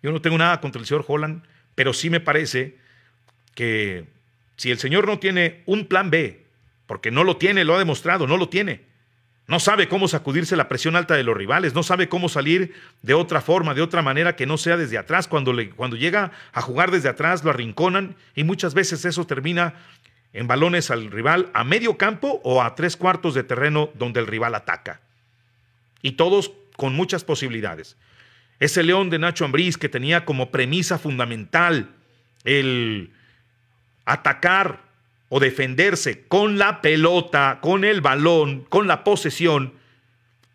Yo 0.03 0.11
no 0.11 0.21
tengo 0.21 0.37
nada 0.37 0.61
contra 0.61 0.79
el 0.79 0.87
señor 0.87 1.05
Holland, 1.07 1.43
pero 1.73 1.93
sí 1.93 2.09
me 2.11 2.19
parece 2.19 2.77
que 3.55 4.05
si 4.57 4.69
el 4.69 4.77
señor 4.77 5.07
no 5.07 5.17
tiene 5.17 5.63
un 5.65 5.87
plan 5.87 6.11
B, 6.11 6.45
porque 6.85 7.09
no 7.09 7.23
lo 7.23 7.37
tiene, 7.37 7.63
lo 7.63 7.75
ha 7.75 7.79
demostrado, 7.79 8.27
no 8.27 8.37
lo 8.37 8.49
tiene, 8.49 8.81
no 9.47 9.61
sabe 9.61 9.87
cómo 9.87 10.09
sacudirse 10.09 10.57
la 10.57 10.67
presión 10.67 10.97
alta 10.97 11.15
de 11.15 11.23
los 11.23 11.35
rivales, 11.35 11.73
no 11.73 11.81
sabe 11.81 12.09
cómo 12.09 12.27
salir 12.27 12.73
de 13.01 13.13
otra 13.13 13.39
forma, 13.39 13.73
de 13.73 13.81
otra 13.81 14.01
manera 14.01 14.35
que 14.35 14.45
no 14.45 14.57
sea 14.57 14.75
desde 14.75 14.97
atrás. 14.97 15.29
Cuando, 15.29 15.53
cuando 15.75 15.95
llega 15.95 16.31
a 16.51 16.61
jugar 16.61 16.91
desde 16.91 17.07
atrás, 17.07 17.45
lo 17.45 17.51
arrinconan 17.51 18.17
y 18.35 18.43
muchas 18.43 18.73
veces 18.73 19.05
eso 19.05 19.25
termina 19.25 19.75
en 20.33 20.47
balones 20.47 20.91
al 20.91 21.09
rival 21.09 21.49
a 21.53 21.63
medio 21.63 21.97
campo 21.97 22.41
o 22.43 22.61
a 22.61 22.75
tres 22.75 22.97
cuartos 22.97 23.33
de 23.33 23.43
terreno 23.43 23.89
donde 23.93 24.19
el 24.19 24.27
rival 24.27 24.53
ataca. 24.53 24.99
Y 26.01 26.11
todos 26.11 26.51
con 26.75 26.93
muchas 26.93 27.23
posibilidades. 27.23 27.95
Ese 28.59 28.83
león 28.83 29.09
de 29.09 29.19
Nacho 29.19 29.45
Ambriz 29.45 29.77
que 29.77 29.87
tenía 29.87 30.25
como 30.25 30.51
premisa 30.51 30.97
fundamental 30.99 31.89
el 32.43 33.11
atacar 34.03 34.86
o 35.29 35.39
defenderse 35.39 36.25
con 36.27 36.57
la 36.57 36.81
pelota, 36.81 37.59
con 37.61 37.83
el 37.83 38.01
balón, 38.01 38.61
con 38.69 38.87
la 38.87 39.03
posesión. 39.03 39.73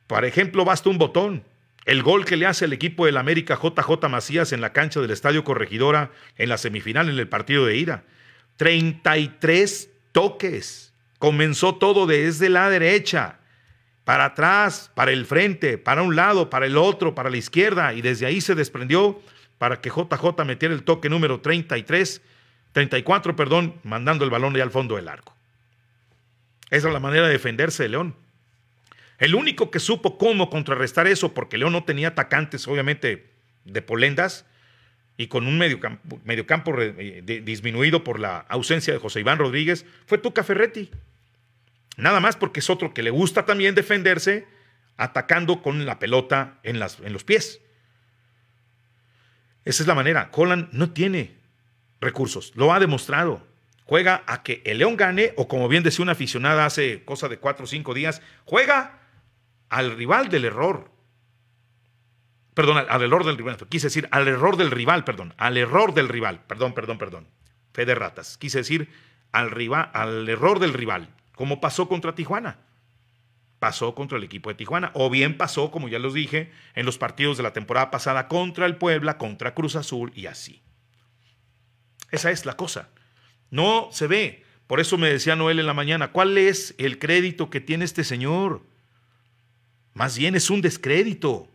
Por 0.06 0.24
ejemplo, 0.24 0.64
basta 0.64 0.88
un 0.88 0.98
botón. 0.98 1.44
El 1.84 2.02
gol 2.02 2.24
que 2.24 2.36
le 2.36 2.46
hace 2.46 2.66
el 2.66 2.72
equipo 2.72 3.06
del 3.06 3.16
América 3.16 3.58
JJ 3.60 4.08
Macías 4.08 4.52
en 4.52 4.60
la 4.60 4.72
cancha 4.72 5.00
del 5.00 5.10
Estadio 5.10 5.42
Corregidora 5.42 6.12
en 6.38 6.48
la 6.48 6.58
semifinal 6.58 7.08
en 7.08 7.18
el 7.18 7.28
partido 7.28 7.66
de 7.66 7.76
ida. 7.76 8.04
33 8.56 9.90
toques. 10.12 10.94
Comenzó 11.18 11.74
todo 11.74 12.06
desde 12.06 12.48
la 12.48 12.70
derecha 12.70 13.40
para 14.04 14.26
atrás, 14.26 14.90
para 14.94 15.12
el 15.12 15.26
frente, 15.26 15.78
para 15.78 16.02
un 16.02 16.16
lado, 16.16 16.50
para 16.50 16.66
el 16.66 16.76
otro, 16.76 17.14
para 17.14 17.30
la 17.30 17.36
izquierda, 17.36 17.94
y 17.94 18.02
desde 18.02 18.26
ahí 18.26 18.40
se 18.40 18.54
desprendió 18.54 19.20
para 19.58 19.80
que 19.80 19.90
JJ 19.90 20.44
metiera 20.44 20.74
el 20.74 20.82
toque 20.82 21.08
número 21.08 21.40
33, 21.40 22.20
34, 22.72 23.36
perdón, 23.36 23.74
mandando 23.84 24.24
el 24.24 24.30
balón 24.30 24.54
ya 24.54 24.62
al 24.62 24.70
fondo 24.70 24.96
del 24.96 25.08
arco. 25.08 25.36
Esa 26.70 26.88
es 26.88 26.92
la 26.92 27.00
manera 27.00 27.26
de 27.26 27.32
defenderse 27.32 27.82
de 27.82 27.90
León. 27.90 28.16
El 29.18 29.34
único 29.34 29.70
que 29.70 29.78
supo 29.78 30.18
cómo 30.18 30.50
contrarrestar 30.50 31.06
eso, 31.06 31.34
porque 31.34 31.58
León 31.58 31.72
no 31.72 31.84
tenía 31.84 32.08
atacantes, 32.08 32.66
obviamente, 32.66 33.30
de 33.64 33.82
polendas, 33.82 34.46
y 35.16 35.26
con 35.26 35.46
un 35.46 35.58
mediocampo, 35.58 36.20
campo 36.46 36.80
eh, 36.80 37.22
disminuido 37.44 38.02
por 38.02 38.18
la 38.18 38.38
ausencia 38.48 38.92
de 38.92 38.98
José 38.98 39.20
Iván 39.20 39.38
Rodríguez, 39.38 39.84
fue 40.06 40.18
Tuca 40.18 40.42
Ferretti. 40.42 40.90
Nada 41.96 42.20
más 42.20 42.36
porque 42.36 42.60
es 42.60 42.70
otro 42.70 42.94
que 42.94 43.02
le 43.02 43.10
gusta 43.10 43.44
también 43.44 43.74
defenderse 43.74 44.46
atacando 44.96 45.62
con 45.62 45.84
la 45.84 45.98
pelota 45.98 46.58
en, 46.62 46.76
en 46.76 47.12
los 47.12 47.24
pies. 47.24 47.60
Esa 49.64 49.82
es 49.82 49.86
la 49.86 49.94
manera. 49.94 50.30
Colin 50.30 50.68
no 50.72 50.90
tiene 50.90 51.41
recursos, 52.02 52.52
lo 52.54 52.72
ha 52.72 52.80
demostrado. 52.80 53.46
Juega 53.84 54.22
a 54.26 54.42
que 54.42 54.62
el 54.66 54.78
León 54.78 54.96
gane, 54.96 55.32
o 55.36 55.48
como 55.48 55.68
bien 55.68 55.82
decía 55.82 56.02
una 56.02 56.12
aficionada 56.12 56.66
hace 56.66 57.04
cosa 57.04 57.28
de 57.28 57.38
cuatro 57.38 57.64
o 57.64 57.66
cinco 57.66 57.94
días, 57.94 58.20
juega 58.44 59.00
al 59.70 59.96
rival 59.96 60.28
del 60.28 60.44
error. 60.44 60.90
Perdón, 62.54 62.84
al, 62.86 63.02
error 63.02 63.24
del 63.24 63.38
rival. 63.38 63.56
Quise 63.68 63.86
decir 63.86 64.08
al 64.10 64.28
error 64.28 64.58
del 64.58 64.70
rival, 64.70 65.04
perdón. 65.04 65.32
Al 65.38 65.56
error 65.56 65.94
del 65.94 66.10
rival. 66.10 66.42
Perdón, 66.46 66.74
perdón, 66.74 66.98
perdón. 66.98 67.28
Fe 67.72 67.86
de 67.86 67.94
ratas. 67.94 68.36
Quise 68.36 68.58
decir 68.58 68.90
al, 69.32 69.50
rival, 69.50 69.90
al 69.94 70.28
error 70.28 70.58
del 70.58 70.74
rival 70.74 71.08
como 71.34 71.60
pasó 71.60 71.88
contra 71.88 72.14
Tijuana. 72.14 72.58
Pasó 73.58 73.94
contra 73.94 74.18
el 74.18 74.24
equipo 74.24 74.50
de 74.50 74.54
Tijuana. 74.54 74.90
O 74.94 75.08
bien 75.10 75.36
pasó, 75.36 75.70
como 75.70 75.88
ya 75.88 75.98
los 75.98 76.14
dije, 76.14 76.52
en 76.74 76.86
los 76.86 76.98
partidos 76.98 77.36
de 77.36 77.42
la 77.42 77.52
temporada 77.52 77.90
pasada 77.90 78.28
contra 78.28 78.66
el 78.66 78.76
Puebla, 78.76 79.18
contra 79.18 79.54
Cruz 79.54 79.76
Azul 79.76 80.12
y 80.14 80.26
así. 80.26 80.62
Esa 82.12 82.30
es 82.30 82.46
la 82.46 82.56
cosa. 82.56 82.90
No 83.50 83.88
se 83.90 84.06
ve. 84.06 84.44
Por 84.66 84.80
eso 84.80 84.96
me 84.96 85.10
decía 85.10 85.34
Noel 85.34 85.58
en 85.58 85.66
la 85.66 85.74
mañana, 85.74 86.12
¿cuál 86.12 86.38
es 86.38 86.74
el 86.78 86.98
crédito 86.98 87.50
que 87.50 87.60
tiene 87.60 87.84
este 87.84 88.04
señor? 88.04 88.62
Más 89.94 90.16
bien 90.16 90.34
es 90.34 90.48
un 90.48 90.60
descrédito. 90.60 91.48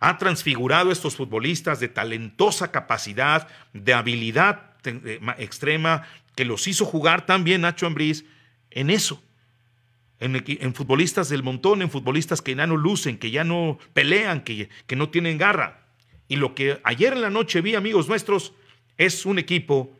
Ha 0.00 0.16
transfigurado 0.18 0.90
a 0.90 0.92
estos 0.92 1.16
futbolistas 1.16 1.80
de 1.80 1.88
talentosa 1.88 2.70
capacidad, 2.70 3.48
de 3.72 3.94
habilidad 3.94 4.76
eh, 4.84 5.20
extrema, 5.38 6.04
que 6.34 6.44
los 6.44 6.66
hizo 6.68 6.84
jugar 6.84 7.26
también 7.26 7.60
Nacho 7.60 7.86
Ambriz 7.86 8.24
en 8.70 8.90
eso. 8.90 9.22
En, 10.20 10.74
futbolistas 10.74 11.28
del 11.28 11.44
montón, 11.44 11.80
en 11.80 11.90
futbolistas 11.90 12.42
que 12.42 12.56
ya 12.56 12.66
no 12.66 12.76
lucen, 12.76 13.18
que 13.18 13.30
ya 13.30 13.44
no 13.44 13.78
pelean, 13.92 14.40
que, 14.40 14.68
que 14.86 14.96
no 14.96 15.10
tienen 15.10 15.38
garra. 15.38 15.86
Y 16.26 16.36
lo 16.36 16.56
que 16.56 16.80
ayer 16.82 17.12
en 17.12 17.20
la 17.20 17.30
noche 17.30 17.60
vi, 17.60 17.76
amigos 17.76 18.08
nuestros, 18.08 18.52
es 18.98 19.24
un 19.24 19.38
equipo 19.38 19.96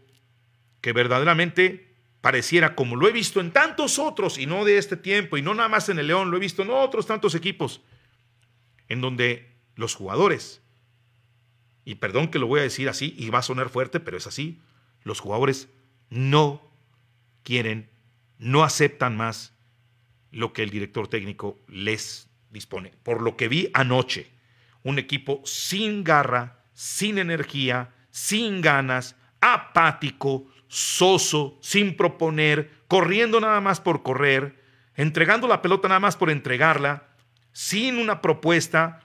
que 0.81 0.93
verdaderamente 0.93 1.97
pareciera, 2.21 2.75
como 2.75 2.97
lo 2.97 3.09
he 3.09 3.13
visto 3.13 3.41
en 3.41 3.53
tantos 3.53 3.99
otros, 3.99 4.39
y 4.39 4.47
no 4.47 4.65
de 4.65 4.77
este 4.77 4.97
tiempo, 4.97 5.37
y 5.37 5.43
no 5.43 5.55
nada 5.55 5.69
más 5.69 5.89
en 5.89 5.99
el 5.99 6.09
León, 6.09 6.31
lo 6.31 6.37
he 6.37 6.41
visto 6.41 6.63
en 6.63 6.71
otros 6.71 7.07
tantos 7.07 7.35
equipos, 7.35 7.81
en 8.89 9.01
donde 9.01 9.57
los 9.77 9.95
jugadores, 9.95 10.61
y 11.85 11.95
perdón 11.95 12.29
que 12.29 12.39
lo 12.39 12.49
voy 12.49 12.61
a 12.61 12.65
decir 12.65 12.89
así, 12.89 13.15
y 13.17 13.31
va 13.31 13.39
a 13.39 13.43
sonar 13.43 13.71
fuerte, 13.71 14.01
pero 14.01 14.17
es 14.17 14.27
así, 14.27 14.61
los 15.05 15.21
jugadores 15.21 15.69
no 16.11 16.71
quieren, 17.45 17.89
no 18.39 18.65
aceptan 18.65 19.17
más 19.17 19.55
lo 20.31 20.53
que 20.53 20.63
el 20.63 20.71
director 20.71 21.09
técnico 21.09 21.59
les 21.69 22.29
dispone. 22.51 22.93
Por 23.03 23.23
lo 23.23 23.37
que 23.37 23.49
vi 23.49 23.71
anoche, 23.75 24.31
un 24.83 24.99
equipo 24.99 25.43
sin 25.45 26.05
garra, 26.05 26.65
sin 26.75 27.19
energía, 27.19 27.95
sin 28.19 28.61
ganas, 28.61 29.15
apático, 29.41 30.49
soso, 30.67 31.57
sin 31.63 31.97
proponer, 31.97 32.69
corriendo 32.89 33.41
nada 33.41 33.61
más 33.61 33.81
por 33.81 34.03
correr, 34.03 34.61
entregando 34.97 35.47
la 35.47 35.63
pelota 35.63 35.87
nada 35.87 36.01
más 36.01 36.17
por 36.17 36.29
entregarla, 36.29 37.05
sin 37.53 37.97
una 37.97 38.21
propuesta. 38.21 39.05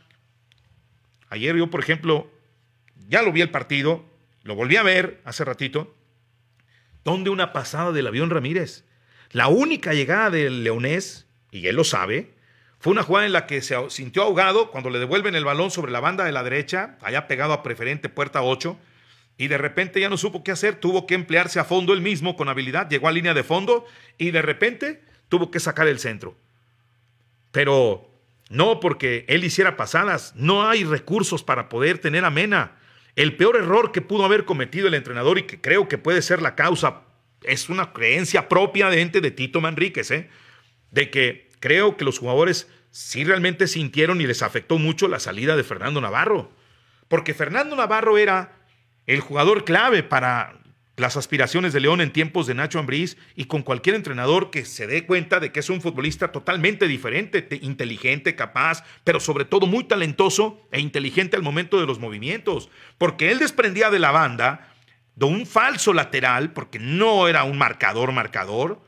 Ayer 1.30 1.56
yo, 1.56 1.70
por 1.70 1.80
ejemplo, 1.80 2.28
ya 3.08 3.22
lo 3.22 3.32
vi 3.32 3.42
el 3.42 3.52
partido, 3.52 4.04
lo 4.42 4.56
volví 4.56 4.78
a 4.78 4.84
ver 4.84 5.22
hace 5.26 5.46
ratito, 5.46 5.96
donde 7.04 7.30
una 7.30 7.54
pasada 7.54 7.92
del 7.92 8.08
avión 8.08 8.32
Ramírez. 8.32 8.84
La 9.32 9.48
única 9.48 9.94
llegada 9.94 10.32
del 10.32 10.64
leonés, 10.64 11.28
y 11.52 11.68
él 11.68 11.76
lo 11.76 11.84
sabe, 11.84 12.34
fue 12.80 12.92
una 12.92 13.04
jugada 13.04 13.28
en 13.28 13.34
la 13.34 13.46
que 13.46 13.62
se 13.62 13.78
sintió 13.92 14.24
ahogado 14.24 14.72
cuando 14.72 14.90
le 14.90 14.98
devuelven 14.98 15.36
el 15.36 15.46
balón 15.46 15.70
sobre 15.70 15.92
la 15.92 16.00
banda 16.00 16.26
de 16.26 16.32
la 16.32 16.44
derecha, 16.44 16.98
allá 17.02 17.28
pegado 17.28 17.54
a 17.54 17.62
preferente 17.62 18.10
puerta 18.10 18.42
8, 18.42 18.76
y 19.38 19.48
de 19.48 19.58
repente 19.58 20.00
ya 20.00 20.10
no 20.10 20.18
supo 20.18 20.44
qué 20.44 20.52
hacer, 20.52 20.76
tuvo 20.76 21.08
que 21.08 21.16
emplearse 21.16 21.60
a 21.60 21.66
fondo 21.66 21.94
él 21.94 22.02
mismo 22.02 22.36
con 22.36 22.50
habilidad, 22.50 22.90
llegó 22.90 23.08
a 23.08 23.12
línea 23.12 23.34
de 23.34 23.44
fondo 23.44 23.86
y 24.18 24.32
de 24.32 24.42
repente 24.42 25.02
tuvo 25.30 25.50
que 25.52 25.60
sacar 25.60 25.88
el 25.88 26.00
centro. 26.00 26.38
Pero 27.52 28.10
no 28.50 28.80
porque 28.80 29.26
él 29.28 29.44
hiciera 29.44 29.76
pasadas, 29.76 30.34
no 30.36 30.68
hay 30.68 30.84
recursos 30.84 31.44
para 31.44 31.70
poder 31.70 31.98
tener 31.98 32.26
a 32.26 32.30
Mena. 32.30 32.78
El 33.16 33.36
peor 33.36 33.58
error 33.58 33.92
que 33.92 34.02
pudo 34.02 34.26
haber 34.26 34.46
cometido 34.46 34.88
el 34.88 34.94
entrenador 34.94 35.38
y 35.40 35.44
que 35.44 35.62
creo 35.62 35.88
que 35.88 35.98
puede 35.98 36.22
ser 36.22 36.42
la 36.42 36.56
causa, 36.56 37.02
es 37.44 37.70
una 37.70 37.94
creencia 37.94 38.48
propia 38.50 38.90
de, 38.90 39.06
de 39.06 39.32
Tito 39.32 39.62
Manríquez, 39.62 40.12
¿eh? 40.12 40.30
de 40.92 41.10
que 41.10 41.50
creo 41.60 41.98
que 41.98 42.06
los 42.06 42.20
jugadores 42.20 42.68
sí 42.92 43.24
realmente 43.24 43.68
sintieron 43.68 44.22
y 44.22 44.28
les 44.28 44.44
afectó 44.44 44.78
mucho 44.78 45.08
la 45.08 45.20
salida 45.20 45.56
de 45.56 45.64
Fernando 45.64 46.00
Navarro. 46.00 46.52
Porque 47.08 47.34
Fernando 47.34 47.76
Navarro 47.76 48.18
era 48.18 48.63
el 49.08 49.20
jugador 49.20 49.66
clave 49.66 50.04
para 50.04 50.60
las 50.96 51.18
aspiraciones 51.18 51.74
de 51.74 51.80
León 51.80 52.02
en 52.02 52.14
tiempos 52.14 52.46
de 52.46 52.54
Nacho 52.54 52.78
Ambriz 52.78 53.18
y 53.36 53.46
con 53.46 53.64
cualquier 53.64 53.96
entrenador 53.96 54.52
que 54.52 54.64
se 54.64 54.86
dé 54.86 55.06
cuenta 55.06 55.40
de 55.40 55.52
que 55.52 55.60
es 55.60 55.70
un 55.70 55.82
futbolista 55.82 56.32
totalmente 56.32 56.88
diferente, 56.88 57.48
inteligente, 57.62 58.36
capaz, 58.36 58.84
pero 59.04 59.20
sobre 59.20 59.46
todo 59.46 59.66
muy 59.66 59.86
talentoso 59.86 60.62
e 60.72 60.80
inteligente 60.80 61.36
al 61.36 61.42
momento 61.42 61.80
de 61.80 61.88
los 61.88 62.00
movimientos, 62.00 62.70
porque 63.00 63.32
él 63.32 63.40
desprendía 63.40 63.90
de 63.90 64.00
la 64.00 64.12
banda 64.12 64.72
de 65.16 65.26
un 65.26 65.46
falso 65.48 65.94
lateral, 65.94 66.54
porque 66.54 66.80
no 66.80 67.28
era 67.28 67.44
un 67.44 67.58
marcador 67.58 68.12
marcador, 68.12 68.82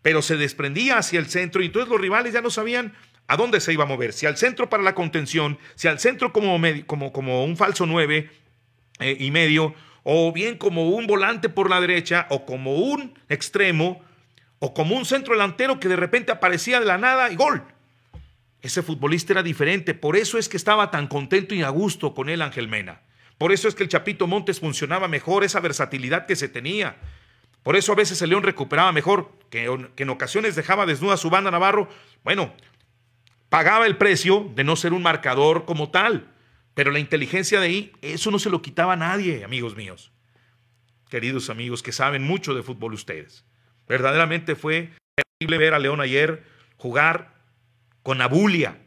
pero 0.00 0.22
se 0.22 0.36
desprendía 0.36 0.98
hacia 0.98 1.18
el 1.18 1.26
centro 1.26 1.62
y 1.62 1.66
entonces 1.66 1.90
los 1.90 2.00
rivales 2.00 2.32
ya 2.32 2.40
no 2.40 2.50
sabían 2.50 2.94
a 3.26 3.36
dónde 3.36 3.60
se 3.60 3.72
iba 3.72 3.84
a 3.84 3.88
mover, 3.88 4.12
si 4.12 4.24
al 4.24 4.38
centro 4.38 4.70
para 4.70 4.82
la 4.82 4.94
contención, 4.94 5.58
si 5.74 5.88
al 5.88 5.98
centro 5.98 6.32
como, 6.32 6.58
como, 6.86 7.12
como 7.12 7.44
un 7.44 7.56
falso 7.56 7.84
9 7.84 8.30
eh, 8.98 9.16
y 9.18 9.30
medio, 9.30 9.74
o 10.02 10.32
bien 10.32 10.56
como 10.56 10.90
un 10.90 11.06
volante 11.06 11.48
por 11.48 11.68
la 11.68 11.80
derecha, 11.80 12.26
o 12.30 12.46
como 12.46 12.76
un 12.76 13.18
extremo, 13.28 14.00
o 14.58 14.72
como 14.72 14.96
un 14.96 15.04
centro 15.04 15.34
delantero 15.34 15.80
que 15.80 15.88
de 15.88 15.96
repente 15.96 16.32
aparecía 16.32 16.80
de 16.80 16.86
la 16.86 16.98
nada 16.98 17.30
y 17.30 17.36
gol. 17.36 17.62
Ese 18.62 18.82
futbolista 18.82 19.32
era 19.32 19.42
diferente, 19.42 19.94
por 19.94 20.16
eso 20.16 20.38
es 20.38 20.48
que 20.48 20.56
estaba 20.56 20.90
tan 20.90 21.06
contento 21.06 21.54
y 21.54 21.62
a 21.62 21.68
gusto 21.68 22.14
con 22.14 22.28
él 22.28 22.42
Ángel 22.42 22.68
Mena. 22.68 23.02
Por 23.38 23.52
eso 23.52 23.68
es 23.68 23.74
que 23.74 23.82
el 23.82 23.88
Chapito 23.88 24.26
Montes 24.26 24.60
funcionaba 24.60 25.08
mejor, 25.08 25.44
esa 25.44 25.60
versatilidad 25.60 26.26
que 26.26 26.36
se 26.36 26.48
tenía. 26.48 26.96
Por 27.62 27.76
eso 27.76 27.92
a 27.92 27.96
veces 27.96 28.22
el 28.22 28.30
León 28.30 28.44
recuperaba 28.44 28.92
mejor, 28.92 29.32
que, 29.50 29.88
que 29.94 30.04
en 30.04 30.10
ocasiones 30.10 30.56
dejaba 30.56 30.86
desnuda 30.86 31.16
su 31.16 31.30
banda 31.30 31.50
Navarro. 31.50 31.88
Bueno, 32.24 32.54
pagaba 33.48 33.86
el 33.86 33.96
precio 33.96 34.50
de 34.54 34.64
no 34.64 34.76
ser 34.76 34.92
un 34.92 35.02
marcador 35.02 35.64
como 35.64 35.90
tal. 35.90 36.32
Pero 36.76 36.90
la 36.90 36.98
inteligencia 36.98 37.58
de 37.58 37.68
ahí, 37.68 37.92
eso 38.02 38.30
no 38.30 38.38
se 38.38 38.50
lo 38.50 38.60
quitaba 38.60 38.92
a 38.92 38.96
nadie, 38.96 39.44
amigos 39.44 39.74
míos. 39.76 40.12
Queridos 41.08 41.48
amigos 41.48 41.82
que 41.82 41.90
saben 41.90 42.22
mucho 42.22 42.52
de 42.52 42.62
fútbol 42.62 42.92
ustedes. 42.92 43.46
Verdaderamente 43.88 44.54
fue 44.56 44.92
terrible 45.14 45.56
ver 45.56 45.72
a 45.72 45.78
León 45.78 46.02
ayer 46.02 46.44
jugar 46.76 47.34
con 48.02 48.20
abulia. 48.20 48.78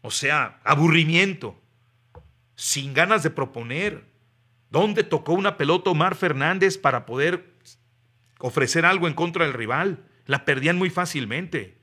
O 0.00 0.10
sea, 0.10 0.60
aburrimiento. 0.64 1.60
Sin 2.54 2.94
ganas 2.94 3.22
de 3.22 3.28
proponer. 3.28 4.06
¿Dónde 4.70 5.04
tocó 5.04 5.34
una 5.34 5.58
pelota 5.58 5.90
Omar 5.90 6.14
Fernández 6.14 6.78
para 6.78 7.04
poder 7.04 7.52
ofrecer 8.38 8.86
algo 8.86 9.08
en 9.08 9.12
contra 9.12 9.44
del 9.44 9.52
rival? 9.52 10.06
La 10.24 10.46
perdían 10.46 10.78
muy 10.78 10.88
fácilmente 10.88 11.79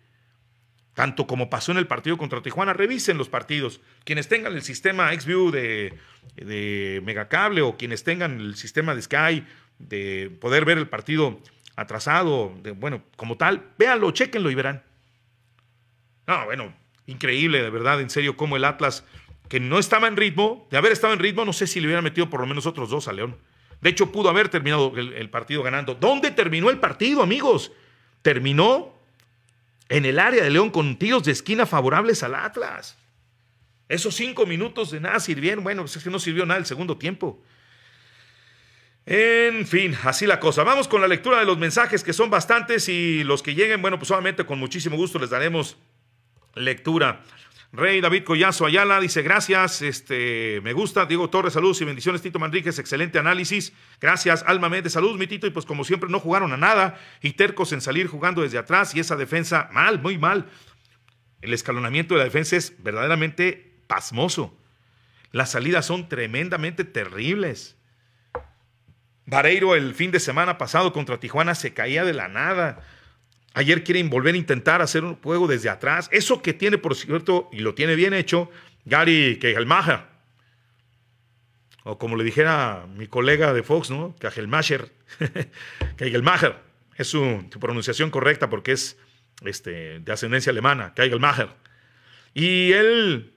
tanto 0.98 1.28
como 1.28 1.48
pasó 1.48 1.72
en 1.72 1.78
el 1.78 1.86
partido 1.86 2.18
contra 2.18 2.42
Tijuana. 2.42 2.74
Revisen 2.74 3.20
los 3.20 3.30
partidos. 3.30 3.82
Quienes 4.04 4.28
tengan 4.28 4.54
el 4.54 4.64
sistema 4.64 5.14
XView 5.14 5.52
de, 5.52 5.94
de 6.38 7.04
Megacable 7.06 7.62
o 7.62 7.78
quienes 7.78 8.04
tengan 8.04 8.40
el 8.40 8.56
sistema 8.56 8.96
de 8.96 9.04
Sky 9.04 9.46
de 9.78 10.36
poder 10.42 10.66
ver 10.66 10.80
el 10.80 10.90
partido 10.90 11.40
atrasado, 11.76 12.52
de, 12.64 12.72
bueno, 12.72 13.04
como 13.16 13.38
tal, 13.38 13.64
véanlo, 13.78 14.10
chequenlo 14.10 14.50
y 14.50 14.56
verán. 14.56 14.82
No, 16.26 16.46
bueno, 16.46 16.74
increíble, 17.06 17.62
de 17.62 17.70
verdad, 17.70 18.02
en 18.02 18.10
serio, 18.10 18.36
como 18.36 18.58
el 18.58 18.66
Atlas, 18.66 19.06
que 19.50 19.60
no 19.60 19.78
estaba 19.78 20.08
en 20.08 20.18
ritmo, 20.18 20.68
de 20.72 20.80
haber 20.80 20.94
estado 20.94 21.14
en 21.14 21.20
ritmo, 21.20 21.46
no 21.46 21.54
sé 21.54 21.68
si 21.68 21.80
le 21.80 21.86
hubiera 21.86 22.02
metido 22.02 22.28
por 22.28 22.42
lo 22.42 22.48
menos 22.48 22.66
otros 22.66 22.90
dos 22.90 23.08
a 23.08 23.14
León. 23.14 23.38
De 23.82 23.92
hecho, 23.92 24.12
pudo 24.12 24.30
haber 24.30 24.50
terminado 24.50 24.92
el 24.98 25.30
partido 25.30 25.62
ganando. 25.62 25.94
¿Dónde 25.94 26.32
terminó 26.32 26.72
el 26.72 26.80
partido, 26.80 27.22
amigos? 27.22 27.72
Terminó 28.24 28.97
en 29.90 30.06
el 30.06 30.20
área 30.20 30.44
de 30.44 30.50
León 30.50 30.70
con 30.70 30.98
tiros 30.98 31.24
de 31.24 31.32
esquina 31.32 31.66
favorables 31.66 32.24
al 32.24 32.36
Atlas. 32.36 32.98
Esos 33.90 34.16
cinco 34.16 34.46
minutos 34.46 34.92
de 34.92 35.00
nada 35.00 35.20
sirvieron. 35.20 35.64
Bueno, 35.64 35.84
pues 35.84 35.96
es 35.96 36.04
que 36.04 36.10
no 36.10 36.20
sirvió 36.20 36.46
nada 36.46 36.60
el 36.60 36.66
segundo 36.66 36.98
tiempo. 36.98 37.42
En 39.06 39.66
fin, 39.66 39.96
así 40.04 40.28
la 40.28 40.40
cosa. 40.42 40.64
Vamos 40.64 40.90
con 40.90 41.00
la 41.00 41.08
lectura 41.08 41.40
de 41.40 41.46
los 41.46 41.58
mensajes 41.58 42.04
que 42.04 42.12
son 42.12 42.30
bastantes 42.30 42.90
y 42.90 43.24
los 43.24 43.42
que 43.42 43.56
lleguen, 43.56 43.82
bueno, 43.82 43.98
pues 43.98 44.10
solamente 44.10 44.46
con 44.46 44.60
muchísimo 44.60 44.98
gusto 44.98 45.18
les 45.18 45.30
daremos 45.30 45.78
lectura. 46.56 47.24
Rey 47.78 48.02
David 48.02 48.24
Collazo 48.24 48.66
Ayala 48.66 49.00
dice 49.00 49.22
gracias, 49.22 49.84
este, 49.84 50.62
me 50.64 50.74
gusta. 50.74 51.06
Diego 51.06 51.30
Torres, 51.30 51.54
saludos 51.54 51.80
y 51.80 51.86
bendiciones. 51.86 52.24
Tito 52.24 52.40
Manríquez, 52.40 52.80
excelente 52.80 53.20
análisis. 53.20 53.72
Gracias. 54.02 54.44
Alma 54.48 54.68
Méndez, 54.68 54.94
saludos, 54.94 55.20
mi 55.20 55.28
Tito. 55.28 55.46
Y 55.46 55.52
pues 55.52 55.64
como 55.68 55.84
siempre 55.84 56.10
no 56.10 56.20
jugaron 56.20 56.52
a 56.52 56.58
nada 56.58 57.00
y 57.22 57.34
tercos 57.34 57.74
en 57.74 57.82
salir 57.82 58.08
jugando 58.08 58.42
desde 58.42 58.58
atrás 58.58 58.96
y 58.96 59.00
esa 59.00 59.16
defensa 59.16 59.70
mal, 59.72 60.02
muy 60.02 60.18
mal. 60.18 60.50
El 61.42 61.54
escalonamiento 61.54 62.16
de 62.16 62.18
la 62.18 62.24
defensa 62.24 62.56
es 62.56 62.82
verdaderamente 62.82 63.76
pasmoso. 63.86 64.58
Las 65.32 65.52
salidas 65.52 65.86
son 65.86 66.10
tremendamente 66.10 66.84
terribles. 66.84 67.78
Vareiro 69.28 69.76
el 69.76 69.94
fin 69.94 70.10
de 70.10 70.20
semana 70.20 70.58
pasado 70.58 70.94
contra 70.94 71.20
Tijuana 71.20 71.54
se 71.54 71.76
caía 71.76 72.04
de 72.06 72.14
la 72.16 72.28
nada. 72.28 72.82
Ayer 73.54 73.84
quieren 73.84 74.10
volver 74.10 74.36
a 74.36 74.38
intentar 74.38 74.82
hacer 74.82 75.04
un 75.04 75.16
juego 75.16 75.48
desde 75.48 75.70
atrás. 75.70 76.10
Eso 76.12 76.42
que 76.42 76.54
tiene, 76.54 76.78
por 76.78 76.96
cierto, 76.96 77.50
y 77.52 77.60
lo 77.60 77.74
tiene 77.74 77.96
bien 77.96 78.14
hecho, 78.14 78.52
Gary 78.86 79.40
Kegelmacher. 79.40 80.02
O 81.84 81.98
como 81.98 82.16
le 82.16 82.24
dijera 82.24 82.86
mi 82.96 83.08
colega 83.08 83.54
de 83.54 83.64
Fox, 83.64 83.90
¿no? 83.90 84.16
Kegelmacher. 84.20 84.92
Kegelmacher. 85.98 86.56
Es 86.96 87.08
su, 87.08 87.50
pronunciación 87.60 88.12
correcta 88.12 88.50
porque 88.50 88.74
es 88.74 88.98
este, 89.46 90.00
de 90.00 90.12
ascendencia 90.12 90.52
alemana. 90.52 90.94
Kegelmacher. 90.94 91.50
Y 92.34 92.74
él 92.74 93.34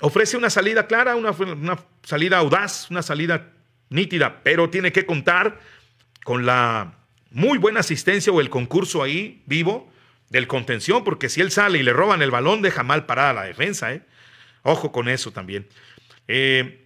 ofrece 0.00 0.36
una 0.36 0.50
salida 0.50 0.86
clara, 0.86 1.16
una, 1.16 1.30
una 1.30 1.78
salida 2.02 2.38
audaz, 2.38 2.90
una 2.90 3.02
salida 3.02 3.52
nítida, 3.88 4.42
pero 4.42 4.70
tiene 4.70 4.92
que 4.92 5.06
contar 5.06 5.60
con 6.24 6.46
la 6.46 7.03
muy 7.34 7.58
buena 7.58 7.80
asistencia 7.80 8.32
o 8.32 8.40
el 8.40 8.48
concurso 8.48 9.02
ahí 9.02 9.42
vivo 9.44 9.92
del 10.30 10.46
contención, 10.46 11.02
porque 11.04 11.28
si 11.28 11.40
él 11.40 11.50
sale 11.50 11.78
y 11.78 11.82
le 11.82 11.92
roban 11.92 12.22
el 12.22 12.30
balón, 12.30 12.62
deja 12.62 12.84
mal 12.84 13.06
parada 13.06 13.32
la 13.32 13.42
defensa. 13.42 13.92
¿eh? 13.92 14.02
Ojo 14.62 14.92
con 14.92 15.08
eso 15.08 15.32
también. 15.32 15.66
Eh, 16.28 16.83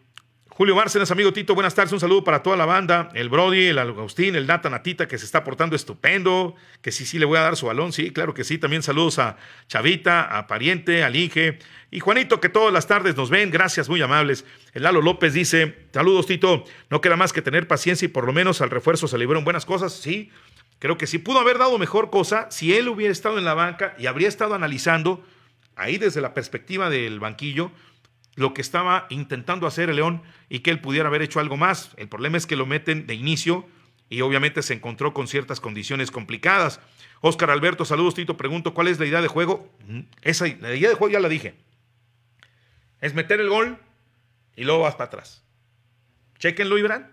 Julio 0.59 0.75
Bárcenas, 0.75 1.09
amigo 1.13 1.33
Tito, 1.33 1.55
buenas 1.55 1.77
tardes, 1.77 1.93
un 1.93 2.01
saludo 2.01 2.25
para 2.25 2.43
toda 2.43 2.57
la 2.57 2.67
banda, 2.67 3.11
el 3.15 3.29
Brody, 3.29 3.67
el 3.67 3.79
Agustín, 3.79 4.35
el 4.35 4.49
Nata 4.49 4.69
Natita, 4.69 5.07
que 5.07 5.17
se 5.17 5.25
está 5.25 5.45
portando 5.45 5.77
estupendo, 5.77 6.57
que 6.83 6.91
sí, 6.91 7.07
sí 7.07 7.21
le 7.21 7.27
voy 7.27 7.39
a 7.39 7.43
dar 7.43 7.57
su 7.57 7.67
balón, 7.67 7.93
sí, 7.93 8.11
claro 8.11 8.35
que 8.35 8.43
sí, 8.43 8.59
también 8.59 8.83
saludos 8.83 9.21
a 9.21 9.37
Chavita, 9.69 10.37
a 10.37 10.49
Pariente, 10.49 11.05
al 11.05 11.15
Inge, 11.15 11.61
y 11.93 12.01
Juanito, 12.01 12.41
que 12.41 12.49
todas 12.49 12.73
las 12.73 12.89
tardes 12.89 13.17
nos 13.17 13.31
ven, 13.31 13.53
gracias, 13.53 13.89
muy 13.89 14.03
amables. 14.03 14.45
El 14.73 14.83
Lalo 14.83 15.01
López 15.01 15.33
dice, 15.33 15.87
saludos 15.93 16.27
Tito, 16.27 16.65
no 16.91 17.01
queda 17.01 17.15
más 17.15 17.33
que 17.33 17.41
tener 17.41 17.69
paciencia 17.69 18.07
y 18.07 18.09
por 18.09 18.27
lo 18.27 18.33
menos 18.33 18.61
al 18.61 18.71
refuerzo 18.71 19.07
se 19.07 19.17
libraron 19.17 19.45
buenas 19.45 19.65
cosas, 19.65 19.93
sí, 19.93 20.33
creo 20.81 20.99
que 20.99 21.07
sí, 21.07 21.19
pudo 21.19 21.39
haber 21.39 21.59
dado 21.59 21.79
mejor 21.79 22.11
cosa 22.11 22.49
si 22.51 22.75
él 22.75 22.89
hubiera 22.89 23.13
estado 23.13 23.39
en 23.39 23.45
la 23.45 23.55
banca 23.55 23.95
y 23.97 24.07
habría 24.07 24.27
estado 24.27 24.57
analizando, 24.57 25.25
ahí 25.77 25.99
desde 25.99 26.21
la 26.21 26.35
perspectiva 26.35 26.91
del 26.91 27.21
banquillo, 27.21 27.71
lo 28.39 28.55
que 28.55 28.61
estaba 28.63 29.09
intentando 29.11 29.67
hacer 29.67 29.91
el 29.91 29.97
León 29.97 30.23
y 30.49 30.61
que 30.61 30.71
él 30.71 30.81
pudiera 30.81 31.09
haber 31.09 31.23
hecho 31.23 31.41
algo 31.41 31.57
más. 31.57 31.91
El 31.97 32.09
problema 32.09 32.37
es 32.37 32.47
que 32.47 32.55
lo 32.55 32.67
meten 32.67 33.09
de 33.09 33.15
inicio 33.15 33.67
y 34.09 34.21
obviamente 34.21 34.63
se 34.63 34.75
encontró 34.75 35.13
con 35.13 35.27
ciertas 35.27 35.59
condiciones 35.59 36.13
complicadas. 36.13 36.81
Oscar 37.21 37.51
Alberto, 37.51 37.85
saludos 37.85 38.15
Tito, 38.15 38.37
pregunto, 38.37 38.75
¿cuál 38.75 38.87
es 38.87 39.01
la 39.01 39.07
idea 39.07 39.21
de 39.21 39.27
juego? 39.27 39.69
Mm, 39.89 40.03
esa, 40.23 40.47
la 40.47 40.73
idea 40.73 40.89
de 40.89 40.95
juego 40.95 41.13
ya 41.13 41.19
la 41.19 41.29
dije. 41.29 41.57
Es 43.01 43.13
meter 43.13 43.41
el 43.41 43.49
gol 43.49 43.77
y 44.55 44.63
luego 44.63 44.83
vas 44.83 44.95
para 44.95 45.07
atrás. 45.07 45.45
Chequenlo 46.39 46.79
y 46.79 46.83
verán. 46.83 47.11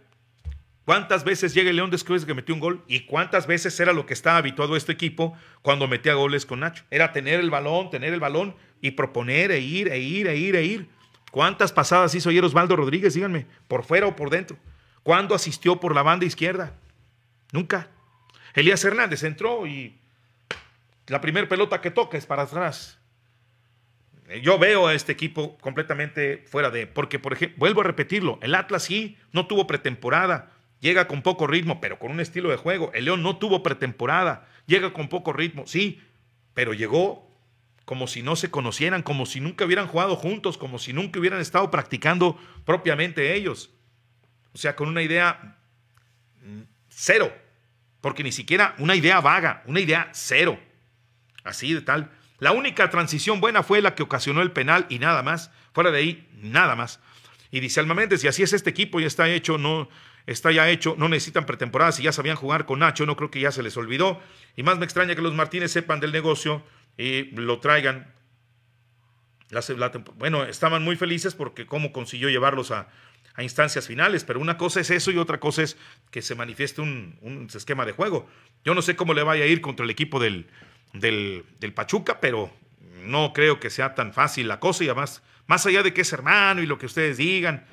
¿Cuántas 0.86 1.24
veces 1.24 1.56
llega 1.56 1.72
el 1.72 1.78
León 1.78 1.90
después 1.90 2.22
de 2.22 2.28
que 2.28 2.36
metió 2.36 2.54
un 2.54 2.62
gol? 2.62 2.84
¿Y 2.88 3.02
cuántas 3.08 3.48
veces 3.48 3.80
era 3.80 3.94
lo 3.94 4.06
que 4.06 4.14
estaba 4.14 4.38
habituado 4.38 4.76
este 4.76 4.92
equipo 4.92 5.36
cuando 5.64 5.88
metía 5.88 6.14
goles 6.14 6.46
con 6.46 6.60
Nacho? 6.60 6.84
Era 6.92 7.12
tener 7.12 7.40
el 7.40 7.50
balón, 7.50 7.90
tener 7.90 8.14
el 8.14 8.20
balón 8.20 8.56
y 8.80 8.92
proponer 8.92 9.50
e 9.50 9.60
ir, 9.60 9.88
e 9.88 9.98
ir, 9.98 10.28
e 10.28 10.38
ir, 10.38 10.56
e 10.56 10.64
ir. 10.64 10.95
¿Cuántas 11.36 11.74
pasadas 11.74 12.16
hizo 12.16 12.30
ayer 12.30 12.46
Osvaldo 12.46 12.78
Rodríguez? 12.78 13.14
Díganme, 13.14 13.46
por 13.68 13.84
fuera 13.84 14.08
o 14.08 14.16
por 14.16 14.30
dentro. 14.30 14.56
¿Cuándo 15.04 15.36
asistió 15.36 15.82
por 15.82 15.94
la 15.94 16.02
banda 16.02 16.26
izquierda? 16.26 16.72
Nunca. 17.52 17.90
Elías 18.54 18.86
Hernández 18.86 19.22
entró 19.24 19.68
y 19.68 20.00
la 21.08 21.20
primera 21.20 21.50
pelota 21.50 21.82
que 21.82 21.92
toca 21.92 22.18
es 22.18 22.26
para 22.26 22.44
atrás. 22.44 23.00
Yo 24.42 24.58
veo 24.58 24.88
a 24.88 24.94
este 24.94 25.12
equipo 25.12 25.58
completamente 25.58 26.46
fuera 26.48 26.70
de. 26.70 26.88
Porque, 26.88 27.20
por 27.20 27.34
ejemplo, 27.34 27.58
vuelvo 27.60 27.82
a 27.82 27.84
repetirlo: 27.84 28.40
el 28.42 28.56
Atlas 28.56 28.84
sí 28.84 29.18
no 29.34 29.46
tuvo 29.46 29.68
pretemporada, 29.68 30.54
llega 30.80 31.10
con 31.10 31.22
poco 31.22 31.48
ritmo, 31.48 31.82
pero 31.82 32.00
con 32.00 32.12
un 32.12 32.22
estilo 32.22 32.50
de 32.50 32.56
juego. 32.56 32.92
El 32.94 33.04
León 33.04 33.24
no 33.24 33.36
tuvo 33.36 33.62
pretemporada, 33.62 34.48
llega 34.68 34.94
con 34.94 35.10
poco 35.10 35.34
ritmo, 35.34 35.68
sí, 35.68 36.02
pero 36.54 36.74
llegó 36.74 37.25
como 37.86 38.08
si 38.08 38.24
no 38.24 38.36
se 38.36 38.50
conocieran, 38.50 39.04
como 39.04 39.26
si 39.26 39.40
nunca 39.40 39.64
hubieran 39.66 39.88
jugado 39.88 40.16
juntos, 40.16 40.58
como 40.58 40.80
si 40.80 40.92
nunca 40.92 41.20
hubieran 41.20 41.40
estado 41.40 41.70
practicando 41.70 42.38
propiamente 42.66 43.36
ellos. 43.36 43.70
O 44.54 44.58
sea, 44.58 44.76
con 44.76 44.90
una 44.90 45.04
idea 45.04 45.60
mm, 46.42 46.62
cero, 46.90 47.32
porque 48.02 48.24
ni 48.24 48.32
siquiera 48.32 48.76
una 48.80 48.96
idea 48.96 49.22
vaga, 49.22 49.64
una 49.68 49.80
idea 49.80 50.10
cero. 50.14 50.60
Así 51.44 51.74
de 51.74 51.82
tal. 51.82 52.12
La 52.40 52.52
única 52.52 52.90
transición 52.90 53.40
buena 53.40 53.64
fue 53.64 53.82
la 53.82 53.96
que 53.96 54.04
ocasionó 54.04 54.42
el 54.42 54.52
penal 54.52 54.88
y 54.90 55.00
nada 55.00 55.22
más. 55.22 55.52
Fuera 55.74 55.92
de 55.92 56.00
ahí, 56.00 56.30
nada 56.42 56.76
más. 56.76 57.00
Y 57.52 57.60
dice 57.60 57.80
Alma 57.80 57.94
Méndez, 57.94 58.24
y 58.24 58.28
así 58.28 58.44
es 58.44 58.54
este 58.54 58.72
equipo, 58.72 59.00
ya 59.00 59.08
está 59.08 59.30
hecho, 59.30 59.58
no 59.58 59.88
está 60.26 60.52
ya 60.52 60.70
hecho, 60.70 60.96
no 60.98 61.08
necesitan 61.08 61.46
pretemporada, 61.46 61.92
si 61.92 62.04
ya 62.04 62.12
sabían 62.12 62.36
jugar 62.36 62.66
con 62.66 62.80
Nacho, 62.80 63.06
no 63.06 63.16
creo 63.16 63.30
que 63.30 63.40
ya 63.40 63.52
se 63.52 63.62
les 63.62 63.78
olvidó. 63.78 64.20
Y 64.56 64.64
más 64.64 64.80
me 64.80 64.86
extraña 64.86 65.16
que 65.16 65.22
los 65.22 65.36
Martínez 65.36 65.72
sepan 65.72 66.00
del 66.00 66.12
negocio 66.12 66.64
y 66.98 67.24
lo 67.32 67.60
traigan. 67.60 68.14
bueno, 70.16 70.44
estaban 70.44 70.84
muy 70.84 70.96
felices 70.96 71.36
porque 71.36 71.66
cómo 71.66 71.92
consiguió 71.92 72.30
llevarlos 72.30 72.72
a, 72.72 72.88
instancias 73.38 73.86
finales, 73.88 74.24
pero 74.24 74.40
una 74.40 74.58
cosa 74.58 74.80
es 74.80 74.90
eso 74.90 75.12
y 75.12 75.18
otra 75.18 75.42
cosa 75.42 75.62
es 75.62 75.76
que 76.10 76.22
se 76.22 76.36
manifieste 76.36 76.80
un, 76.82 77.50
esquema 77.54 77.86
de 77.86 77.92
juego. 77.92 78.30
Yo 78.64 78.74
no 78.74 78.82
sé 78.82 78.96
cómo 78.96 79.14
le 79.14 79.24
vaya 79.24 79.44
a 79.44 79.48
ir 79.48 79.60
contra 79.60 79.84
el 79.84 79.90
equipo 79.90 80.22
del, 80.22 80.48
del, 80.94 81.44
del 81.60 81.74
Pachuca, 81.74 82.22
pero 82.22 82.50
no 83.04 83.34
creo 83.34 83.60
que 83.60 83.70
sea 83.70 83.94
tan 83.94 84.14
fácil 84.14 84.48
la 84.48 84.62
cosa 84.62 84.86
y 84.86 84.88
además, 84.88 85.22
más 85.48 85.66
allá 85.66 85.84
de 85.84 85.94
que 85.94 86.02
es 86.02 86.14
hermano 86.14 86.62
y 86.62 86.66
lo 86.66 86.78
que 86.78 86.86
ustedes 86.86 87.18
digan, 87.18 87.66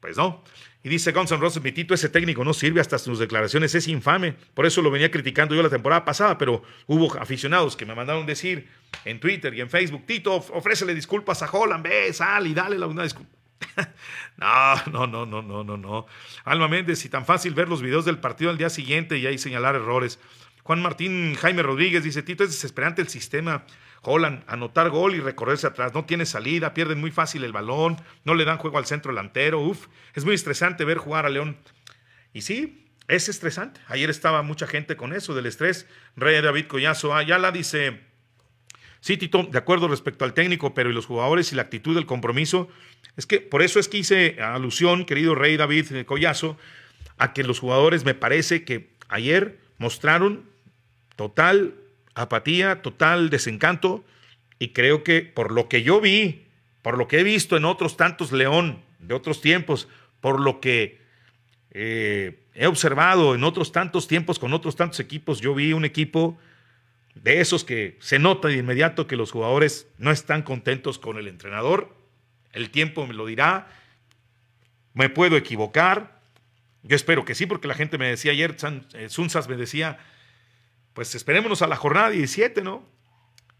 pues 0.00 0.16
no. 0.16 0.42
Y 0.82 0.88
dice 0.88 1.12
Guns 1.12 1.32
N' 1.32 1.40
Roses, 1.40 1.62
mi 1.62 1.72
Tito, 1.72 1.92
ese 1.92 2.08
técnico 2.08 2.44
no 2.44 2.54
sirve, 2.54 2.80
hasta 2.80 2.98
sus 2.98 3.18
declaraciones 3.18 3.74
es 3.74 3.88
infame. 3.88 4.34
Por 4.54 4.64
eso 4.64 4.80
lo 4.80 4.90
venía 4.90 5.10
criticando 5.10 5.54
yo 5.54 5.62
la 5.62 5.68
temporada 5.68 6.04
pasada, 6.04 6.38
pero 6.38 6.62
hubo 6.86 7.12
aficionados 7.18 7.76
que 7.76 7.84
me 7.84 7.94
mandaron 7.94 8.26
decir 8.26 8.68
en 9.04 9.18
Twitter 9.18 9.52
y 9.54 9.60
en 9.60 9.68
Facebook, 9.68 10.06
Tito, 10.06 10.34
ofrécele 10.34 10.94
disculpas 10.94 11.42
a 11.42 11.50
Holland, 11.50 11.82
ve, 11.82 12.12
sal 12.12 12.46
y 12.46 12.54
dale 12.54 12.78
la 12.78 12.86
una 12.86 13.02
disculpa. 13.02 13.38
no, 14.36 14.76
no, 14.92 15.06
no, 15.06 15.26
no, 15.26 15.42
no, 15.42 15.64
no, 15.64 15.76
no. 15.76 16.06
Alma 16.44 16.68
Méndez, 16.68 17.04
y 17.04 17.08
tan 17.08 17.26
fácil 17.26 17.54
ver 17.54 17.68
los 17.68 17.82
videos 17.82 18.04
del 18.04 18.18
partido 18.18 18.50
al 18.50 18.58
día 18.58 18.70
siguiente 18.70 19.18
y 19.18 19.26
ahí 19.26 19.38
señalar 19.38 19.74
errores. 19.74 20.20
Juan 20.68 20.82
Martín 20.82 21.34
Jaime 21.34 21.62
Rodríguez 21.62 22.04
dice, 22.04 22.22
Tito, 22.22 22.44
es 22.44 22.50
desesperante 22.50 23.00
el 23.00 23.08
sistema. 23.08 23.64
Holland, 24.02 24.44
anotar 24.46 24.90
gol 24.90 25.14
y 25.14 25.20
recorrerse 25.20 25.66
atrás, 25.66 25.94
no 25.94 26.04
tiene 26.04 26.26
salida, 26.26 26.74
pierden 26.74 27.00
muy 27.00 27.10
fácil 27.10 27.42
el 27.44 27.52
balón, 27.52 27.96
no 28.24 28.34
le 28.34 28.44
dan 28.44 28.58
juego 28.58 28.76
al 28.76 28.84
centro 28.84 29.10
delantero, 29.10 29.60
uf, 29.60 29.86
es 30.14 30.26
muy 30.26 30.34
estresante 30.34 30.84
ver 30.84 30.98
jugar 30.98 31.24
a 31.24 31.30
León. 31.30 31.56
Y 32.34 32.42
sí, 32.42 32.86
es 33.06 33.30
estresante. 33.30 33.80
Ayer 33.86 34.10
estaba 34.10 34.42
mucha 34.42 34.66
gente 34.66 34.94
con 34.94 35.14
eso, 35.14 35.34
del 35.34 35.46
estrés. 35.46 35.86
Rey 36.16 36.38
David 36.42 36.66
Collazo 36.66 37.14
Ayala 37.14 37.50
dice, 37.50 38.02
sí, 39.00 39.16
Tito, 39.16 39.44
de 39.44 39.56
acuerdo 39.56 39.88
respecto 39.88 40.26
al 40.26 40.34
técnico, 40.34 40.74
pero 40.74 40.90
y 40.90 40.92
los 40.92 41.06
jugadores 41.06 41.50
y 41.50 41.56
la 41.56 41.62
actitud 41.62 41.94
del 41.94 42.04
compromiso, 42.04 42.68
es 43.16 43.24
que 43.24 43.40
por 43.40 43.62
eso 43.62 43.80
es 43.80 43.88
que 43.88 43.96
hice 43.96 44.36
alusión, 44.42 45.06
querido 45.06 45.34
Rey 45.34 45.56
David 45.56 46.04
Collazo, 46.04 46.58
a 47.16 47.32
que 47.32 47.42
los 47.42 47.58
jugadores 47.58 48.04
me 48.04 48.12
parece 48.12 48.66
que 48.66 48.92
ayer 49.08 49.60
mostraron 49.78 50.47
total 51.18 51.74
apatía, 52.14 52.80
total 52.80 53.28
desencanto, 53.28 54.04
y 54.60 54.68
creo 54.68 55.02
que 55.02 55.22
por 55.22 55.50
lo 55.50 55.68
que 55.68 55.82
yo 55.82 56.00
vi, 56.00 56.46
por 56.80 56.96
lo 56.96 57.08
que 57.08 57.18
he 57.18 57.24
visto 57.24 57.56
en 57.56 57.64
otros 57.64 57.96
tantos 57.96 58.30
León 58.30 58.80
de 59.00 59.14
otros 59.14 59.40
tiempos, 59.40 59.88
por 60.20 60.38
lo 60.38 60.60
que 60.60 61.00
eh, 61.72 62.38
he 62.54 62.68
observado 62.68 63.34
en 63.34 63.42
otros 63.42 63.72
tantos 63.72 64.06
tiempos 64.06 64.38
con 64.38 64.54
otros 64.54 64.76
tantos 64.76 65.00
equipos, 65.00 65.40
yo 65.40 65.56
vi 65.56 65.72
un 65.72 65.84
equipo 65.84 66.38
de 67.16 67.40
esos 67.40 67.64
que 67.64 67.96
se 68.00 68.20
nota 68.20 68.46
de 68.46 68.58
inmediato 68.58 69.08
que 69.08 69.16
los 69.16 69.32
jugadores 69.32 69.88
no 69.98 70.12
están 70.12 70.42
contentos 70.42 71.00
con 71.00 71.18
el 71.18 71.26
entrenador. 71.26 71.96
El 72.52 72.70
tiempo 72.70 73.08
me 73.08 73.14
lo 73.14 73.26
dirá. 73.26 73.66
Me 74.94 75.08
puedo 75.08 75.36
equivocar. 75.36 76.20
Yo 76.84 76.94
espero 76.94 77.24
que 77.24 77.34
sí, 77.34 77.46
porque 77.46 77.66
la 77.66 77.74
gente 77.74 77.98
me 77.98 78.08
decía 78.08 78.30
ayer, 78.30 78.56
Sunzas 79.08 79.46
eh, 79.46 79.48
me 79.48 79.56
decía, 79.56 79.98
pues 80.98 81.14
esperémonos 81.14 81.62
a 81.62 81.68
la 81.68 81.76
jornada 81.76 82.10
17, 82.10 82.60
¿no? 82.60 82.84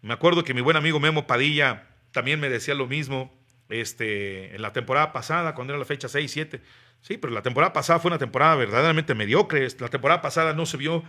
Me 0.03 0.13
acuerdo 0.13 0.43
que 0.43 0.55
mi 0.55 0.61
buen 0.61 0.77
amigo 0.77 0.99
Memo 0.99 1.29
Padilla 1.29 1.87
también 2.11 2.41
me 2.41 2.49
decía 2.49 2.75
lo 2.75 2.89
mismo 2.89 3.33
este, 3.69 4.57
en 4.57 4.61
la 4.61 4.73
temporada 4.73 5.13
pasada, 5.13 5.55
cuando 5.55 5.73
era 5.73 5.79
la 5.79 5.85
fecha 5.85 6.09
6, 6.09 6.33
7. 6.33 6.61
Sí, 7.01 7.17
pero 7.17 7.33
la 7.33 7.43
temporada 7.43 7.73
pasada 7.73 8.01
fue 8.01 8.09
una 8.09 8.19
temporada 8.19 8.57
verdaderamente 8.57 9.15
mediocre. 9.15 9.69
La 9.79 9.87
temporada 9.87 10.21
pasada 10.21 10.53
no 10.53 10.67
se 10.67 10.79
vio 10.79 11.05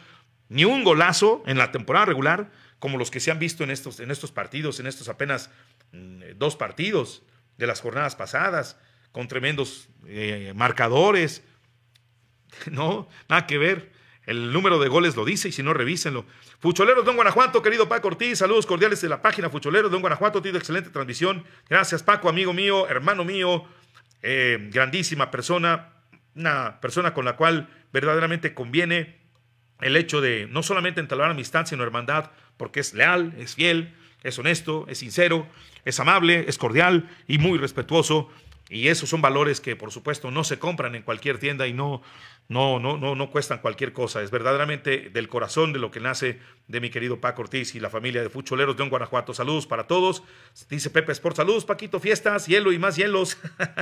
ni 0.50 0.66
un 0.66 0.84
golazo 0.84 1.42
en 1.48 1.58
la 1.58 1.72
temporada 1.72 2.06
regular 2.06 2.52
como 2.78 3.00
los 3.00 3.10
que 3.10 3.22
se 3.22 3.32
han 3.32 3.40
visto 3.40 3.64
en 3.64 3.72
estos, 3.72 4.00
en 4.00 4.12
estos 4.12 4.32
partidos, 4.32 4.80
en 4.80 4.86
estos 4.86 5.10
apenas 5.10 5.50
mm, 5.94 6.22
dos 6.36 6.56
partidos 6.56 7.24
de 7.58 7.66
las 7.66 7.82
jornadas 7.82 8.16
pasadas, 8.16 8.80
con 9.12 9.28
tremendos 9.28 9.90
eh, 10.06 10.54
marcadores. 10.56 11.44
No, 12.72 13.08
nada 13.28 13.48
que 13.48 13.58
ver. 13.58 13.99
El 14.30 14.54
número 14.54 14.78
de 14.78 14.90
goles 14.90 15.16
lo 15.16 15.26
dice 15.26 15.50
y 15.50 15.52
si 15.52 15.64
no, 15.64 15.74
revísenlo. 15.74 16.24
Fucholeros 16.60 17.04
Don 17.04 17.16
Guanajuato, 17.16 17.64
querido 17.64 17.90
Paco 17.90 18.10
Ortiz, 18.10 18.38
saludos 18.38 18.68
cordiales 18.68 19.02
de 19.02 19.10
la 19.10 19.24
página 19.24 19.50
Fucholeros 19.50 19.90
Don 19.90 20.02
Guanajuato, 20.02 20.40
tiene 20.40 20.60
excelente 20.60 20.92
transmisión. 20.92 21.44
Gracias, 21.68 22.04
Paco, 22.04 22.30
amigo 22.30 22.54
mío, 22.54 22.88
hermano 22.88 23.26
mío, 23.26 23.64
eh, 24.22 24.70
grandísima 24.72 25.32
persona, 25.32 25.94
una 26.36 26.80
persona 26.80 27.16
con 27.16 27.26
la 27.26 27.38
cual 27.38 27.70
verdaderamente 27.92 28.54
conviene 28.54 29.18
el 29.82 29.96
hecho 29.96 30.22
de 30.22 30.48
no 30.48 30.62
solamente 30.62 31.02
entablar 31.02 31.32
amistad, 31.32 31.66
sino 31.66 31.82
hermandad, 31.82 32.30
porque 32.56 32.82
es 32.82 32.94
leal, 32.94 33.34
es 33.40 33.56
fiel, 33.56 33.96
es 34.22 34.38
honesto, 34.38 34.86
es 34.90 35.00
sincero, 35.00 35.48
es 35.86 36.00
amable, 36.00 36.46
es 36.48 36.60
cordial 36.60 37.10
y 37.28 37.40
muy 37.40 37.58
respetuoso. 37.58 38.30
Y 38.70 38.89
esos 38.89 39.09
son 39.09 39.22
valores 39.22 39.59
que, 39.61 39.76
por 39.76 39.91
supuesto, 39.91 40.30
no 40.30 40.43
se 40.43 40.59
compran 40.59 40.93
en 40.93 41.01
cualquier 41.01 41.39
tienda 41.39 41.65
y 41.65 41.74
no, 41.74 42.03
no, 42.49 42.80
no, 42.80 42.97
no, 42.97 43.15
no 43.15 43.32
cuestan 43.32 43.59
cualquier 43.59 43.93
cosa. 43.93 44.22
Es 44.22 44.30
verdaderamente 44.30 45.09
del 45.09 45.28
corazón 45.28 45.74
de 45.74 45.80
lo 45.80 45.89
que 45.89 45.99
nace 45.99 46.39
de 46.67 46.80
mi 46.80 46.91
querido 46.91 47.20
Paco 47.20 47.41
Ortiz 47.41 47.74
y 47.74 47.80
la 47.80 47.89
familia 47.89 48.22
de 48.22 48.30
Fucholeros 48.30 48.78
de 48.78 48.88
Guanajuato. 48.88 49.34
Saludos 49.34 49.65
para 49.65 49.88
todos. 49.88 50.22
Dice 50.70 50.91
Pepe 50.91 51.11
Sport, 51.13 51.38
saludos 51.38 51.65
Paquito, 51.65 51.99
fiestas, 51.99 52.45
hielo 52.45 52.72
y 52.72 52.78
más 52.78 52.95
hielos. 52.95 53.38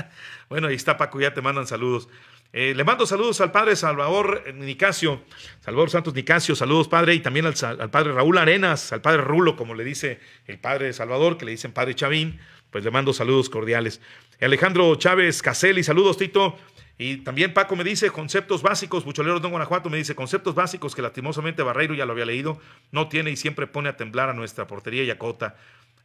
bueno, 0.50 0.68
ahí 0.68 0.76
está 0.76 0.98
Paco, 0.98 1.20
ya 1.20 1.34
te 1.34 1.42
mandan 1.42 1.68
saludos. 1.68 2.08
Eh, 2.54 2.74
le 2.76 2.84
mando 2.84 3.06
saludos 3.06 3.42
al 3.42 3.52
padre 3.52 3.76
Salvador 3.76 4.44
Nicasio, 4.56 5.22
Salvador 5.60 5.90
Santos 5.90 6.14
Nicasio, 6.14 6.56
saludos 6.56 6.88
padre, 6.88 7.14
y 7.14 7.20
también 7.20 7.46
al, 7.46 7.54
al, 7.80 7.90
padre 7.90 8.14
Raúl 8.14 8.38
Arenas, 8.38 8.94
al 8.94 9.02
padre 9.02 9.22
Rulo, 9.22 9.56
como 9.56 9.76
le 9.76 9.84
dice 9.84 10.20
el 10.48 10.58
padre 10.58 10.94
Salvador, 10.94 11.38
que 11.38 11.46
le 11.46 11.52
dicen 11.52 11.74
padre 11.74 11.94
Chavín, 11.94 12.40
pues 12.72 12.84
le 12.84 12.92
mando 12.92 13.14
saludos 13.14 13.50
cordiales. 13.50 14.02
Alejandro 14.40 14.96
Chávez 14.96 15.42
Caselli, 15.42 15.84
saludos 15.84 16.18
Tito. 16.18 16.58
Y 17.00 17.18
también 17.18 17.54
Paco 17.54 17.76
me 17.76 17.84
dice 17.84 18.10
conceptos 18.10 18.64
básicos, 18.64 19.06
Bucholeros 19.06 19.42
de 19.42 19.48
Guanajuato 19.48 19.88
me 19.90 19.98
dice 19.98 20.16
conceptos 20.16 20.56
básicos 20.56 20.96
que 20.96 21.04
lastimosamente 21.04 21.62
Barreiro 21.62 21.94
ya 21.94 22.08
lo 22.08 22.14
había 22.14 22.26
leído, 22.26 22.60
no 22.92 23.08
tiene 23.08 23.30
y 23.30 23.36
siempre 23.36 23.68
pone 23.68 23.90
a 23.90 23.96
temblar 23.96 24.30
a 24.30 24.34
nuestra 24.34 24.66
portería 24.66 25.04
y 25.04 25.12
acota. 25.12 25.58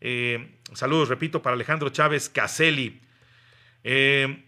Eh, 0.03 0.59
saludos, 0.74 1.09
repito, 1.09 1.40
para 1.40 1.55
Alejandro 1.55 1.88
Chávez 1.88 2.28
Caselli. 2.28 3.01
Eh, 3.84 4.45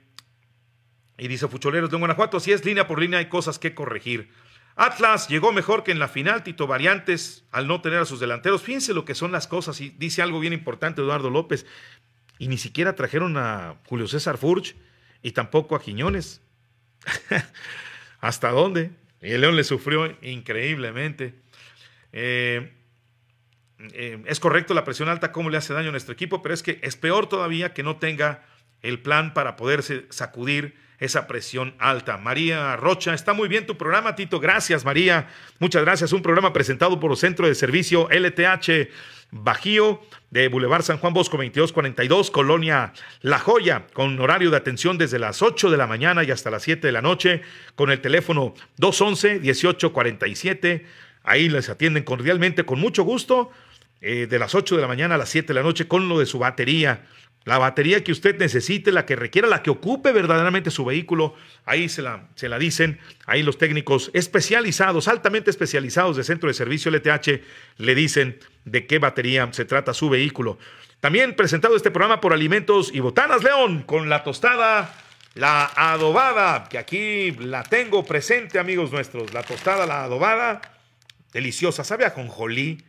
y 1.17 1.29
dice 1.29 1.49
Fucholeros 1.49 1.91
de 1.91 1.97
Guanajuato, 1.97 2.41
si 2.41 2.53
es 2.53 2.65
línea 2.65 2.87
por 2.87 3.01
línea 3.01 3.19
hay 3.19 3.27
cosas 3.27 3.59
que 3.59 3.75
corregir. 3.75 4.31
Atlas 4.77 5.29
llegó 5.29 5.53
mejor 5.53 5.85
que 5.85 5.93
en 5.93 6.01
la 6.01 6.09
final, 6.09 6.43
Tito 6.43 6.67
Variantes, 6.67 7.45
al 7.53 7.69
no 7.69 7.81
tener 7.81 8.01
a 8.01 8.05
sus 8.05 8.19
delanteros. 8.19 8.63
Fíjense 8.63 8.93
lo 8.93 9.05
que 9.05 9.15
son 9.15 9.31
las 9.31 9.47
cosas. 9.47 9.81
Y 9.81 9.91
dice 9.91 10.21
algo 10.21 10.41
bien 10.41 10.53
importante 10.53 11.01
Eduardo 11.01 11.31
López. 11.31 11.65
Y 12.39 12.49
ni 12.49 12.59
siquiera 12.59 12.97
trajeron 12.97 13.37
a 13.37 13.77
Julio 13.87 14.09
César 14.09 14.37
Furch 14.37 14.75
y 15.23 15.31
tampoco 15.31 15.77
a 15.77 15.81
Quiñones. 15.81 16.43
¿Hasta 18.21 18.51
dónde? 18.51 18.91
Y 19.23 19.31
el 19.31 19.43
León 19.43 19.55
le 19.55 19.63
sufrió 19.63 20.17
increíblemente. 20.23 21.35
Eh, 22.13 22.73
eh, 23.93 24.23
es 24.27 24.41
correcto 24.41 24.75
la 24.75 24.85
presión 24.85 25.09
alta, 25.09 25.31
cómo 25.31 25.51
le 25.51 25.59
hace 25.59 25.73
daño 25.73 25.89
a 25.89 25.93
nuestro 25.93 26.15
equipo, 26.15 26.43
pero 26.43 26.55
es 26.55 26.63
que 26.63 26.81
es 26.83 26.97
peor 26.97 27.29
todavía 27.29 27.73
que 27.75 27.83
no 27.85 27.97
tenga 27.97 28.45
el 28.83 29.01
plan 29.01 29.35
para 29.35 29.57
poderse 29.57 30.07
sacudir 30.11 30.77
esa 30.99 31.27
presión 31.27 31.75
alta. 31.79 32.19
María 32.19 32.77
Rocha, 32.77 33.15
está 33.15 33.33
muy 33.33 33.49
bien 33.49 33.67
tu 33.67 33.77
programa, 33.77 34.15
Tito. 34.15 34.41
Gracias, 34.41 34.85
María. 34.85 35.29
Muchas 35.59 35.83
gracias. 35.83 36.13
Un 36.13 36.23
programa 36.23 36.53
presentado 36.53 37.01
por 37.01 37.11
el 37.11 37.17
Centro 37.17 37.47
de 37.47 37.55
Servicio 37.55 38.09
LTH 38.11 38.91
Bajío 39.37 40.01
de 40.31 40.47
Boulevard 40.49 40.83
San 40.83 40.99
Juan 40.99 41.13
Bosco 41.13 41.37
2242, 41.37 42.31
Colonia 42.31 42.93
La 43.21 43.41
Joya, 43.41 43.89
con 43.93 44.21
horario 44.21 44.51
de 44.51 44.57
atención 44.57 44.97
desde 44.97 45.19
las 45.19 45.43
8 45.43 45.71
de 45.71 45.77
la 45.77 45.89
mañana 45.89 46.23
y 46.23 46.31
hasta 46.31 46.51
las 46.51 46.63
7 46.63 46.87
de 46.87 46.93
la 46.93 47.03
noche, 47.03 47.43
con 47.75 47.91
el 47.91 48.01
teléfono 48.01 48.55
211-1847. 48.79 50.85
Ahí 51.25 51.49
les 51.49 51.69
atienden 51.69 52.05
cordialmente, 52.05 52.65
con 52.65 52.79
mucho 52.79 53.03
gusto, 53.03 53.51
eh, 54.01 54.29
de 54.29 54.39
las 54.39 54.55
8 54.55 54.77
de 54.77 54.83
la 54.83 54.89
mañana 54.89 55.17
a 55.17 55.19
las 55.19 55.31
7 55.31 55.49
de 55.49 55.55
la 55.55 55.63
noche, 55.63 55.89
con 55.89 56.09
lo 56.09 56.21
de 56.21 56.27
su 56.27 56.39
batería 56.39 57.05
la 57.45 57.59
batería 57.59 58.03
que 58.03 58.13
usted 58.13 58.39
necesite, 58.39 58.91
la 58.91 59.05
que 59.05 59.17
requiera, 59.17 59.47
la 59.47 59.63
que 59.63 59.71
ocupe 59.71 60.13
verdaderamente 60.13 60.71
su 60.71 60.85
vehículo, 60.85 61.35
ahí 61.67 61.89
se 61.91 62.01
la, 62.01 62.29
se 62.37 62.49
la 62.49 62.59
dicen, 62.59 62.99
ahí 63.27 63.43
los 63.43 63.59
técnicos 63.59 64.11
especializados, 64.15 65.09
altamente 65.09 65.51
especializados 65.51 66.17
de 66.17 66.25
Centro 66.25 66.49
de 66.49 66.55
Servicio 66.55 66.91
LTH, 66.91 67.43
le 67.79 67.95
dicen 67.95 68.39
de 68.65 68.87
qué 68.87 68.99
batería 68.99 69.47
se 69.53 69.67
trata 69.67 69.93
su 69.93 70.09
vehículo. 70.09 70.59
También 71.01 71.37
presentado 71.37 71.77
este 71.77 71.91
programa 71.91 72.23
por 72.23 72.33
Alimentos 72.33 72.91
y 72.91 73.01
Botanas 73.01 73.45
León, 73.45 73.83
con 73.83 74.09
la 74.09 74.25
tostada 74.25 74.95
La 75.35 75.71
adobada, 75.77 76.67
que 76.71 76.79
aquí 76.79 77.33
la 77.33 77.63
tengo 77.63 78.07
presente, 78.07 78.59
amigos 78.59 78.91
nuestros. 78.91 79.35
La 79.35 79.43
tostada, 79.43 79.85
la 79.85 80.05
adobada, 80.05 80.63
deliciosa, 81.33 81.85
sabe 81.85 82.07
a 82.07 82.11
jonjolí. 82.11 82.83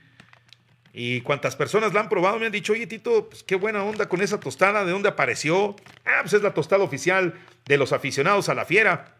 Y 0.97 1.19
cuantas 1.19 1.57
personas 1.57 1.93
la 1.93 1.99
han 1.99 2.07
probado 2.07 2.39
me 2.39 2.45
han 2.45 2.53
dicho, 2.53 2.71
oye 2.71 2.87
Tito, 2.87 3.27
pues 3.27 3.43
qué 3.43 3.55
buena 3.55 3.83
onda 3.83 4.07
con 4.07 4.21
esa 4.21 4.39
tostada, 4.39 4.85
¿de 4.85 4.93
dónde 4.93 5.09
apareció? 5.09 5.75
Ah, 6.05 6.19
pues 6.21 6.31
es 6.31 6.41
la 6.41 6.53
tostada 6.53 6.85
oficial 6.85 7.33
de 7.65 7.77
los 7.77 7.91
aficionados 7.91 8.47
a 8.47 8.53
la 8.53 8.63
fiera. 8.63 9.17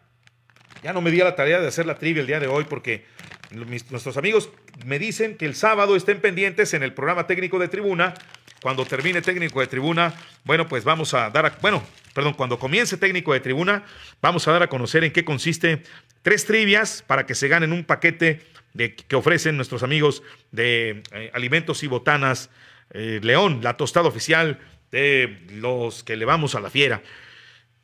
Ya 0.82 0.94
no 0.94 1.02
me 1.02 1.10
di 1.10 1.20
a 1.20 1.24
la 1.24 1.36
tarea 1.36 1.60
de 1.60 1.68
hacer 1.68 1.84
la 1.84 1.98
trivia 1.98 2.22
el 2.22 2.26
día 2.26 2.40
de 2.40 2.46
hoy 2.46 2.64
porque 2.64 3.04
nuestros 3.50 4.16
amigos 4.16 4.48
me 4.86 4.98
dicen 4.98 5.36
que 5.36 5.44
el 5.44 5.54
sábado 5.54 5.96
estén 5.96 6.22
pendientes 6.22 6.72
en 6.72 6.82
el 6.82 6.94
programa 6.94 7.26
técnico 7.26 7.58
de 7.58 7.68
tribuna. 7.68 8.14
Cuando 8.62 8.84
termine 8.84 9.22
técnico 9.22 9.60
de 9.60 9.66
tribuna, 9.66 10.14
bueno, 10.44 10.66
pues 10.68 10.84
vamos 10.84 11.14
a 11.14 11.30
dar, 11.30 11.46
a, 11.46 11.58
bueno, 11.60 11.82
perdón, 12.14 12.34
cuando 12.34 12.58
comience 12.58 12.96
técnico 12.96 13.32
de 13.32 13.40
tribuna, 13.40 13.84
vamos 14.22 14.48
a 14.48 14.52
dar 14.52 14.62
a 14.62 14.68
conocer 14.68 15.04
en 15.04 15.12
qué 15.12 15.24
consiste 15.24 15.82
tres 16.22 16.46
trivias 16.46 17.04
para 17.06 17.26
que 17.26 17.34
se 17.34 17.48
ganen 17.48 17.72
un 17.72 17.84
paquete 17.84 18.42
de, 18.72 18.94
que 18.94 19.16
ofrecen 19.16 19.56
nuestros 19.56 19.82
amigos 19.82 20.22
de 20.50 21.02
eh, 21.12 21.30
alimentos 21.34 21.82
y 21.82 21.86
botanas 21.86 22.50
eh, 22.90 23.20
León, 23.22 23.60
la 23.62 23.76
tostada 23.76 24.08
oficial 24.08 24.58
de 24.90 25.38
los 25.50 26.04
que 26.04 26.16
le 26.16 26.24
vamos 26.24 26.54
a 26.54 26.60
la 26.60 26.70
fiera. 26.70 27.02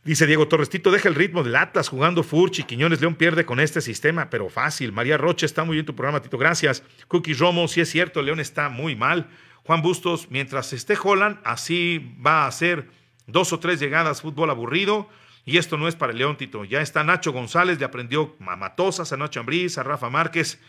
Dice 0.04 0.26
Diego 0.26 0.48
Torres, 0.48 0.68
Tito, 0.68 0.90
deja 0.90 1.08
el 1.08 1.14
ritmo 1.14 1.44
del 1.44 1.54
Atlas 1.54 1.88
jugando 1.88 2.24
Furchi, 2.24 2.64
Quiñones 2.64 3.00
León 3.00 3.14
pierde 3.14 3.44
con 3.44 3.60
este 3.60 3.80
sistema, 3.80 4.30
pero 4.30 4.48
fácil. 4.48 4.90
María 4.90 5.16
Roche, 5.16 5.46
está 5.46 5.62
muy 5.62 5.76
bien 5.76 5.86
tu 5.86 5.94
programa, 5.94 6.20
Tito, 6.20 6.38
gracias. 6.38 6.82
Cookie 7.06 7.34
Romo, 7.34 7.68
sí 7.68 7.80
es 7.80 7.90
cierto, 7.90 8.20
León 8.20 8.40
está 8.40 8.68
muy 8.68 8.96
mal. 8.96 9.28
Juan 9.64 9.82
Bustos, 9.82 10.28
mientras 10.30 10.72
esté 10.72 10.96
Holland, 11.00 11.38
así 11.44 12.16
va 12.24 12.46
a 12.46 12.52
ser 12.52 12.88
dos 13.26 13.52
o 13.52 13.60
tres 13.60 13.78
llegadas, 13.80 14.22
fútbol 14.22 14.50
aburrido. 14.50 15.08
Y 15.44 15.58
esto 15.58 15.76
no 15.76 15.88
es 15.88 15.96
para 15.96 16.12
el 16.12 16.18
León, 16.18 16.36
Tito. 16.36 16.64
Ya 16.64 16.80
está 16.80 17.02
Nacho 17.02 17.32
González, 17.32 17.78
le 17.78 17.84
aprendió 17.84 18.36
Mamatosas 18.38 19.12
a 19.12 19.16
Nacho 19.16 19.40
Ambriz, 19.40 19.78
a 19.78 19.82
Rafa 19.82 20.08
Márquez. 20.08 20.60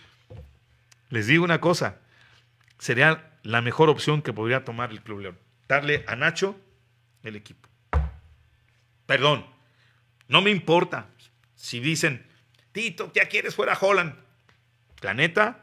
Les 1.09 1.27
digo 1.27 1.43
una 1.43 1.61
cosa, 1.61 1.99
sería 2.79 3.37
la 3.43 3.61
mejor 3.61 3.89
opción 3.89 4.21
que 4.21 4.33
podría 4.33 4.63
tomar 4.63 4.91
el 4.91 5.01
Club 5.01 5.19
León. 5.19 5.39
Darle 5.67 6.03
a 6.07 6.15
Nacho 6.15 6.55
el 7.23 7.35
equipo. 7.35 7.69
Perdón, 9.05 9.45
no 10.27 10.41
me 10.41 10.49
importa 10.49 11.07
si 11.55 11.79
dicen, 11.79 12.25
Tito, 12.71 13.11
ya 13.13 13.27
quieres 13.27 13.55
fuera 13.55 13.77
Holland. 13.79 14.15
Planeta, 14.99 15.59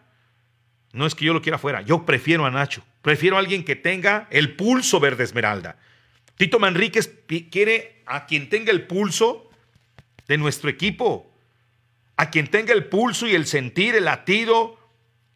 no 0.93 1.07
es 1.07 1.15
que 1.15 1.25
yo 1.25 1.33
lo 1.33 1.43
quiera 1.43 1.59
fuera, 1.59 1.83
yo 1.83 2.05
prefiero 2.05 2.47
a 2.47 2.51
Nacho. 2.51 2.85
Prefiero 3.03 3.37
a 3.37 3.39
alguien 3.39 3.65
que 3.65 3.77
tenga 3.77 4.29
el 4.31 4.57
pulso 4.57 5.01
verde 5.01 5.25
esmeralda. 5.25 5.79
Tito 6.37 6.59
Manríquez 6.59 7.11
quiere 7.51 8.03
a 8.07 8.27
quien 8.27 8.49
tenga 8.49 8.73
el 8.73 8.87
pulso 8.87 9.51
de 10.27 10.39
nuestro 10.39 10.71
equipo, 10.71 11.31
a 12.17 12.31
quien 12.31 12.49
tenga 12.49 12.73
el 12.73 12.87
pulso 12.87 13.27
y 13.27 13.35
el 13.35 13.47
sentir, 13.47 13.95
el 13.95 14.05
latido 14.05 14.79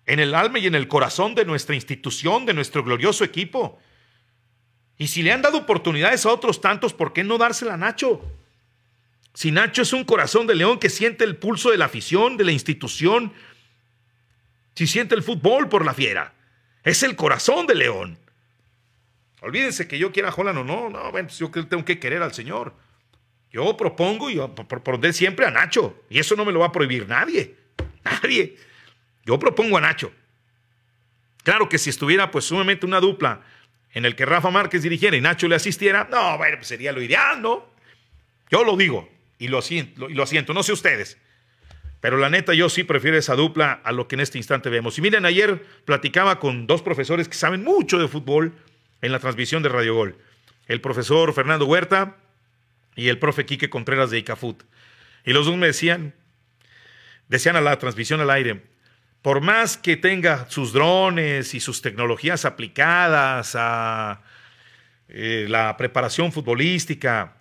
en 0.07 0.21
el 0.21 0.35
alma 0.35 0.59
y 0.59 0.67
en 0.67 0.75
el 0.75 0.89
corazón 0.89 1.35
de 1.35 1.45
nuestra 1.45 1.75
institución, 1.75 2.47
de 2.47 2.55
nuestro 2.55 2.85
glorioso 2.85 3.25
equipo. 3.25 3.79
Y 4.99 5.09
si 5.09 5.23
le 5.23 5.33
han 5.33 5.43
dado 5.43 5.59
oportunidades 5.59 6.25
a 6.27 6.33
otros 6.33 6.61
tantos, 6.61 6.93
¿por 6.93 7.13
qué 7.13 7.25
no 7.25 7.39
dársela 7.39 7.75
a 7.75 7.79
Nacho? 7.79 8.23
Si 9.33 9.51
Nacho 9.51 9.83
es 9.83 9.93
un 9.93 10.05
corazón 10.05 10.47
de 10.47 10.55
león 10.55 10.79
que 10.79 10.91
siente 10.91 11.25
el 11.25 11.37
pulso 11.37 11.71
de 11.71 11.79
la 11.79 11.87
afición, 11.87 12.37
de 12.37 12.45
la 12.45 12.53
institución, 12.53 13.33
si 14.75 14.87
siente 14.87 15.15
el 15.15 15.23
fútbol 15.23 15.69
por 15.69 15.85
la 15.85 15.95
fiera, 15.95 16.35
es 16.85 17.03
el 17.03 17.17
corazón 17.17 17.67
de 17.67 17.75
león. 17.75 18.19
Olvídense 19.41 19.89
que 19.89 19.99
yo 19.99 20.13
quiera 20.13 20.31
a 20.31 20.53
no, 20.53 20.65
no, 20.65 20.91
bueno, 21.11 21.29
pues 21.29 21.39
yo 21.39 21.51
tengo 21.51 21.85
que 21.85 21.99
querer 21.99 22.23
al 22.23 22.33
Señor. 22.33 22.75
Yo 23.51 23.77
propongo 23.77 24.31
y 24.31 24.39
proponer 24.69 25.13
siempre 25.13 25.47
a 25.47 25.51
Nacho, 25.51 26.05
y 26.09 26.19
eso 26.19 26.35
no 26.35 26.45
me 26.45 26.53
lo 26.53 26.61
va 26.61 26.67
a 26.67 26.73
prohibir 26.73 27.07
nadie, 27.07 27.55
nadie. 28.05 28.57
Yo 29.25 29.39
propongo 29.39 29.79
a 29.79 29.81
Nacho. 29.81 30.13
Claro 31.43 31.69
que 31.69 31.79
si 31.79 31.91
estuviera 31.91 32.31
pues 32.31 32.47
sumamente 32.47 32.87
una 32.87 33.01
dupla 33.01 33.43
en 33.93 34.05
el 34.05 34.17
que 34.17 34.27
Rafa 34.27 34.51
Márquez 34.51 34.83
dirigiera 34.83 35.17
y 35.17 35.21
Nacho 35.21 35.47
le 35.47 35.55
asistiera, 35.57 36.09
no, 36.11 36.37
bueno, 36.37 36.57
pues 36.57 36.69
sería 36.69 36.91
lo 36.91 37.01
ideal, 37.01 37.41
¿no? 37.41 37.67
Yo 38.51 38.65
lo 38.65 38.77
digo 38.77 39.09
y 39.39 39.49
lo 39.49 39.63
siento, 39.63 40.09
y 40.09 40.15
lo 40.15 40.27
siento, 40.27 40.53
no 40.53 40.63
sé 40.63 40.73
ustedes. 40.73 41.19
Pero 42.05 42.19
la 42.19 42.29
neta, 42.29 42.53
yo 42.53 42.69
sí 42.69 42.85
prefiero 42.85 43.17
esa 43.17 43.35
dupla 43.35 43.81
a 43.83 43.91
lo 43.91 44.07
que 44.09 44.17
en 44.17 44.21
este 44.21 44.37
instante 44.37 44.69
vemos. 44.69 44.99
Y 44.99 45.01
miren, 45.01 45.25
ayer 45.25 45.65
platicaba 45.87 46.39
con 46.39 46.67
dos 46.67 46.83
profesores 46.83 47.29
que 47.29 47.35
saben 47.35 47.65
mucho 47.65 47.99
de 47.99 48.09
fútbol 48.09 48.53
en 49.01 49.11
la 49.11 49.21
transmisión 49.21 49.63
de 49.63 49.71
Radio 49.71 49.95
Gol. 49.95 50.19
El 50.67 50.83
profesor 50.83 51.33
Fernando 51.33 51.65
Huerta 51.65 52.19
y 52.95 53.09
el 53.09 53.19
profe 53.19 53.47
Quique 53.47 53.71
Contreras 53.71 54.11
de 54.11 54.19
ICAFUT. 54.19 54.65
Y 55.25 55.33
los 55.33 55.47
dos 55.47 55.57
me 55.57 55.69
decían, 55.69 56.13
decían 57.29 57.57
a 57.57 57.63
la 57.63 57.79
transmisión 57.79 58.21
al 58.21 58.29
aire, 58.29 58.61
por 59.23 59.41
más 59.41 59.79
que 59.79 59.97
tenga 59.97 60.45
sus 60.51 60.75
drones 60.75 61.55
y 61.55 61.61
sus 61.61 61.81
tecnologías 61.81 62.45
aplicadas 62.45 63.57
a 63.59 64.21
eh, 65.09 65.47
la 65.49 65.75
preparación 65.79 66.33
futbolística 66.33 67.39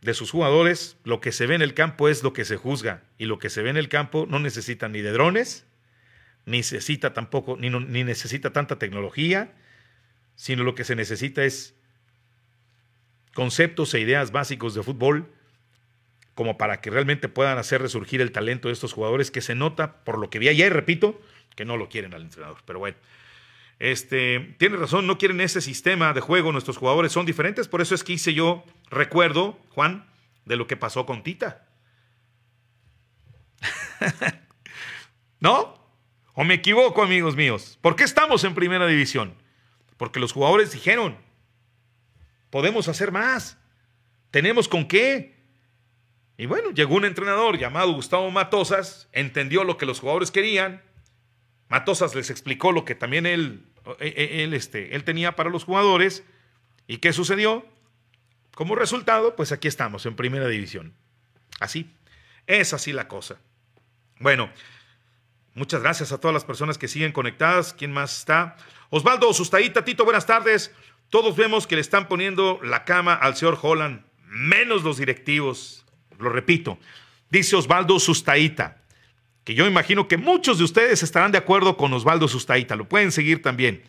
de 0.00 0.14
sus 0.14 0.30
jugadores, 0.30 0.96
lo 1.04 1.20
que 1.20 1.32
se 1.32 1.46
ve 1.46 1.54
en 1.54 1.62
el 1.62 1.74
campo 1.74 2.08
es 2.08 2.22
lo 2.22 2.32
que 2.32 2.44
se 2.44 2.56
juzga. 2.56 3.02
Y 3.18 3.26
lo 3.26 3.38
que 3.38 3.50
se 3.50 3.62
ve 3.62 3.70
en 3.70 3.76
el 3.76 3.88
campo 3.88 4.26
no 4.28 4.38
necesita 4.38 4.88
ni 4.88 5.00
de 5.00 5.12
drones, 5.12 5.66
ni 6.46 6.58
necesita 6.58 7.12
tampoco, 7.12 7.56
ni, 7.58 7.70
ni 7.70 8.04
necesita 8.04 8.52
tanta 8.52 8.78
tecnología, 8.78 9.52
sino 10.34 10.62
lo 10.64 10.74
que 10.74 10.84
se 10.84 10.94
necesita 10.94 11.44
es 11.44 11.74
conceptos 13.34 13.92
e 13.94 14.00
ideas 14.00 14.32
básicos 14.32 14.74
de 14.74 14.82
fútbol 14.82 15.32
como 16.34 16.56
para 16.56 16.80
que 16.80 16.90
realmente 16.90 17.28
puedan 17.28 17.58
hacer 17.58 17.82
resurgir 17.82 18.20
el 18.20 18.30
talento 18.30 18.68
de 18.68 18.74
estos 18.74 18.92
jugadores 18.92 19.32
que 19.32 19.40
se 19.40 19.56
nota, 19.56 20.04
por 20.04 20.18
lo 20.18 20.30
que 20.30 20.38
vi 20.38 20.48
ayer, 20.48 20.72
repito, 20.72 21.20
que 21.56 21.64
no 21.64 21.76
lo 21.76 21.88
quieren 21.88 22.14
al 22.14 22.22
entrenador. 22.22 22.58
Pero 22.64 22.78
bueno, 22.78 22.96
este, 23.80 24.54
tiene 24.56 24.76
razón, 24.76 25.08
no 25.08 25.18
quieren 25.18 25.40
ese 25.40 25.60
sistema 25.60 26.12
de 26.12 26.20
juego, 26.20 26.52
nuestros 26.52 26.76
jugadores 26.76 27.10
son 27.10 27.26
diferentes, 27.26 27.66
por 27.66 27.80
eso 27.80 27.92
es 27.96 28.04
que 28.04 28.12
hice 28.12 28.34
yo 28.34 28.64
recuerdo, 28.90 29.58
Juan, 29.70 30.06
de 30.44 30.56
lo 30.56 30.66
que 30.66 30.76
pasó 30.76 31.06
con 31.06 31.22
Tita. 31.22 31.66
¿No? 35.40 35.78
¿O 36.34 36.44
me 36.44 36.54
equivoco, 36.54 37.02
amigos 37.02 37.36
míos? 37.36 37.78
¿Por 37.80 37.96
qué 37.96 38.04
estamos 38.04 38.44
en 38.44 38.54
primera 38.54 38.86
división? 38.86 39.34
Porque 39.96 40.20
los 40.20 40.32
jugadores 40.32 40.72
dijeron, 40.72 41.18
podemos 42.50 42.88
hacer 42.88 43.12
más, 43.12 43.58
tenemos 44.30 44.68
con 44.68 44.86
qué. 44.86 45.36
Y 46.36 46.46
bueno, 46.46 46.70
llegó 46.70 46.94
un 46.94 47.04
entrenador 47.04 47.58
llamado 47.58 47.92
Gustavo 47.92 48.30
Matosas, 48.30 49.08
entendió 49.12 49.64
lo 49.64 49.76
que 49.76 49.86
los 49.86 50.00
jugadores 50.00 50.30
querían. 50.30 50.82
Matosas 51.68 52.14
les 52.14 52.30
explicó 52.30 52.70
lo 52.70 52.84
que 52.84 52.94
también 52.94 53.26
él, 53.26 53.66
e, 53.98 54.06
e, 54.06 54.44
él, 54.44 54.54
este, 54.54 54.94
él 54.94 55.02
tenía 55.04 55.34
para 55.34 55.50
los 55.50 55.64
jugadores. 55.64 56.24
¿Y 56.86 56.98
qué 56.98 57.12
sucedió? 57.12 57.66
Como 58.58 58.74
resultado, 58.74 59.36
pues 59.36 59.52
aquí 59.52 59.68
estamos, 59.68 60.04
en 60.04 60.16
primera 60.16 60.48
división. 60.48 60.92
Así, 61.60 61.92
es 62.48 62.74
así 62.74 62.92
la 62.92 63.06
cosa. 63.06 63.36
Bueno, 64.18 64.50
muchas 65.54 65.80
gracias 65.80 66.10
a 66.10 66.18
todas 66.18 66.34
las 66.34 66.44
personas 66.44 66.76
que 66.76 66.88
siguen 66.88 67.12
conectadas. 67.12 67.72
¿Quién 67.72 67.92
más 67.92 68.18
está? 68.18 68.56
Osvaldo 68.90 69.32
Sustaíta, 69.32 69.84
Tito, 69.84 70.04
buenas 70.04 70.26
tardes. 70.26 70.74
Todos 71.08 71.36
vemos 71.36 71.68
que 71.68 71.76
le 71.76 71.82
están 71.82 72.08
poniendo 72.08 72.58
la 72.64 72.84
cama 72.84 73.14
al 73.14 73.36
señor 73.36 73.60
Holland, 73.62 74.02
menos 74.26 74.82
los 74.82 74.98
directivos 74.98 75.84
lo 76.18 76.28
repito, 76.28 76.80
dice 77.30 77.54
Osvaldo 77.54 78.00
Sustaita, 78.00 78.78
que 79.44 79.54
yo 79.54 79.68
imagino 79.68 80.08
que 80.08 80.16
muchos 80.16 80.58
de 80.58 80.64
ustedes 80.64 81.04
estarán 81.04 81.30
de 81.30 81.38
acuerdo 81.38 81.76
con 81.76 81.92
Osvaldo 81.92 82.26
Sustaita, 82.26 82.74
lo 82.74 82.88
pueden 82.88 83.12
seguir 83.12 83.40
también. 83.40 83.84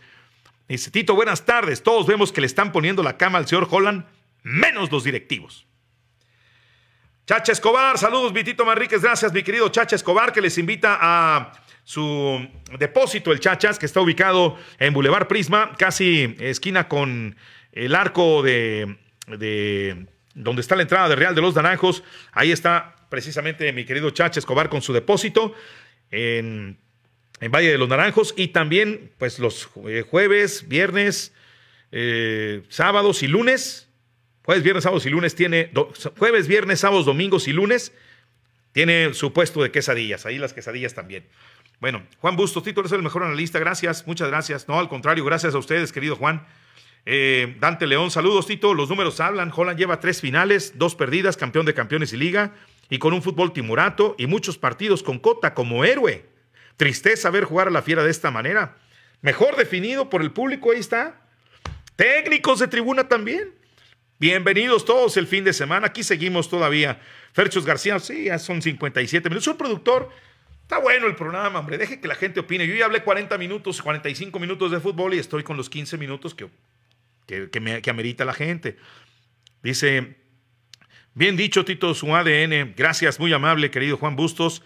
Dice 0.68 0.92
Tito, 0.92 1.16
buenas 1.16 1.44
tardes, 1.44 1.82
todos 1.82 2.06
vemos 2.06 2.32
que 2.32 2.42
le 2.42 2.46
están 2.46 2.72
poniendo 2.72 3.02
la 3.02 3.18
cama 3.18 3.40
al 3.40 3.48
señor 3.48 3.68
Holland, 3.72 4.06
menos 4.44 4.92
los 4.92 5.04
directivos. 5.04 5.66
Chacha 7.26 7.52
Escobar, 7.52 7.98
saludos, 7.98 8.34
Vitito 8.34 8.66
Manríquez, 8.66 9.02
gracias, 9.02 9.32
mi 9.32 9.44
querido 9.44 9.70
Chacha 9.70 9.96
Escobar, 9.96 10.34
que 10.34 10.42
les 10.42 10.58
invita 10.58 10.98
a 11.00 11.52
su 11.84 12.48
depósito, 12.78 13.32
el 13.32 13.40
Chachas, 13.40 13.78
que 13.78 13.86
está 13.86 14.02
ubicado 14.02 14.58
en 14.80 14.94
Boulevard 14.94 15.28
Prisma, 15.28 15.76
casi 15.78 16.36
esquina 16.40 16.88
con 16.88 17.36
el 17.72 17.96
arco 17.96 18.42
de, 18.42 18.98
de 19.28 20.08
donde 20.34 20.62
está 20.62 20.76
la 20.76 20.84
entrada 20.84 21.10
de 21.10 21.16
Real 21.16 21.36
de 21.36 21.42
los 21.42 21.56
Naranjos. 21.56 22.04
Ahí 22.32 22.52
está 22.52 22.96
precisamente 23.10 23.72
mi 23.74 23.86
querido 23.86 24.10
Chacha 24.12 24.40
Escobar 24.40 24.70
con 24.70 24.82
su 24.82 24.94
depósito 24.94 25.54
en, 26.12 26.80
Valle 27.42 27.72
de 27.72 27.78
los 27.78 27.90
Naranjos. 27.90 28.34
Y 28.38 28.50
también, 28.50 29.12
pues, 29.18 29.40
los 29.40 29.66
jueves, 30.10 30.68
viernes, 30.68 31.34
eh, 31.92 32.64
sábados 32.70 33.24
y 33.24 33.28
lunes. 33.28 33.89
Jueves, 34.50 34.64
viernes, 34.64 34.84
sábados 34.84 35.06
y 35.06 35.12
lunes 35.12 35.36
tiene. 35.36 35.72
jueves, 36.18 36.48
viernes, 36.48 36.80
sábados, 36.80 37.06
domingos 37.06 37.48
y 37.48 37.54
lunes. 37.54 37.94
Tiene 38.72 39.14
su 39.14 39.32
puesto 39.32 39.62
de 39.62 39.70
quesadillas. 39.70 40.26
Ahí 40.26 40.40
las 40.40 40.54
quesadillas 40.54 40.96
también. 40.96 41.28
Bueno, 41.80 42.02
Juan 42.18 42.36
Bustos, 42.36 42.64
Tito, 42.64 42.80
eres 42.80 42.92
el 42.94 43.04
mejor 43.04 43.22
analista. 43.22 43.60
Gracias, 43.60 44.08
muchas 44.08 44.28
gracias. 44.28 44.68
No, 44.68 44.80
al 44.80 44.90
contrario, 44.90 45.24
gracias 45.24 45.54
a 45.54 45.60
ustedes, 45.60 45.92
querido 45.92 46.16
Juan. 46.16 46.48
Eh, 47.06 47.58
Dante 47.60 47.86
León, 47.86 48.10
saludos 48.10 48.48
Tito, 48.48 48.74
los 48.74 48.90
números 48.90 49.20
hablan, 49.20 49.52
Holland 49.56 49.78
lleva 49.78 50.00
tres 50.00 50.20
finales, 50.20 50.80
dos 50.80 50.96
perdidas, 50.96 51.38
campeón 51.38 51.68
de 51.68 51.76
campeones 51.76 52.12
y 52.14 52.18
liga, 52.18 52.56
y 52.90 52.98
con 52.98 53.14
un 53.14 53.22
fútbol 53.22 53.54
timurato 53.54 54.16
y 54.18 54.26
muchos 54.26 54.58
partidos 54.58 55.04
con 55.04 55.20
Cota 55.20 55.54
como 55.54 55.86
héroe. 55.86 56.26
Tristeza 56.76 57.30
ver 57.30 57.44
jugar 57.44 57.68
a 57.68 57.72
la 57.72 57.84
fiera 57.84 58.04
de 58.04 58.10
esta 58.10 58.32
manera. 58.32 58.78
Mejor 59.22 59.58
definido 59.58 60.10
por 60.10 60.24
el 60.24 60.32
público, 60.32 60.72
ahí 60.72 60.80
está. 60.80 61.22
Técnicos 61.96 62.58
de 62.58 62.68
tribuna 62.68 63.08
también. 63.08 63.59
Bienvenidos 64.20 64.86
todos 64.86 65.18
el 65.18 65.28
fin 65.28 65.44
de 65.44 65.54
semana. 65.54 65.88
Aquí 65.88 66.04
seguimos 66.04 66.50
todavía. 66.50 67.00
Ferchos 67.34 67.66
García, 67.66 67.98
sí, 68.00 68.26
ya 68.26 68.38
son 68.38 68.62
57 68.62 69.30
minutos. 69.30 69.48
Un 69.48 69.58
productor. 69.58 70.10
Está 70.62 70.78
bueno 70.78 71.08
el 71.08 71.16
programa, 71.16 71.60
hombre. 71.60 71.78
Deje 71.78 72.00
que 72.00 72.08
la 72.08 72.16
gente 72.16 72.42
opine. 72.42 72.68
Yo 72.68 72.76
ya 72.76 72.86
hablé 72.86 73.02
40 73.02 73.38
minutos, 73.38 73.82
45 73.82 74.38
minutos 74.40 74.72
de 74.72 74.80
fútbol 74.80 75.14
y 75.16 75.20
estoy 75.20 75.44
con 75.44 75.58
los 75.58 75.70
15 75.70 75.98
minutos 75.98 76.36
que 76.36 76.50
que, 77.52 77.60
me, 77.60 77.82
amerita 77.88 78.26
la 78.26 78.34
gente. 78.34 78.78
Dice, 79.62 80.18
bien 81.14 81.38
dicho 81.38 81.66
Tito, 81.66 81.94
su 81.94 82.16
ADN, 82.16 82.74
gracias, 82.76 83.20
muy 83.20 83.32
amable, 83.34 83.70
querido 83.70 83.98
Juan 83.98 84.16
Bustos. 84.16 84.64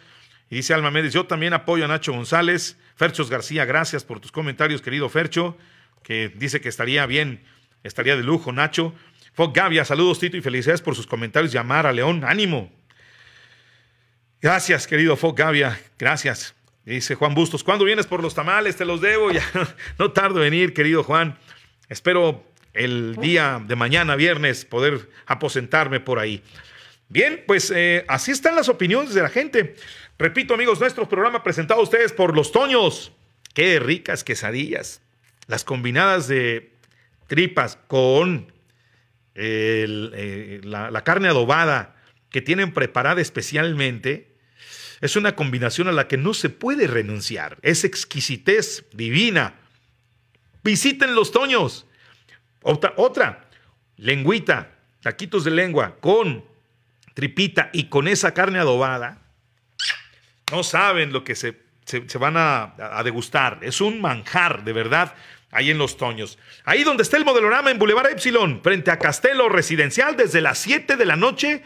Y 0.50 0.58
dice 0.58 0.74
Alma 0.74 0.92
Méndez, 0.92 1.14
yo 1.14 1.26
también 1.26 1.54
apoyo 1.54 1.86
a 1.86 1.88
Nacho 1.88 2.14
González. 2.14 2.78
Ferchos 2.96 3.30
García, 3.30 3.66
gracias 3.66 4.04
por 4.04 4.20
tus 4.20 4.32
comentarios, 4.32 4.82
querido 4.82 5.10
Fercho, 5.10 5.58
que 6.04 6.30
dice 6.30 6.62
que 6.62 6.70
estaría 6.70 7.06
bien, 7.06 7.44
estaría 7.84 8.16
de 8.16 8.24
lujo, 8.24 8.52
Nacho. 8.52 8.94
Fog 9.34 9.52
Gavia, 9.52 9.84
saludos 9.84 10.20
Tito 10.20 10.38
y 10.38 10.42
felicidades 10.42 10.82
por 10.82 10.96
sus 10.96 11.08
comentarios. 11.08 11.52
Llamar 11.52 11.88
a 11.88 11.92
León, 11.92 12.24
ánimo. 12.24 12.72
Gracias, 14.40 14.86
querido 14.86 15.18
Fog 15.18 15.36
Gavia, 15.36 15.80
gracias. 15.98 16.54
Dice 16.86 17.16
Juan 17.16 17.34
Bustos, 17.34 17.64
¿cuándo 17.64 17.86
vienes 17.86 18.06
por 18.06 18.22
los 18.22 18.36
tamales? 18.36 18.76
Te 18.76 18.86
los 18.86 19.02
debo. 19.02 19.32
Ya 19.32 19.44
no 19.98 20.12
tardo 20.12 20.44
en 20.44 20.52
venir, 20.52 20.74
querido 20.74 21.04
Juan. 21.04 21.38
Espero 21.90 22.44
el 22.74 23.16
día 23.16 23.60
de 23.66 23.76
mañana, 23.76 24.16
viernes, 24.16 24.66
poder 24.66 25.10
aposentarme 25.26 26.00
por 26.00 26.20
ahí. 26.20 26.44
Bien, 27.10 27.44
pues 27.48 27.72
eh, 27.76 28.06
así 28.08 28.32
están 28.32 28.56
las 28.56 28.70
opiniones 28.70 29.16
de 29.16 29.22
la 29.22 29.30
gente. 29.30 29.76
Repito, 30.20 30.54
amigos, 30.54 30.80
nuestro 30.80 31.10
programa 31.10 31.42
presentado 31.42 31.80
a 31.80 31.84
ustedes 31.84 32.14
por 32.14 32.36
Los 32.36 32.52
Toños. 32.52 33.12
Qué 33.56 33.80
ricas 33.80 34.24
quesadillas. 34.24 35.02
Las 35.48 35.64
combinadas 35.64 36.28
de 36.28 36.72
tripas 37.28 37.80
con 37.88 38.53
eh, 39.36 40.62
la 40.64 41.04
carne 41.04 41.28
adobada 41.28 41.96
que 42.30 42.42
tienen 42.42 42.74
preparada 42.74 43.22
especialmente. 43.22 44.36
Es 45.02 45.16
una 45.16 45.36
combinación 45.36 45.88
a 45.88 45.92
la 45.92 46.08
que 46.08 46.18
no 46.18 46.34
se 46.34 46.50
puede 46.50 46.88
renunciar. 46.88 47.58
Es 47.62 47.84
exquisitez 47.84 48.86
divina. 48.94 49.56
Visiten 50.64 51.14
Los 51.14 51.32
Toños. 51.32 51.86
Otra, 52.62 52.94
otra, 52.98 53.50
lengüita, 53.98 54.72
taquitos 55.02 55.44
de 55.44 55.52
lengua 55.52 55.98
con 56.00 56.46
tripita 57.14 57.70
y 57.74 57.86
con 57.86 58.08
esa 58.08 58.34
carne 58.34 58.60
adobada, 58.60 59.22
no 60.52 60.64
saben 60.64 61.12
lo 61.12 61.24
que 61.24 61.36
se, 61.36 61.62
se, 61.86 62.18
van 62.18 62.38
a, 62.38 62.74
a, 62.78 63.04
degustar. 63.04 63.60
Es 63.62 63.82
un 63.82 64.02
manjar, 64.02 64.64
de 64.64 64.74
verdad, 64.74 65.14
ahí 65.54 65.72
en 65.72 65.78
Los 65.78 65.98
Toños. 65.98 66.38
Ahí 66.66 66.84
donde 66.84 67.04
está 67.04 67.18
el 67.18 67.26
modelorama 67.26 67.72
en 67.72 67.80
Boulevard 67.80 68.12
Epsilon, 68.12 68.62
frente 68.64 68.92
a 68.92 69.00
Castelo 69.00 69.50
Residencial, 69.50 70.16
desde 70.16 70.42
las 70.42 70.58
7 70.60 70.96
de 70.96 71.06
la 71.06 71.16
noche 71.16 71.64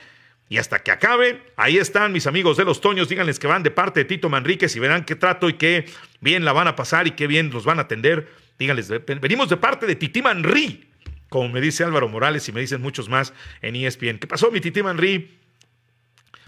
y 0.50 0.58
hasta 0.58 0.80
que 0.80 0.92
acabe. 0.92 1.42
Ahí 1.56 1.78
están 1.78 2.12
mis 2.14 2.28
amigos 2.28 2.58
de 2.58 2.66
Los 2.66 2.82
Toños. 2.82 3.10
Díganles 3.10 3.40
que 3.40 3.48
van 3.48 3.64
de 3.64 3.72
parte 3.72 4.02
de 4.02 4.06
Tito 4.06 4.30
Manríquez 4.30 4.76
y 4.76 4.80
verán 4.80 5.06
qué 5.06 5.16
trato 5.16 5.50
y 5.50 5.54
qué 5.54 5.86
bien 6.22 6.46
la 6.46 6.54
van 6.54 6.68
a 6.68 6.76
pasar 6.76 7.08
y 7.08 7.12
qué 7.12 7.28
bien 7.28 7.50
los 7.52 7.66
van 7.66 7.80
a 7.80 7.84
atender. 7.84 8.28
Díganles, 8.60 8.90
venimos 9.06 9.50
de 9.50 9.58
parte 9.58 9.86
de 9.86 9.96
Titi 9.96 10.22
Manrí 10.22 10.88
como 11.30 11.50
me 11.50 11.62
dice 11.62 11.84
Álvaro 11.84 12.08
Morales 12.08 12.48
y 12.48 12.52
me 12.52 12.62
dicen 12.62 12.82
muchos 12.82 13.10
más 13.10 13.34
en 13.62 13.76
ESPN. 13.76 14.20
¿Qué 14.20 14.28
pasó, 14.28 14.52
mi 14.52 14.62
Titi 14.62 14.82
Manri? 14.82 15.38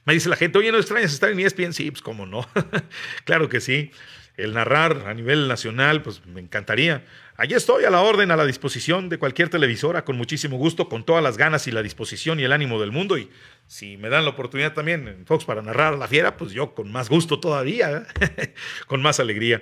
Me 0.05 0.13
dice 0.13 0.29
la 0.29 0.35
gente, 0.35 0.57
oye, 0.57 0.71
¿no 0.71 0.77
extrañas 0.77 1.13
estar 1.13 1.29
en 1.29 1.39
ESPN? 1.39 1.73
Sí, 1.73 1.91
pues 1.91 2.01
cómo 2.01 2.25
no. 2.25 2.47
claro 3.25 3.49
que 3.49 3.59
sí. 3.59 3.91
El 4.39 4.53
narrar 4.53 5.03
a 5.05 5.13
nivel 5.13 5.47
nacional, 5.49 6.01
pues 6.01 6.25
me 6.25 6.39
encantaría. 6.39 7.03
Allí 7.35 7.55
estoy 7.55 7.83
a 7.83 7.89
la 7.89 8.01
orden, 8.01 8.31
a 8.31 8.37
la 8.37 8.45
disposición 8.45 9.09
de 9.09 9.17
cualquier 9.17 9.49
televisora, 9.49 10.05
con 10.05 10.17
muchísimo 10.17 10.57
gusto, 10.57 10.87
con 10.87 11.03
todas 11.03 11.21
las 11.21 11.37
ganas 11.37 11.67
y 11.67 11.71
la 11.71 11.83
disposición 11.83 12.39
y 12.39 12.43
el 12.43 12.53
ánimo 12.53 12.79
del 12.79 12.91
mundo. 12.91 13.17
Y 13.17 13.29
si 13.67 13.97
me 13.97 14.07
dan 14.09 14.23
la 14.23 14.31
oportunidad 14.31 14.73
también 14.73 15.07
en 15.07 15.25
Fox 15.25 15.43
para 15.43 15.61
narrar 15.61 15.97
la 15.97 16.07
fiera, 16.07 16.37
pues 16.37 16.53
yo 16.53 16.73
con 16.73 16.91
más 16.91 17.09
gusto 17.09 17.39
todavía, 17.39 18.07
con 18.87 19.01
más 19.01 19.19
alegría. 19.19 19.61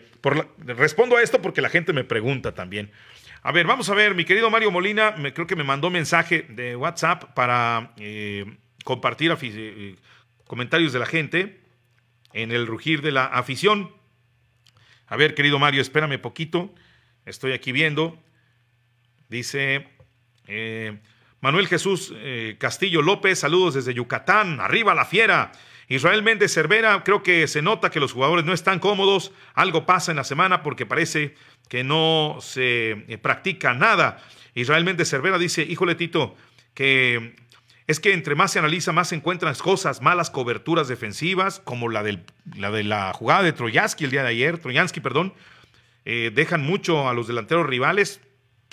Respondo 0.66 1.18
a 1.18 1.22
esto 1.22 1.42
porque 1.42 1.62
la 1.62 1.70
gente 1.70 1.92
me 1.92 2.04
pregunta 2.04 2.54
también. 2.54 2.92
A 3.42 3.52
ver, 3.52 3.66
vamos 3.66 3.90
a 3.90 3.96
ver, 3.96 4.14
mi 4.14 4.26
querido 4.26 4.50
Mario 4.50 4.72
Molina, 4.72 5.12
me, 5.18 5.34
creo 5.34 5.48
que 5.48 5.56
me 5.56 5.64
mandó 5.64 5.90
mensaje 5.90 6.46
de 6.50 6.76
WhatsApp 6.76 7.34
para 7.34 7.94
eh, 7.98 8.46
compartir 8.84 9.36
eh, 9.42 9.96
comentarios 10.46 10.94
de 10.94 11.00
la 11.00 11.06
gente 11.06 11.62
en 12.34 12.52
el 12.52 12.68
rugir 12.68 13.02
de 13.02 13.12
la 13.12 13.26
afición. 13.26 13.92
A 15.08 15.16
ver, 15.16 15.36
querido 15.36 15.60
Mario, 15.60 15.82
espérame 15.82 16.20
poquito. 16.20 16.74
Estoy 17.26 17.54
aquí 17.54 17.72
viendo. 17.72 18.18
Dice 19.30 19.88
eh, 20.48 20.98
Manuel 21.42 21.68
Jesús 21.68 22.14
Castillo 22.58 23.02
López, 23.02 23.40
saludos 23.40 23.74
desde 23.74 23.94
Yucatán, 23.94 24.60
arriba 24.60 24.96
la 24.96 25.06
fiera. 25.06 25.52
Israel 25.90 26.22
Méndez 26.22 26.54
Cervera, 26.54 27.02
creo 27.04 27.24
que 27.24 27.48
se 27.48 27.62
nota 27.62 27.90
que 27.90 28.02
los 28.02 28.12
jugadores 28.12 28.44
no 28.44 28.54
están 28.54 28.80
cómodos, 28.80 29.32
algo 29.54 29.86
pasa 29.86 30.12
en 30.12 30.18
la 30.18 30.26
semana 30.26 30.62
porque 30.62 30.86
parece 30.86 31.36
que 31.70 31.84
no 31.84 32.38
se 32.42 32.92
eh, 33.08 33.18
practica 33.18 33.74
nada. 33.74 34.22
Israel 34.54 34.84
Méndez 34.84 35.10
Cervera 35.10 35.38
dice, 35.38 35.64
híjole 35.64 35.96
Tito, 35.96 36.36
que 36.74 37.36
es 37.88 38.02
que 38.02 38.14
entre 38.14 38.36
más 38.36 38.52
se 38.52 38.60
analiza, 38.60 38.92
más 38.92 39.10
se 39.10 39.16
encuentran 39.16 39.56
cosas, 39.56 40.02
malas 40.02 40.30
coberturas 40.30 40.90
defensivas, 40.90 41.62
como 41.62 41.88
la, 41.88 42.04
del, 42.04 42.26
la 42.56 42.70
de 42.70 42.84
la 42.84 43.14
jugada 43.14 43.44
de 43.44 43.54
Troyansky 43.54 44.04
el 44.04 44.12
día 44.12 44.24
de 44.24 44.30
ayer, 44.30 44.58
Troyansky, 44.60 45.00
perdón, 45.00 45.34
eh, 46.04 46.32
dejan 46.34 46.62
mucho 46.62 47.08
a 47.08 47.14
los 47.14 47.28
delanteros 47.28 47.66
rivales. 47.66 48.22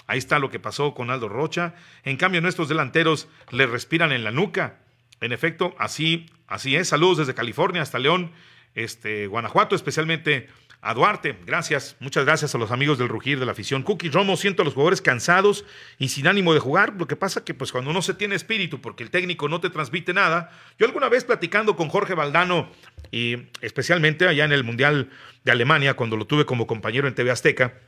Ahí 0.06 0.18
está 0.18 0.38
lo 0.38 0.50
que 0.50 0.58
pasó 0.58 0.94
con 0.94 1.10
Aldo 1.10 1.28
Rocha. 1.28 1.74
En 2.02 2.16
cambio, 2.16 2.40
nuestros 2.40 2.68
delanteros 2.68 3.28
le 3.50 3.66
respiran 3.66 4.12
en 4.12 4.24
la 4.24 4.32
nuca. 4.32 4.80
En 5.20 5.32
efecto, 5.32 5.74
así, 5.78 6.26
así 6.48 6.76
es. 6.76 6.88
Saludos 6.88 7.18
desde 7.18 7.34
California 7.34 7.82
hasta 7.82 8.00
León, 8.00 8.32
este, 8.74 9.28
Guanajuato, 9.28 9.76
especialmente 9.76 10.48
a 10.84 10.92
Duarte. 10.92 11.38
Gracias, 11.46 11.96
muchas 11.98 12.26
gracias 12.26 12.54
a 12.54 12.58
los 12.58 12.70
amigos 12.70 12.98
del 12.98 13.08
Rugir 13.08 13.40
de 13.40 13.46
la 13.46 13.52
afición. 13.52 13.82
Cookie 13.82 14.10
Romo, 14.10 14.36
siento 14.36 14.60
a 14.60 14.64
los 14.66 14.74
jugadores 14.74 15.00
cansados 15.00 15.64
y 15.98 16.08
sin 16.08 16.26
ánimo 16.26 16.52
de 16.52 16.60
jugar. 16.60 16.92
Lo 16.98 17.06
que 17.06 17.16
pasa 17.16 17.42
que 17.42 17.54
pues 17.54 17.72
cuando 17.72 17.94
no 17.94 18.02
se 18.02 18.12
tiene 18.12 18.34
espíritu 18.34 18.82
porque 18.82 19.02
el 19.02 19.10
técnico 19.10 19.48
no 19.48 19.62
te 19.62 19.70
transmite 19.70 20.12
nada. 20.12 20.52
Yo 20.78 20.86
alguna 20.86 21.08
vez 21.08 21.24
platicando 21.24 21.74
con 21.74 21.88
Jorge 21.88 22.12
Valdano 22.12 22.70
y 23.10 23.48
especialmente 23.62 24.28
allá 24.28 24.44
en 24.44 24.52
el 24.52 24.62
Mundial 24.62 25.10
de 25.42 25.52
Alemania, 25.52 25.94
cuando 25.94 26.18
lo 26.18 26.26
tuve 26.26 26.44
como 26.44 26.66
compañero 26.66 27.08
en 27.08 27.14
TV 27.14 27.30
Azteca, 27.30 27.80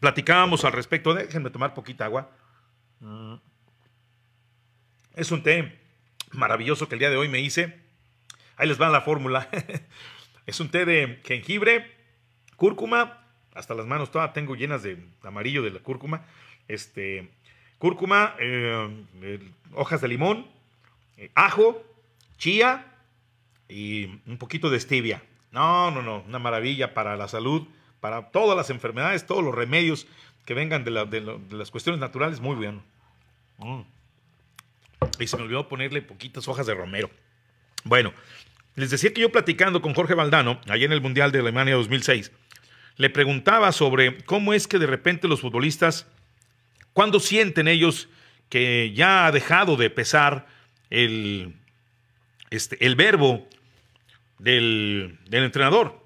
platicábamos 0.00 0.64
al 0.64 0.72
respecto. 0.72 1.12
Déjenme 1.12 1.50
tomar 1.50 1.74
poquita 1.74 2.06
agua. 2.06 2.30
Mm. 3.00 3.34
Es 5.16 5.30
un 5.30 5.42
té 5.42 5.78
maravilloso 6.30 6.88
que 6.88 6.94
el 6.94 6.98
día 6.98 7.10
de 7.10 7.16
hoy 7.16 7.28
me 7.28 7.40
hice. 7.40 7.78
Ahí 8.56 8.68
les 8.68 8.80
va 8.80 8.88
la 8.88 9.02
fórmula. 9.02 9.50
es 10.46 10.60
un 10.60 10.70
té 10.70 10.86
de 10.86 11.20
jengibre, 11.26 12.01
cúrcuma, 12.56 13.18
hasta 13.54 13.74
las 13.74 13.86
manos 13.86 14.10
todas 14.10 14.32
tengo 14.32 14.54
llenas 14.54 14.82
de 14.82 14.98
amarillo 15.22 15.62
de 15.62 15.70
la 15.70 15.80
cúrcuma. 15.80 16.24
Este, 16.68 17.30
cúrcuma, 17.78 18.34
eh, 18.38 19.40
hojas 19.74 20.00
de 20.00 20.08
limón, 20.08 20.46
eh, 21.16 21.30
ajo, 21.34 21.82
chía 22.38 22.86
y 23.68 24.06
un 24.26 24.38
poquito 24.38 24.70
de 24.70 24.78
stevia. 24.78 25.22
No, 25.50 25.90
no, 25.90 26.00
no, 26.00 26.22
una 26.26 26.38
maravilla 26.38 26.94
para 26.94 27.16
la 27.16 27.28
salud, 27.28 27.66
para 28.00 28.30
todas 28.30 28.56
las 28.56 28.70
enfermedades, 28.70 29.26
todos 29.26 29.44
los 29.44 29.54
remedios 29.54 30.06
que 30.44 30.54
vengan 30.54 30.84
de, 30.84 30.90
las 31.50 31.70
cuestiones 31.70 32.00
naturales, 32.00 32.40
muy 32.40 32.56
bien. 32.56 32.82
Mm. 33.58 33.80
Y 35.18 35.26
se 35.26 35.36
me 35.36 35.42
olvidó 35.42 35.68
ponerle 35.68 36.02
poquitas 36.02 36.48
hojas 36.48 36.66
de 36.66 36.74
romero. 36.74 37.10
Bueno, 37.84 38.12
les 38.76 38.90
decía 38.90 39.12
que 39.12 39.20
yo 39.20 39.30
platicando 39.30 39.82
con 39.82 39.94
Jorge 39.94 40.14
Valdano, 40.14 40.60
allá 40.68 40.84
en 40.84 40.92
el 40.92 41.00
Mundial 41.00 41.32
de 41.32 41.40
Alemania 41.40 41.74
2006, 41.74 42.32
le 42.96 43.10
preguntaba 43.10 43.72
sobre 43.72 44.18
cómo 44.24 44.54
es 44.54 44.66
que 44.66 44.78
de 44.78 44.86
repente 44.86 45.28
los 45.28 45.40
futbolistas, 45.40 46.06
cuando 46.92 47.20
sienten 47.20 47.68
ellos 47.68 48.08
que 48.48 48.92
ya 48.94 49.26
ha 49.26 49.32
dejado 49.32 49.76
de 49.76 49.90
pesar 49.90 50.46
el, 50.90 51.54
este, 52.50 52.84
el 52.84 52.96
verbo 52.96 53.48
del, 54.38 55.18
del 55.28 55.44
entrenador, 55.44 56.04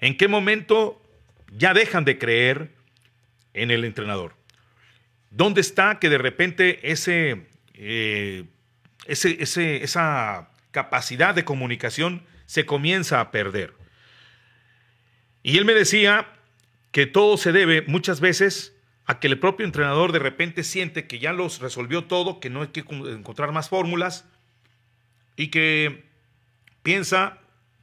en 0.00 0.16
qué 0.16 0.28
momento 0.28 1.00
ya 1.50 1.74
dejan 1.74 2.04
de 2.04 2.18
creer 2.18 2.70
en 3.54 3.70
el 3.70 3.84
entrenador. 3.84 4.34
¿Dónde 5.30 5.60
está 5.60 5.98
que 5.98 6.08
de 6.08 6.18
repente 6.18 6.90
ese 6.90 7.46
eh, 7.74 8.44
ese, 9.06 9.82
esa 9.82 10.50
capacidad 10.70 11.34
de 11.34 11.44
comunicación 11.44 12.22
se 12.46 12.66
comienza 12.66 13.20
a 13.20 13.30
perder. 13.30 13.74
Y 15.42 15.58
él 15.58 15.64
me 15.64 15.74
decía 15.74 16.28
que 16.90 17.06
todo 17.06 17.36
se 17.36 17.52
debe 17.52 17.82
muchas 17.82 18.20
veces 18.20 18.76
a 19.06 19.18
que 19.18 19.26
el 19.26 19.38
propio 19.38 19.66
entrenador 19.66 20.12
de 20.12 20.20
repente 20.20 20.62
siente 20.62 21.06
que 21.06 21.18
ya 21.18 21.32
los 21.32 21.60
resolvió 21.60 22.04
todo, 22.04 22.38
que 22.38 22.50
no 22.50 22.62
hay 22.62 22.68
que 22.68 22.80
encontrar 22.80 23.52
más 23.52 23.68
fórmulas 23.68 24.24
y 25.36 25.48
que 25.48 26.04
piensa 26.82 27.38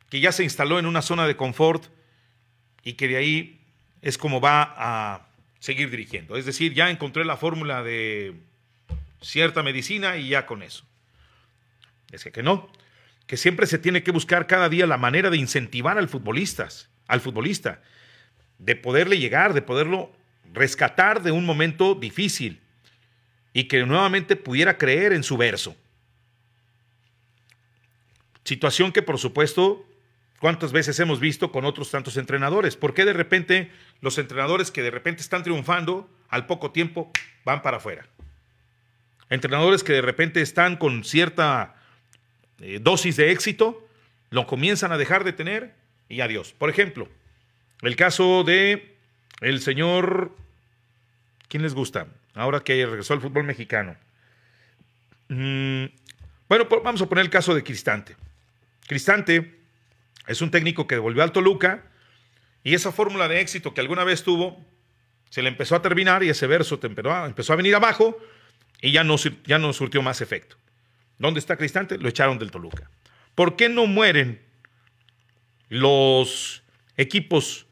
que 0.09 0.19
ya 0.19 0.31
se 0.31 0.43
instaló 0.43 0.79
en 0.79 0.85
una 0.85 1.01
zona 1.01 1.27
de 1.27 1.35
confort 1.35 1.85
y 2.83 2.93
que 2.93 3.07
de 3.07 3.17
ahí 3.17 3.61
es 4.01 4.17
como 4.17 4.39
va 4.39 4.73
a 4.77 5.27
seguir 5.59 5.89
dirigiendo. 5.89 6.37
Es 6.37 6.45
decir, 6.45 6.73
ya 6.73 6.89
encontré 6.89 7.25
la 7.25 7.37
fórmula 7.37 7.83
de 7.83 8.35
cierta 9.21 9.61
medicina 9.63 10.17
y 10.17 10.29
ya 10.29 10.45
con 10.45 10.63
eso. 10.63 10.85
Es 12.11 12.23
que, 12.23 12.31
que 12.31 12.43
no, 12.43 12.71
que 13.27 13.37
siempre 13.37 13.67
se 13.67 13.77
tiene 13.77 14.01
que 14.01 14.11
buscar 14.11 14.47
cada 14.47 14.69
día 14.69 14.87
la 14.87 14.97
manera 14.97 15.29
de 15.29 15.37
incentivar 15.37 15.97
al 15.97 16.09
futbolista, 16.09 16.69
al 17.09 17.19
futbolista, 17.19 17.81
de 18.59 18.77
poderle 18.77 19.17
llegar, 19.17 19.53
de 19.53 19.61
poderlo 19.61 20.13
rescatar 20.53 21.21
de 21.21 21.31
un 21.31 21.45
momento 21.45 21.95
difícil 21.95 22.61
y 23.51 23.65
que 23.65 23.85
nuevamente 23.85 24.35
pudiera 24.35 24.77
creer 24.77 25.11
en 25.11 25.23
su 25.23 25.35
verso. 25.35 25.75
Situación 28.45 28.91
que 28.91 29.01
por 29.01 29.17
supuesto, 29.17 29.85
¿cuántas 30.39 30.71
veces 30.71 30.99
hemos 30.99 31.19
visto 31.19 31.51
con 31.51 31.65
otros 31.65 31.91
tantos 31.91 32.15
entrenadores? 32.15 32.75
¿Por 32.77 32.93
qué 32.93 33.05
de 33.05 33.13
repente 33.13 33.71
los 34.01 34.17
entrenadores 34.17 34.71
que 34.71 34.83
de 34.83 34.91
repente 34.91 35.21
están 35.21 35.43
triunfando 35.43 36.09
al 36.29 36.45
poco 36.45 36.71
tiempo 36.71 37.11
van 37.43 37.61
para 37.61 37.77
afuera? 37.77 38.05
Entrenadores 39.29 39.83
que 39.83 39.93
de 39.93 40.01
repente 40.01 40.41
están 40.41 40.77
con 40.77 41.03
cierta 41.03 41.75
eh, 42.59 42.79
dosis 42.81 43.15
de 43.15 43.31
éxito, 43.31 43.87
lo 44.29 44.45
comienzan 44.45 44.91
a 44.91 44.97
dejar 44.97 45.23
de 45.23 45.33
tener 45.33 45.78
y 46.09 46.21
adiós. 46.21 46.53
Por 46.57 46.69
ejemplo, 46.69 47.07
el 47.81 47.95
caso 47.95 48.43
de 48.43 48.97
el 49.41 49.61
señor, 49.61 50.35
¿quién 51.47 51.63
les 51.63 51.73
gusta? 51.73 52.07
Ahora 52.33 52.61
que 52.61 52.85
regresó 52.85 53.13
al 53.13 53.21
fútbol 53.21 53.43
mexicano. 53.45 53.95
Mm, 55.29 55.85
bueno, 56.49 56.67
vamos 56.83 57.01
a 57.01 57.05
poner 57.07 57.23
el 57.23 57.29
caso 57.29 57.53
de 57.53 57.63
Cristante. 57.63 58.17
Cristante 58.87 59.59
es 60.27 60.41
un 60.41 60.51
técnico 60.51 60.87
que 60.87 60.95
devolvió 60.95 61.23
al 61.23 61.31
Toluca 61.31 61.83
y 62.63 62.73
esa 62.73 62.91
fórmula 62.91 63.27
de 63.27 63.39
éxito 63.39 63.73
que 63.73 63.81
alguna 63.81 64.03
vez 64.03 64.23
tuvo 64.23 64.65
se 65.29 65.43
le 65.43 65.49
empezó 65.49 65.75
a 65.75 65.81
terminar 65.81 66.23
y 66.23 66.29
ese 66.29 66.47
verso 66.47 66.79
empezó 66.81 67.53
a 67.53 67.55
venir 67.55 67.75
abajo 67.75 68.17
y 68.81 68.91
ya 68.91 69.03
no, 69.03 69.15
ya 69.45 69.59
no 69.59 69.73
surtió 69.73 70.01
más 70.01 70.21
efecto. 70.21 70.57
¿Dónde 71.19 71.39
está 71.39 71.55
Cristante? 71.55 71.97
Lo 71.97 72.09
echaron 72.09 72.39
del 72.39 72.49
Toluca. 72.49 72.89
¿Por 73.35 73.55
qué 73.55 73.69
no 73.69 73.85
mueren 73.85 74.41
los 75.69 76.63
equipos 76.97 77.67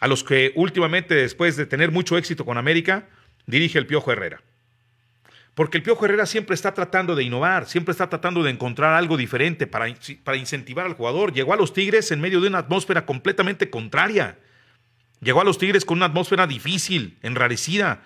a 0.00 0.08
los 0.08 0.24
que 0.24 0.52
últimamente, 0.56 1.14
después 1.14 1.56
de 1.56 1.66
tener 1.66 1.90
mucho 1.90 2.18
éxito 2.18 2.44
con 2.44 2.58
América, 2.58 3.08
dirige 3.46 3.78
el 3.78 3.86
Piojo 3.86 4.12
Herrera? 4.12 4.42
Porque 5.56 5.78
el 5.78 5.82
Piojo 5.82 6.04
Herrera 6.04 6.26
siempre 6.26 6.54
está 6.54 6.74
tratando 6.74 7.14
de 7.14 7.24
innovar, 7.24 7.66
siempre 7.66 7.92
está 7.92 8.10
tratando 8.10 8.42
de 8.42 8.50
encontrar 8.50 8.92
algo 8.92 9.16
diferente 9.16 9.66
para, 9.66 9.86
para 10.22 10.36
incentivar 10.36 10.84
al 10.84 10.92
jugador. 10.92 11.32
Llegó 11.32 11.54
a 11.54 11.56
los 11.56 11.72
Tigres 11.72 12.10
en 12.10 12.20
medio 12.20 12.42
de 12.42 12.48
una 12.48 12.58
atmósfera 12.58 13.06
completamente 13.06 13.70
contraria. 13.70 14.36
Llegó 15.22 15.40
a 15.40 15.44
los 15.44 15.56
Tigres 15.56 15.86
con 15.86 15.96
una 15.96 16.06
atmósfera 16.06 16.46
difícil, 16.46 17.16
enrarecida, 17.22 18.02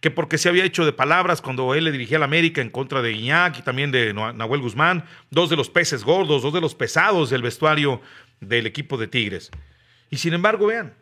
que 0.00 0.12
porque 0.12 0.38
se 0.38 0.48
había 0.48 0.64
hecho 0.64 0.84
de 0.84 0.92
palabras 0.92 1.42
cuando 1.42 1.74
él 1.74 1.84
le 1.84 1.90
dirigía 1.90 2.18
al 2.18 2.22
América 2.22 2.60
en 2.60 2.70
contra 2.70 3.02
de 3.02 3.10
Iñak 3.10 3.58
y 3.58 3.62
también 3.62 3.90
de 3.90 4.14
Nahuel 4.14 4.60
Guzmán, 4.60 5.04
dos 5.30 5.50
de 5.50 5.56
los 5.56 5.70
peces 5.70 6.04
gordos, 6.04 6.42
dos 6.42 6.52
de 6.52 6.60
los 6.60 6.76
pesados 6.76 7.30
del 7.30 7.42
vestuario 7.42 8.00
del 8.42 8.66
equipo 8.66 8.98
de 8.98 9.06
Tigres. 9.06 9.50
Y 10.10 10.18
sin 10.18 10.34
embargo, 10.34 10.66
vean, 10.66 10.92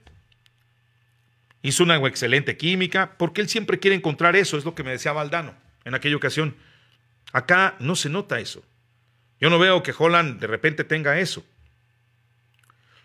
hizo 1.63 1.83
una 1.83 1.97
excelente 2.07 2.57
química, 2.57 3.15
porque 3.19 3.41
él 3.41 3.49
siempre 3.49 3.81
quiere 3.81 3.97
encontrar 3.97 4.37
eso, 4.37 4.57
es 4.57 4.65
lo 4.65 4.75
que 4.75 4.85
me 4.85 4.93
decía 4.93 5.13
Valdano 5.13 5.55
en 5.85 5.95
aquella 5.95 6.17
ocasión. 6.17 6.55
Acá 7.33 7.77
no 7.81 7.97
se 7.97 8.09
nota 8.09 8.39
eso. 8.39 8.63
Yo 9.41 9.51
no 9.51 9.59
veo 9.59 9.83
que 9.83 9.95
Holland 9.97 10.39
de 10.39 10.47
repente 10.47 10.85
tenga 10.85 11.19
eso. 11.19 11.45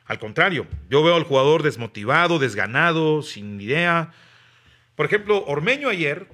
Al 0.05 0.19
contrario, 0.19 0.67
yo 0.89 1.03
veo 1.03 1.15
al 1.15 1.23
jugador 1.23 1.63
desmotivado, 1.63 2.38
desganado, 2.38 3.23
sin 3.23 3.59
idea. 3.59 4.13
Por 4.95 5.05
ejemplo, 5.05 5.43
Ormeño 5.45 5.89
ayer, 5.89 6.27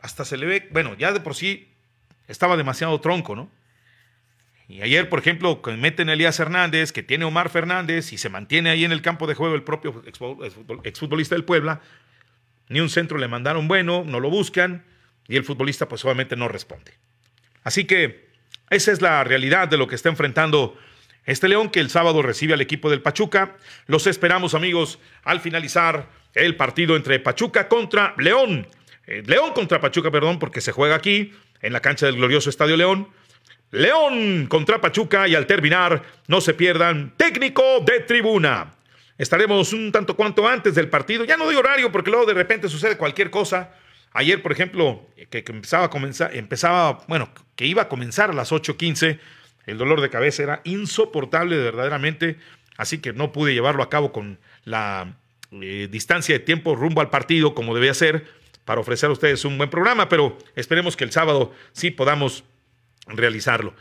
hasta 0.00 0.24
se 0.24 0.36
le 0.36 0.46
ve, 0.46 0.68
bueno, 0.70 0.94
ya 0.96 1.12
de 1.12 1.20
por 1.20 1.34
sí 1.34 1.68
estaba 2.28 2.56
demasiado 2.56 2.98
tronco, 3.00 3.36
¿no? 3.36 3.50
Y 4.68 4.82
ayer, 4.82 5.08
por 5.08 5.18
ejemplo, 5.18 5.62
meten 5.78 6.10
a 6.10 6.12
Elías 6.12 6.38
Hernández, 6.38 6.92
que 6.92 7.02
tiene 7.02 7.24
Omar 7.24 7.48
Fernández 7.48 8.12
y 8.12 8.18
se 8.18 8.28
mantiene 8.28 8.68
ahí 8.68 8.84
en 8.84 8.92
el 8.92 9.00
campo 9.00 9.26
de 9.26 9.34
juego 9.34 9.54
el 9.54 9.62
propio 9.62 10.02
exfutbolista 10.84 11.34
del 11.34 11.44
Puebla. 11.44 11.80
Ni 12.68 12.80
un 12.80 12.90
centro 12.90 13.16
le 13.16 13.28
mandaron 13.28 13.66
bueno, 13.66 14.04
no 14.06 14.20
lo 14.20 14.28
buscan 14.28 14.84
y 15.26 15.36
el 15.36 15.44
futbolista 15.44 15.88
pues 15.88 16.04
obviamente 16.04 16.36
no 16.36 16.48
responde. 16.48 16.92
Así 17.64 17.86
que 17.86 18.28
esa 18.68 18.92
es 18.92 19.00
la 19.00 19.24
realidad 19.24 19.68
de 19.68 19.78
lo 19.78 19.88
que 19.88 19.94
está 19.94 20.10
enfrentando 20.10 20.78
este 21.24 21.48
León 21.48 21.70
que 21.70 21.80
el 21.80 21.88
sábado 21.88 22.20
recibe 22.22 22.54
al 22.54 22.60
equipo 22.60 22.90
del 22.90 23.00
Pachuca. 23.00 23.56
Los 23.86 24.06
esperamos 24.06 24.54
amigos 24.54 24.98
al 25.24 25.40
finalizar 25.40 26.10
el 26.34 26.56
partido 26.56 26.94
entre 26.94 27.20
Pachuca 27.20 27.68
contra 27.68 28.14
León. 28.18 28.66
Eh, 29.06 29.22
León 29.26 29.52
contra 29.52 29.80
Pachuca, 29.80 30.10
perdón, 30.10 30.38
porque 30.38 30.60
se 30.60 30.72
juega 30.72 30.94
aquí 30.94 31.32
en 31.60 31.72
la 31.72 31.80
cancha 31.80 32.06
del 32.06 32.16
glorioso 32.16 32.50
Estadio 32.50 32.76
León. 32.76 33.08
León 33.70 34.46
contra 34.46 34.80
Pachuca 34.80 35.28
y 35.28 35.34
al 35.34 35.46
terminar, 35.46 36.02
no 36.26 36.40
se 36.40 36.54
pierdan, 36.54 37.12
técnico 37.16 37.62
de 37.80 38.00
tribuna. 38.00 38.74
Estaremos 39.18 39.72
un 39.72 39.92
tanto 39.92 40.16
cuanto 40.16 40.46
antes 40.48 40.74
del 40.74 40.88
partido. 40.88 41.24
Ya 41.24 41.36
no 41.36 41.44
doy 41.44 41.56
horario 41.56 41.92
porque 41.92 42.10
luego 42.10 42.24
de 42.24 42.34
repente 42.34 42.68
sucede 42.68 42.96
cualquier 42.96 43.30
cosa. 43.30 43.74
Ayer, 44.12 44.40
por 44.42 44.52
ejemplo, 44.52 45.06
que, 45.28 45.44
empezaba 45.48 45.86
a 45.86 45.90
comenzar, 45.90 46.34
empezaba, 46.34 47.04
bueno, 47.08 47.28
que 47.56 47.66
iba 47.66 47.82
a 47.82 47.88
comenzar 47.88 48.30
a 48.30 48.32
las 48.32 48.52
8.15, 48.52 49.18
el 49.66 49.76
dolor 49.76 50.00
de 50.00 50.08
cabeza 50.08 50.42
era 50.42 50.60
insoportable 50.64 51.56
verdaderamente, 51.58 52.38
así 52.78 52.98
que 52.98 53.12
no 53.12 53.32
pude 53.32 53.52
llevarlo 53.52 53.82
a 53.82 53.90
cabo 53.90 54.12
con 54.12 54.38
la 54.64 55.14
eh, 55.50 55.88
distancia 55.90 56.34
de 56.34 56.40
tiempo 56.40 56.74
rumbo 56.74 57.00
al 57.00 57.10
partido 57.10 57.54
como 57.54 57.74
debía 57.74 57.92
ser 57.92 58.26
para 58.64 58.80
ofrecer 58.80 59.10
a 59.10 59.12
ustedes 59.12 59.44
un 59.44 59.58
buen 59.58 59.68
programa, 59.68 60.08
pero 60.08 60.38
esperemos 60.54 60.96
que 60.96 61.04
el 61.04 61.12
sábado 61.12 61.52
sí 61.72 61.90
podamos 61.90 62.44
realizarlo. 63.08 63.74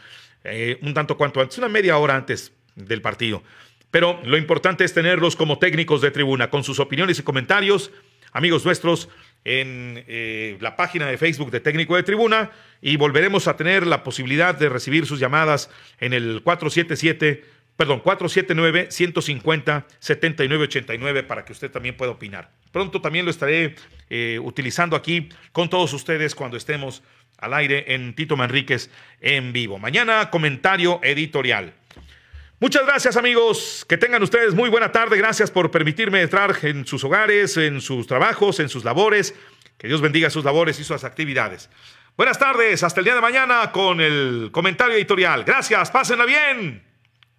Eh, 0.44 0.80
un 0.82 0.94
tanto 0.94 1.18
cuanto 1.18 1.42
antes, 1.42 1.58
una 1.58 1.70
media 1.70 1.98
hora 1.98 2.16
antes 2.16 2.54
del 2.76 3.02
partido. 3.02 3.44
Pero 3.92 4.20
lo 4.24 4.38
importante 4.38 4.84
es 4.84 4.94
tenerlos 4.94 5.36
como 5.36 5.60
técnicos 5.60 6.02
de 6.02 6.12
tribuna, 6.12 6.50
con 6.50 6.64
sus 6.64 6.80
opiniones 6.80 7.20
y 7.20 7.24
comentarios. 7.24 7.92
Amigos 8.34 8.66
nuestros, 8.66 9.10
en 9.48 10.04
eh, 10.08 10.58
la 10.60 10.76
página 10.76 11.08
de 11.08 11.18
Facebook 11.18 11.52
de 11.52 11.62
Técnico 11.62 11.96
de 11.96 12.04
Tribuna 12.04 12.52
y 12.82 12.98
volveremos 12.98 13.48
a 13.48 13.56
tener 13.56 13.88
la 13.88 14.04
posibilidad 14.04 14.54
de 14.54 14.68
recibir 14.68 15.06
sus 15.06 15.20
llamadas 15.20 15.70
en 16.02 16.12
el 16.12 16.42
477, 16.44 17.46
perdón, 17.78 18.02
479 18.02 18.88
150 18.92 19.88
7989 20.00 21.24
para 21.24 21.46
que 21.46 21.54
usted 21.54 21.72
también 21.72 21.96
pueda 21.96 22.12
opinar. 22.12 22.52
Pronto 22.74 23.00
también 23.00 23.24
lo 23.24 23.32
estaré 23.32 23.76
eh, 24.10 24.38
utilizando 24.44 24.98
aquí 24.98 25.30
con 25.54 25.70
todos 25.70 25.94
ustedes 25.94 26.36
cuando 26.36 26.58
estemos 26.58 27.02
al 27.38 27.54
aire 27.54 27.94
en 27.94 28.16
Tito 28.16 28.36
Manríquez 28.38 28.90
en 29.22 29.54
vivo. 29.54 29.80
Mañana 29.80 30.30
comentario 30.30 31.00
editorial. 31.04 31.74
Muchas 32.60 32.88
gracias 32.88 33.18
amigos, 33.18 33.86
que 33.88 33.98
tengan 33.98 34.24
ustedes 34.24 34.56
muy 34.56 34.70
buena 34.70 34.92
tarde, 34.92 35.16
gracias 35.16 35.52
por 35.52 35.70
permitirme 35.70 36.22
entrar 36.22 36.56
en 36.64 36.88
sus 36.88 37.04
hogares, 37.04 37.56
en 37.58 37.82
sus 37.82 38.08
trabajos, 38.08 38.60
en 38.60 38.68
sus 38.68 38.84
labores, 38.84 39.36
que 39.78 39.88
Dios 39.88 40.02
bendiga 40.02 40.32
sus 40.32 40.44
labores 40.44 40.80
y 40.80 40.84
sus 40.84 41.04
actividades. 41.04 41.70
Buenas 42.18 42.40
tardes, 42.40 42.82
hasta 42.82 43.00
el 43.00 43.06
día 43.06 43.14
de 43.14 43.22
mañana 43.22 43.72
con 43.72 44.02
el 44.02 44.50
comentario 44.52 44.96
editorial. 44.96 45.44
Gracias, 45.44 45.92
pásenla 45.92 46.26
bien. 46.26 46.84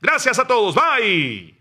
Gracias 0.00 0.38
a 0.38 0.46
todos, 0.46 0.76
bye. 0.76 1.57